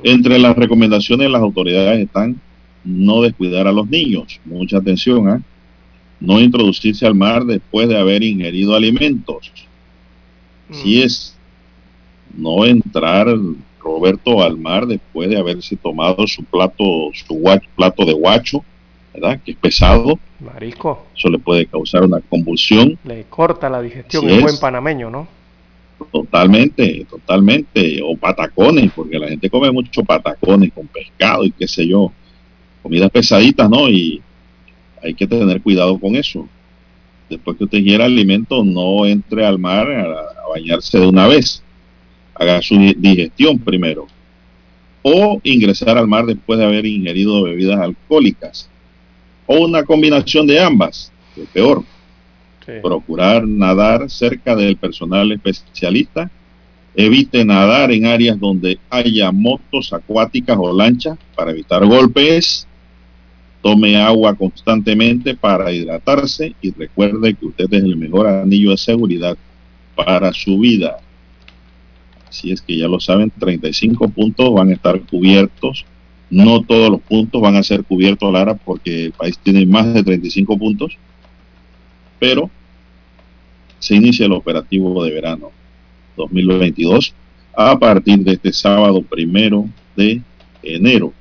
[0.03, 2.39] Entre las recomendaciones de las autoridades están
[2.83, 5.41] no descuidar a los niños, mucha atención, ¿eh?
[6.19, 9.51] no introducirse al mar después de haber ingerido alimentos.
[10.71, 11.35] Si es
[12.35, 13.27] no entrar,
[13.87, 16.83] Roberto, al mar después de haberse tomado su plato,
[17.13, 17.41] su
[17.75, 18.63] plato de guacho,
[19.13, 19.39] ¿verdad?
[19.43, 20.19] Que es pesado.
[20.39, 21.05] Marisco.
[21.15, 22.97] Eso le puede causar una convulsión.
[23.05, 25.27] Le corta la digestión en buen panameño, ¿no?
[26.11, 28.01] Totalmente, totalmente.
[28.03, 32.11] O patacones, porque la gente come mucho patacones con pescado y qué sé yo.
[32.83, 33.89] Comidas pesaditas, ¿no?
[33.89, 34.21] Y
[35.01, 36.47] hay que tener cuidado con eso.
[37.29, 41.63] Después que usted quiera alimento, no entre al mar a, a bañarse de una vez.
[42.39, 44.07] Haga su digestión primero.
[45.01, 48.69] O ingresar al mar después de haber ingerido bebidas alcohólicas
[49.47, 51.83] o una combinación de ambas, que peor.
[52.83, 56.29] Procurar nadar cerca del personal especialista.
[56.93, 62.67] Evite nadar en áreas donde haya motos acuáticas o lanchas para evitar golpes.
[63.61, 69.37] Tome agua constantemente para hidratarse y recuerde que usted es el mejor anillo de seguridad
[69.95, 70.97] para su vida.
[72.37, 75.85] Si es que ya lo saben, 35 puntos van a estar cubiertos
[76.29, 80.03] no todos los puntos van a ser cubiertos, Lara, porque el país tiene más de
[80.03, 80.97] 35 puntos,
[82.19, 82.49] pero
[83.79, 85.51] se inicia el operativo de verano
[86.17, 87.13] 2022
[87.55, 90.21] a partir de este sábado primero de
[90.63, 91.13] enero.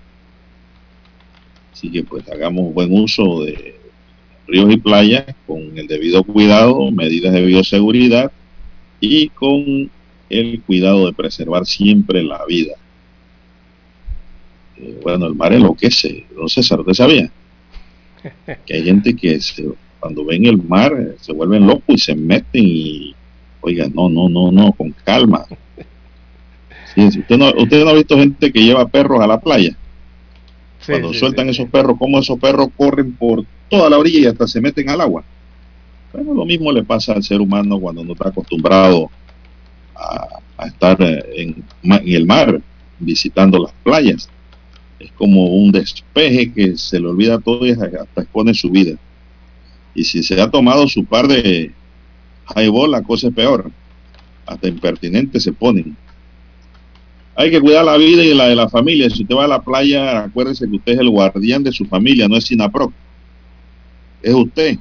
[1.73, 3.77] Así que pues hagamos buen uso de
[4.49, 8.33] ríos y playas con el debido cuidado, medidas de bioseguridad
[8.99, 9.91] y con
[10.29, 12.75] el cuidado de preservar siempre la vida.
[14.79, 17.31] Eh, bueno, el mar enloquece, don César, ¿usted sabía?
[18.67, 19.39] Que hay gente que
[20.01, 23.15] cuando ven el mar eh, se vuelven locos y se meten y,
[23.61, 25.47] oigan, no, no, no, no, con calma.
[26.97, 29.77] ¿usted, no, usted no ha visto gente que lleva perros a la playa.
[30.85, 34.61] Cuando sueltan esos perros, cómo esos perros corren por toda la orilla y hasta se
[34.61, 35.25] meten al agua.
[36.13, 39.11] Bueno, lo mismo le pasa al ser humano cuando no está acostumbrado
[39.99, 41.65] a, estar eh, en,
[42.07, 42.61] el mar,
[42.99, 44.29] visitando las playas.
[44.99, 48.97] Es como un despeje que se le olvida todo y hasta expone su vida.
[49.95, 51.73] Y si se ha tomado su par de
[52.55, 53.71] highball, la cosa es peor.
[54.47, 55.97] Hasta impertinentes se ponen.
[57.35, 59.11] Hay que cuidar la vida y la de la familia.
[59.11, 62.29] Si usted va a la playa, acuérdese que usted es el guardián de su familia,
[62.29, 62.93] no es Sinaproc.
[64.23, 64.79] Es usted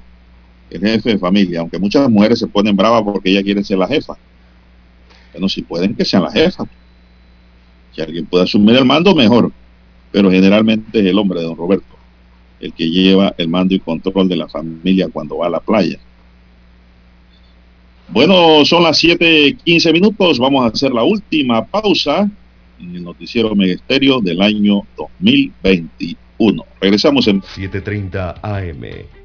[0.69, 3.87] el jefe de familia, aunque muchas mujeres se ponen bravas porque ella quiere ser la
[3.87, 4.17] jefa.
[5.35, 6.65] Bueno, si pueden que sean las jefas.
[7.93, 9.51] Si alguien puede asumir el mando, mejor.
[10.09, 11.93] Pero generalmente es el hombre de don Roberto,
[12.61, 15.99] el que lleva el mando y control de la familia cuando va a la playa.
[18.07, 20.39] Bueno, son las 7:15 minutos.
[20.39, 22.31] Vamos a hacer la última pausa
[22.79, 26.65] en el noticiero Megesterio del año 2021.
[26.79, 29.24] Regresamos en 7:30 AM.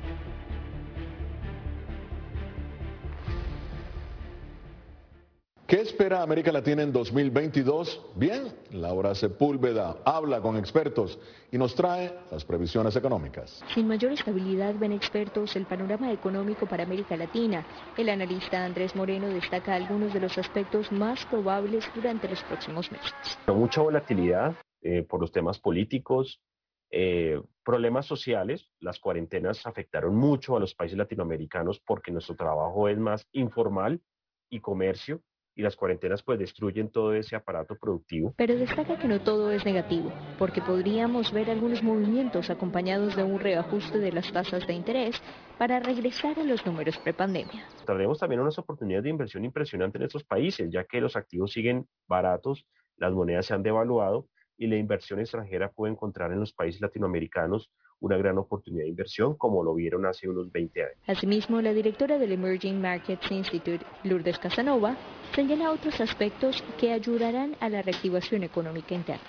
[5.71, 8.07] ¿Qué espera América Latina en 2022?
[8.17, 11.17] Bien, Laura Sepúlveda habla con expertos
[11.49, 13.63] y nos trae las previsiones económicas.
[13.73, 17.65] Sin mayor estabilidad ven expertos el panorama económico para América Latina.
[17.97, 23.13] El analista Andrés Moreno destaca algunos de los aspectos más probables durante los próximos meses.
[23.47, 26.41] mucha volatilidad eh, por los temas políticos,
[26.89, 28.67] eh, problemas sociales.
[28.81, 34.01] Las cuarentenas afectaron mucho a los países latinoamericanos porque nuestro trabajo es más informal
[34.49, 35.21] y comercio
[35.55, 38.33] y las cuarentenas pues destruyen todo ese aparato productivo.
[38.37, 43.39] Pero destaca que no todo es negativo, porque podríamos ver algunos movimientos acompañados de un
[43.39, 45.21] reajuste de las tasas de interés
[45.57, 47.65] para regresar a los números prepandemia.
[47.85, 51.87] Tendremos también unas oportunidades de inversión impresionantes en estos países, ya que los activos siguen
[52.07, 52.65] baratos,
[52.97, 57.71] las monedas se han devaluado y la inversión extranjera puede encontrar en los países latinoamericanos
[58.01, 60.95] una gran oportunidad de inversión, como lo vieron hace unos 20 años.
[61.07, 64.97] Asimismo, la directora del Emerging Markets Institute, Lourdes Casanova,
[65.35, 69.23] señala otros aspectos que ayudarán a la reactivación económica interna.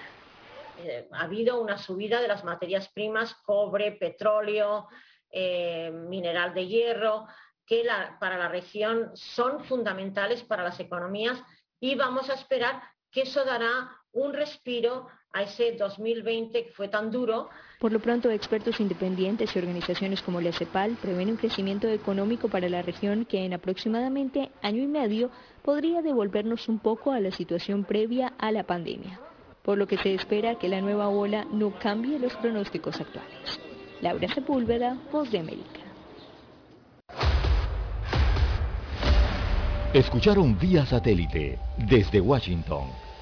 [0.78, 4.88] Eh, ha habido una subida de las materias primas, cobre, petróleo,
[5.30, 7.26] eh, mineral de hierro,
[7.66, 11.42] que la- para la región son fundamentales para las economías
[11.78, 17.10] y vamos a esperar que eso dará un respiro a ese 2020 que fue tan
[17.10, 17.48] duro
[17.80, 22.68] Por lo pronto, expertos independientes y organizaciones como la CEPAL prevén un crecimiento económico para
[22.68, 25.30] la región que en aproximadamente año y medio
[25.62, 29.18] podría devolvernos un poco a la situación previa a la pandemia,
[29.62, 33.60] por lo que se espera que la nueva ola no cambie los pronósticos actuales.
[34.02, 35.80] Laura Sepúlveda, Voz de América.
[39.94, 43.11] Escucharon vía satélite desde Washington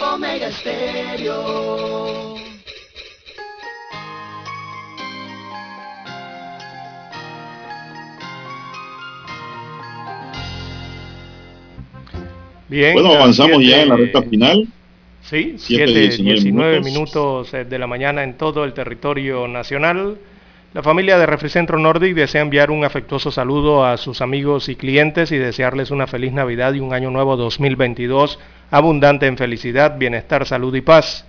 [0.00, 2.36] Omega Stereo.
[12.68, 12.94] Bien.
[12.94, 14.66] Bueno, avanzamos ya en la recta final.
[15.22, 16.84] Sí, 7, 7, 19 19 minutos.
[16.84, 20.18] minutos eh, de la mañana en todo el territorio nacional.
[20.76, 25.32] La familia de Refricentro Nordic desea enviar un afectuoso saludo a sus amigos y clientes
[25.32, 28.38] y desearles una feliz Navidad y un año nuevo 2022
[28.70, 31.24] abundante en felicidad, bienestar, salud y paz.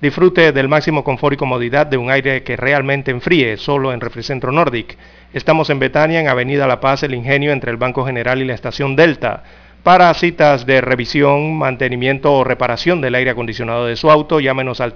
[0.00, 4.50] Disfrute del máximo confort y comodidad de un aire que realmente enfríe, solo en Refricentro
[4.50, 4.96] Nordic.
[5.34, 8.54] Estamos en Betania, en Avenida La Paz, el Ingenio, entre el Banco General y la
[8.54, 9.42] Estación Delta.
[9.82, 14.94] Para citas de revisión, mantenimiento o reparación del aire acondicionado de su auto, llámenos al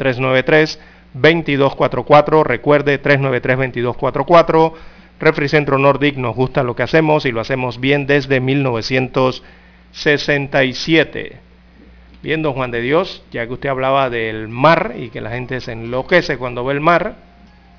[1.16, 2.44] 393-2244.
[2.44, 4.72] Recuerde 393-2244.
[5.20, 9.42] Refricentro Nordic, nos gusta lo que hacemos y lo hacemos bien desde 1900.
[9.92, 11.38] 67.
[12.22, 15.60] Bien, don Juan de Dios, ya que usted hablaba del mar y que la gente
[15.60, 17.16] se enloquece cuando ve el mar,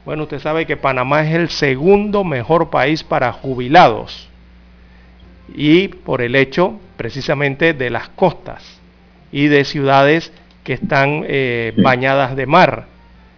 [0.03, 4.29] bueno, usted sabe que Panamá es el segundo mejor país para jubilados
[5.53, 8.79] y por el hecho precisamente de las costas
[9.31, 10.33] y de ciudades
[10.63, 12.87] que están eh, bañadas de mar.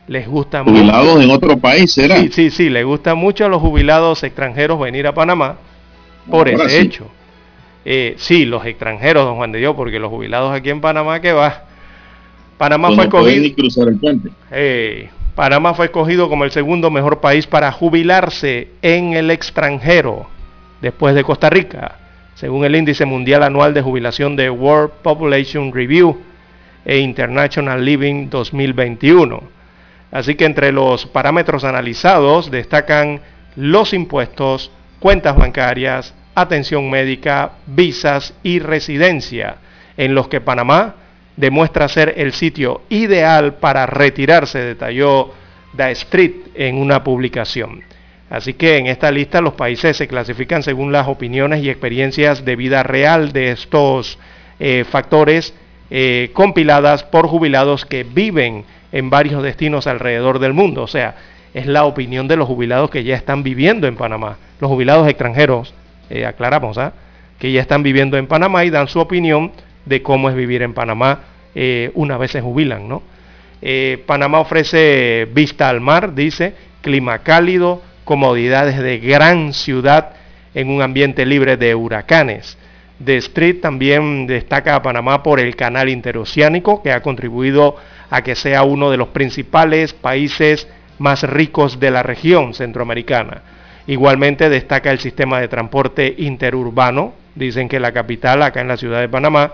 [0.08, 2.18] Les gusta jubilados en otro país, ¿será?
[2.18, 5.58] Sí, sí, sí, les gusta mucho a los jubilados extranjeros venir a Panamá
[6.30, 7.08] por ese hecho.
[7.86, 11.32] Eh, sí, los extranjeros, don Juan de Dios, porque los jubilados aquí en Panamá, que
[11.34, 11.64] va?
[12.58, 13.56] Panamá fue escogido.
[14.52, 20.28] Eh, Panamá fue escogido como el segundo mejor país para jubilarse en el extranjero,
[20.82, 21.98] después de Costa Rica
[22.36, 26.18] según el índice mundial anual de jubilación de World Population Review
[26.84, 29.53] e International Living 2021.
[30.14, 33.20] Así que entre los parámetros analizados destacan
[33.56, 34.70] los impuestos,
[35.00, 39.56] cuentas bancarias, atención médica, visas y residencia,
[39.98, 40.96] en los que Panamá
[41.36, 45.34] demuestra ser el sitio ideal para retirarse, detalló
[45.76, 47.82] The Street en una publicación.
[48.30, 52.56] Así que en esta lista los países se clasifican según las opiniones y experiencias de
[52.56, 54.20] vida real de estos
[54.60, 55.56] eh, factores
[55.90, 58.64] eh, compiladas por jubilados que viven
[58.94, 60.84] en varios destinos alrededor del mundo.
[60.84, 61.16] O sea,
[61.54, 64.38] es la opinión de los jubilados que ya están viviendo en Panamá.
[64.62, 65.74] Los jubilados extranjeros,
[66.10, 66.94] eh, aclaramos, ¿ah?
[67.40, 69.52] que ya están viviendo en Panamá y dan su opinión
[69.84, 71.20] de cómo es vivir en Panamá
[71.94, 72.88] una vez se jubilan.
[72.88, 73.04] ¿no?
[74.08, 80.14] Panamá ofrece vista al mar, dice, clima cálido, comodidades de gran ciudad
[80.54, 82.58] en un ambiente libre de huracanes.
[83.04, 87.76] The Street también destaca a Panamá por el canal interoceánico que ha contribuido
[88.10, 90.68] a que sea uno de los principales países
[91.00, 93.42] más ricos de la región centroamericana.
[93.88, 97.14] Igualmente destaca el sistema de transporte interurbano.
[97.36, 99.54] Dicen que la capital, acá en la ciudad de Panamá,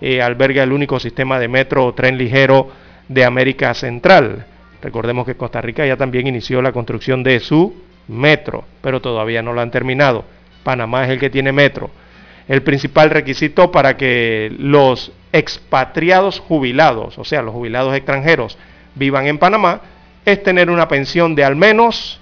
[0.00, 2.70] eh, alberga el único sistema de metro o tren ligero
[3.08, 4.46] de América Central.
[4.82, 7.74] Recordemos que Costa Rica ya también inició la construcción de su
[8.08, 10.24] metro, pero todavía no lo han terminado.
[10.62, 11.90] Panamá es el que tiene metro.
[12.46, 18.58] El principal requisito para que los expatriados jubilados, o sea, los jubilados extranjeros,
[18.94, 19.80] vivan en Panamá,
[20.24, 22.20] es tener una pensión de al menos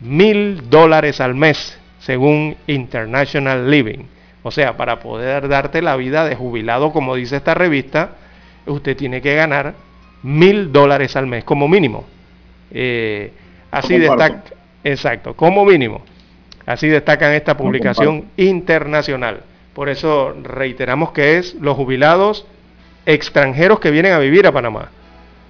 [0.00, 4.04] mil dólares al mes, según International Living.
[4.42, 8.12] O sea, para poder darte la vida de jubilado, como dice esta revista,
[8.66, 9.74] usted tiene que ganar
[10.22, 12.06] mil dólares al mes, como mínimo.
[12.70, 13.32] Eh,
[13.70, 14.42] así destaca,
[14.84, 16.02] Exacto, como mínimo.
[16.66, 19.42] Así destacan esta publicación internacional.
[19.78, 22.44] Por eso reiteramos que es los jubilados
[23.06, 24.88] extranjeros que vienen a vivir a Panamá.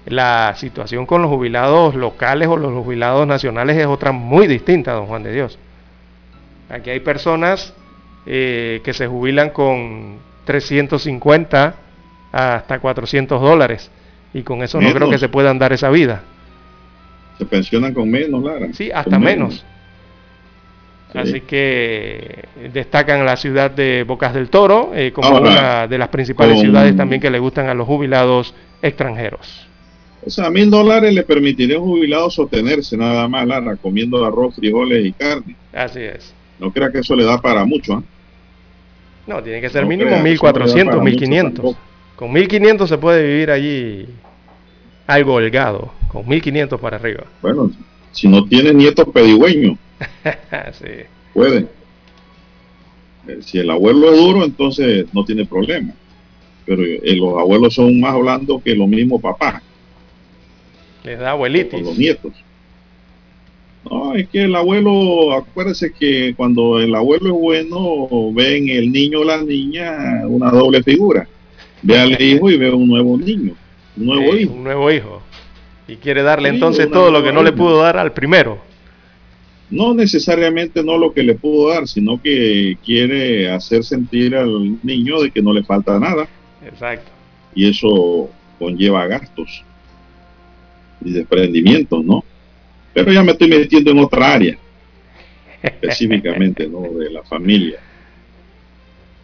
[0.04, 5.06] La situación con los jubilados locales o los jubilados nacionales es otra muy distinta, don
[5.06, 5.58] Juan de Dios.
[6.68, 7.72] Aquí hay personas
[8.26, 11.74] eh, que se jubilan con 350
[12.30, 13.90] hasta 400 dólares
[14.34, 16.20] y con eso no creo que se puedan dar esa vida
[17.38, 18.68] se pensionan con menos, Lara.
[18.72, 19.64] Sí, hasta menos.
[21.14, 26.60] Así que destacan la ciudad de Bocas del Toro eh, como una de las principales
[26.60, 29.66] ciudades también que le gustan a los jubilados extranjeros.
[30.26, 34.56] O sea, mil dólares le permitiría a un jubilado sostenerse nada más, Lara, comiendo arroz,
[34.56, 35.56] frijoles y carne.
[35.72, 36.34] Así es.
[36.58, 38.02] No crea que eso le da para mucho, ¿ah?
[39.26, 41.76] No, tiene que ser mínimo 1400, 1500.
[42.16, 44.06] Con 1500 se puede vivir allí
[45.06, 47.24] algo holgado con 1500 para arriba.
[47.42, 47.70] Bueno,
[48.12, 49.78] si no tiene nietos pedigüeños,
[50.72, 51.04] sí.
[51.34, 51.66] puede.
[53.28, 55.92] Eh, si el abuelo es duro, entonces no tiene problema.
[56.64, 59.62] Pero eh, los abuelos son más hablando que los mismos papás.
[61.04, 61.82] Les da abuelitis.
[61.82, 62.32] Los nietos.
[63.88, 68.92] No, es que el abuelo, acuérdese que cuando el abuelo es bueno, ve en el
[68.92, 71.26] niño o la niña una doble figura.
[71.82, 73.54] Ve al hijo y ve un nuevo niño,
[73.96, 74.52] un nuevo hijo.
[74.52, 75.22] Un nuevo hijo.
[75.86, 78.67] Y quiere darle entonces todo lo que no le pudo dar al primero.
[79.70, 85.20] No necesariamente no lo que le pudo dar, sino que quiere hacer sentir al niño
[85.20, 86.26] de que no le falta nada.
[86.64, 87.10] Exacto.
[87.54, 89.62] Y eso conlleva gastos
[91.04, 92.24] y desprendimientos, ¿no?
[92.94, 94.58] Pero ya me estoy metiendo en otra área,
[95.62, 96.82] específicamente, ¿no?
[96.98, 97.78] De la familia.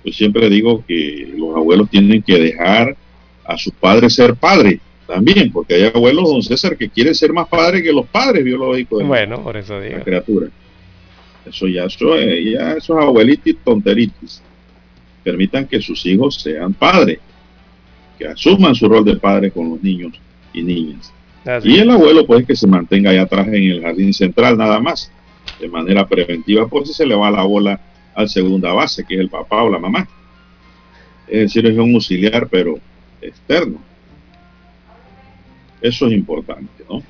[0.04, 2.94] Yo siempre digo que los abuelos tienen que dejar
[3.44, 7.48] a sus padres ser padres también, porque hay abuelos, don César, que quieren ser más
[7.48, 9.98] padres que los padres biológicos de bueno, por eso digo.
[9.98, 10.48] la criatura.
[11.46, 14.42] Eso ya, eso, ya esos abuelitos y tonteritis.
[15.22, 17.18] Permitan que sus hijos sean padres,
[18.18, 20.18] que asuman su rol de padre con los niños
[20.52, 21.12] y niñas.
[21.62, 25.10] y el abuelo, pues, que se mantenga ahí atrás en el jardín central, nada más,
[25.60, 27.80] de manera preventiva, por si se le va la bola
[28.14, 30.08] al segunda base, que es el papá o la mamá.
[31.26, 32.78] Es decir, es un auxiliar, pero
[33.20, 33.78] externo.
[35.84, 37.02] Eso es importante, ¿no?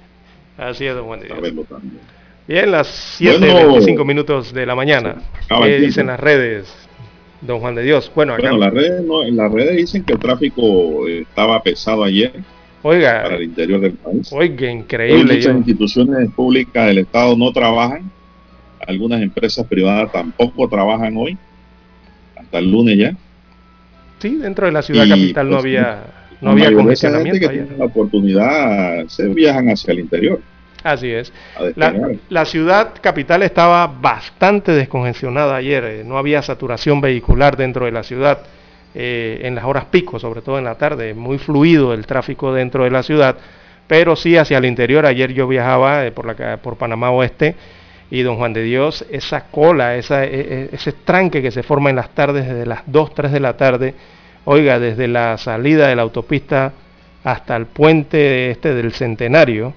[0.59, 1.39] Así es, don Juan de Dios.
[1.39, 2.01] Saberlo también.
[2.49, 5.23] Bien, las 7.25 minutos de la mañana.
[5.49, 6.75] ¿Qué dicen las redes,
[7.41, 8.11] don Juan de Dios?
[8.13, 8.53] Bueno, acá...
[8.53, 12.33] las redes, no, en las redes dicen que el tráfico estaba pesado ayer.
[12.83, 14.33] Oiga, para el interior del país.
[14.33, 15.37] Oiga, increíble.
[15.37, 18.11] muchas instituciones públicas del Estado no trabajan.
[18.85, 21.39] Algunas empresas privadas tampoco trabajan hoy.
[22.35, 23.17] Hasta el lunes ya.
[24.19, 27.49] Sí, dentro de la ciudad capital no pues, había no había congestionamiento.
[27.49, 30.41] Que la oportunidad se viajan hacia el interior.
[30.85, 31.33] Así es.
[32.29, 35.85] La, ciudad capital estaba bastante descongestionada ayer.
[35.85, 38.41] Eh, no había saturación vehicular dentro de la ciudad
[38.95, 41.15] eh, en las horas pico, sobre todo en la tarde.
[41.15, 43.37] Muy fluido el tráfico dentro de la ciudad.
[43.87, 45.07] Pero sí hacia el interior.
[45.07, 47.57] Ayer yo viajaba eh, por, la, por Panamá Oeste
[48.11, 51.89] y Don Juan de Dios, esa cola, esa, e, e, ese tranque que se forma
[51.89, 53.95] en las tardes desde las 2, 3 de la tarde.
[54.45, 56.73] Oiga, desde la salida de la autopista
[57.23, 59.73] hasta el puente este del Centenario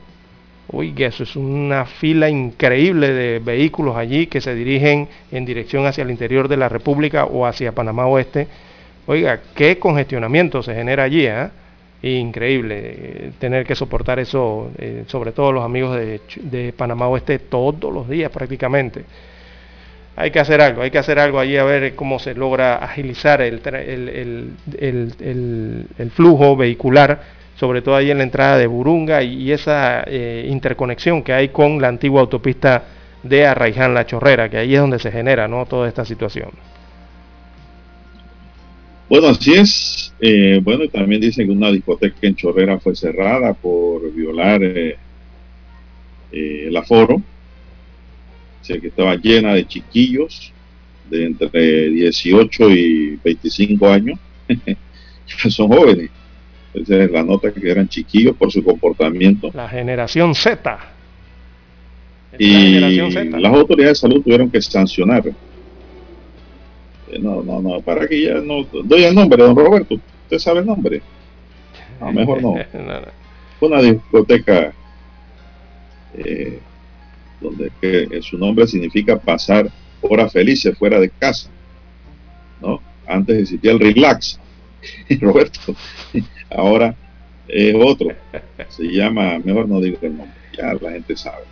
[0.69, 6.01] Oiga, eso es una fila increíble de vehículos allí que se dirigen en dirección hacia
[6.01, 8.47] el interior de la República o hacia Panamá Oeste.
[9.05, 11.47] Oiga, qué congestionamiento se genera allí, ¿eh?
[12.01, 18.09] Increíble tener que soportar eso, eh, sobre todo los amigos de, Panamá Oeste, todos los
[18.09, 19.05] días prácticamente.
[20.19, 23.39] Hay que hacer algo, hay que hacer algo allí a ver cómo se logra agilizar
[23.39, 23.61] el,
[26.15, 27.21] flujo vehicular
[27.55, 31.79] sobre todo ahí en la entrada de Burunga y, esa eh, interconexión que hay con
[31.79, 32.83] la antigua autopista
[33.21, 35.67] de Arraiján La Chorrera, que ahí es donde se genera ¿no?
[35.67, 36.49] toda esta situación.
[39.07, 40.15] Bueno, así es.
[40.19, 44.97] Eh, bueno, también dicen que una discoteca en Chorrera fue cerrada por violar eh,
[46.31, 47.21] el aforo.
[48.67, 50.51] Dice que estaba llena de chiquillos
[51.09, 54.19] de entre 18 y 25 años.
[55.49, 56.09] Son jóvenes
[56.81, 59.49] esa es la nota que eran chiquillos por su comportamiento.
[59.53, 60.77] La generación Z.
[62.37, 65.25] Y las autoridades de salud tuvieron que sancionar.
[65.27, 65.33] Eh,
[67.19, 69.95] no, no, no, para que ya no doy el nombre, don Roberto.
[69.95, 71.01] ¿Usted sabe el nombre?
[71.99, 72.55] A lo mejor no.
[73.59, 74.71] Una discoteca
[76.15, 76.59] eh,
[77.41, 79.69] donde que, su nombre significa pasar
[80.01, 81.49] horas felices fuera de casa.
[82.61, 82.81] ¿no?
[83.07, 84.39] Antes existía el relax.
[85.21, 85.75] Roberto,
[86.55, 86.95] Ahora
[87.47, 88.09] es otro.
[88.69, 91.43] Se llama, mejor no digo el nombre, ya la gente sabe.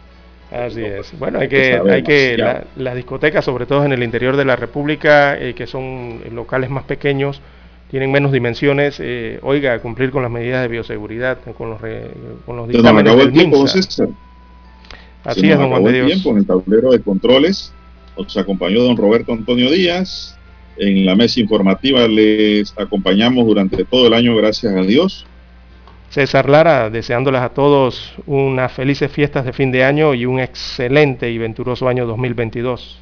[0.51, 1.17] Así es.
[1.17, 2.37] Bueno, hay que, hay que
[2.75, 6.83] las discotecas, sobre todo en el interior de la República, eh, que son locales más
[6.83, 7.41] pequeños,
[7.89, 11.81] tienen menos dimensiones, eh, oiga, cumplir con las medidas de bioseguridad, con los,
[12.45, 13.65] con los dictámenes del tiempo,
[15.25, 16.07] Así es, don Juan de Dios.
[16.07, 17.73] tiempo en el tablero de controles.
[18.17, 20.37] Nos acompañó don Roberto Antonio Díaz,
[20.77, 25.25] en la mesa informativa les acompañamos durante todo el año, gracias a Dios.
[26.09, 31.31] César Lara, deseándoles a todos unas felices fiestas de fin de año y un excelente
[31.31, 32.99] y venturoso año 2022.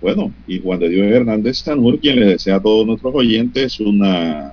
[0.00, 4.52] Bueno, y Juan de Dios Hernández Sanur, quien le desea a todos nuestros oyentes una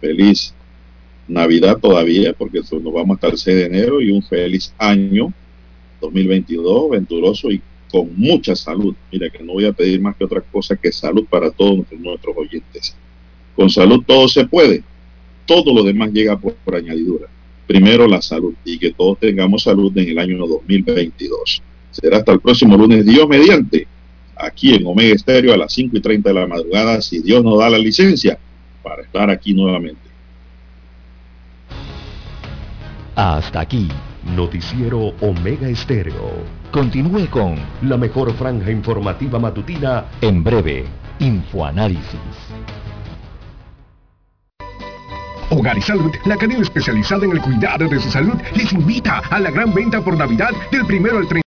[0.00, 0.54] feliz
[1.30, 5.32] Navidad todavía, porque nos vamos hasta el 6 de enero, y un feliz año
[6.00, 8.94] 2022, venturoso y con mucha salud.
[9.12, 12.36] Mira que no voy a pedir más que otra cosa que salud para todos nuestros
[12.36, 12.96] oyentes.
[13.54, 14.82] Con salud todo se puede.
[15.46, 17.28] Todo lo demás llega por, añadidura.
[17.66, 21.62] Primero la salud y que todos tengamos salud en el año 2022.
[21.90, 23.86] Será hasta el próximo lunes, Dios mediante,
[24.36, 27.58] aquí en Omega Estéreo a las 5 y 30 de la madrugada, si Dios nos
[27.58, 28.38] da la licencia
[28.82, 30.09] para estar aquí nuevamente.
[33.16, 33.88] Hasta aquí,
[34.24, 40.84] Noticiero Omega Estéreo Continúe con la mejor franja informativa matutina en breve,
[41.18, 42.20] Infoanálisis.
[45.50, 49.40] Hogar y Salud, la cadena especializada en el cuidado de su salud, les invita a
[49.40, 51.38] la gran venta por Navidad del primero al 30.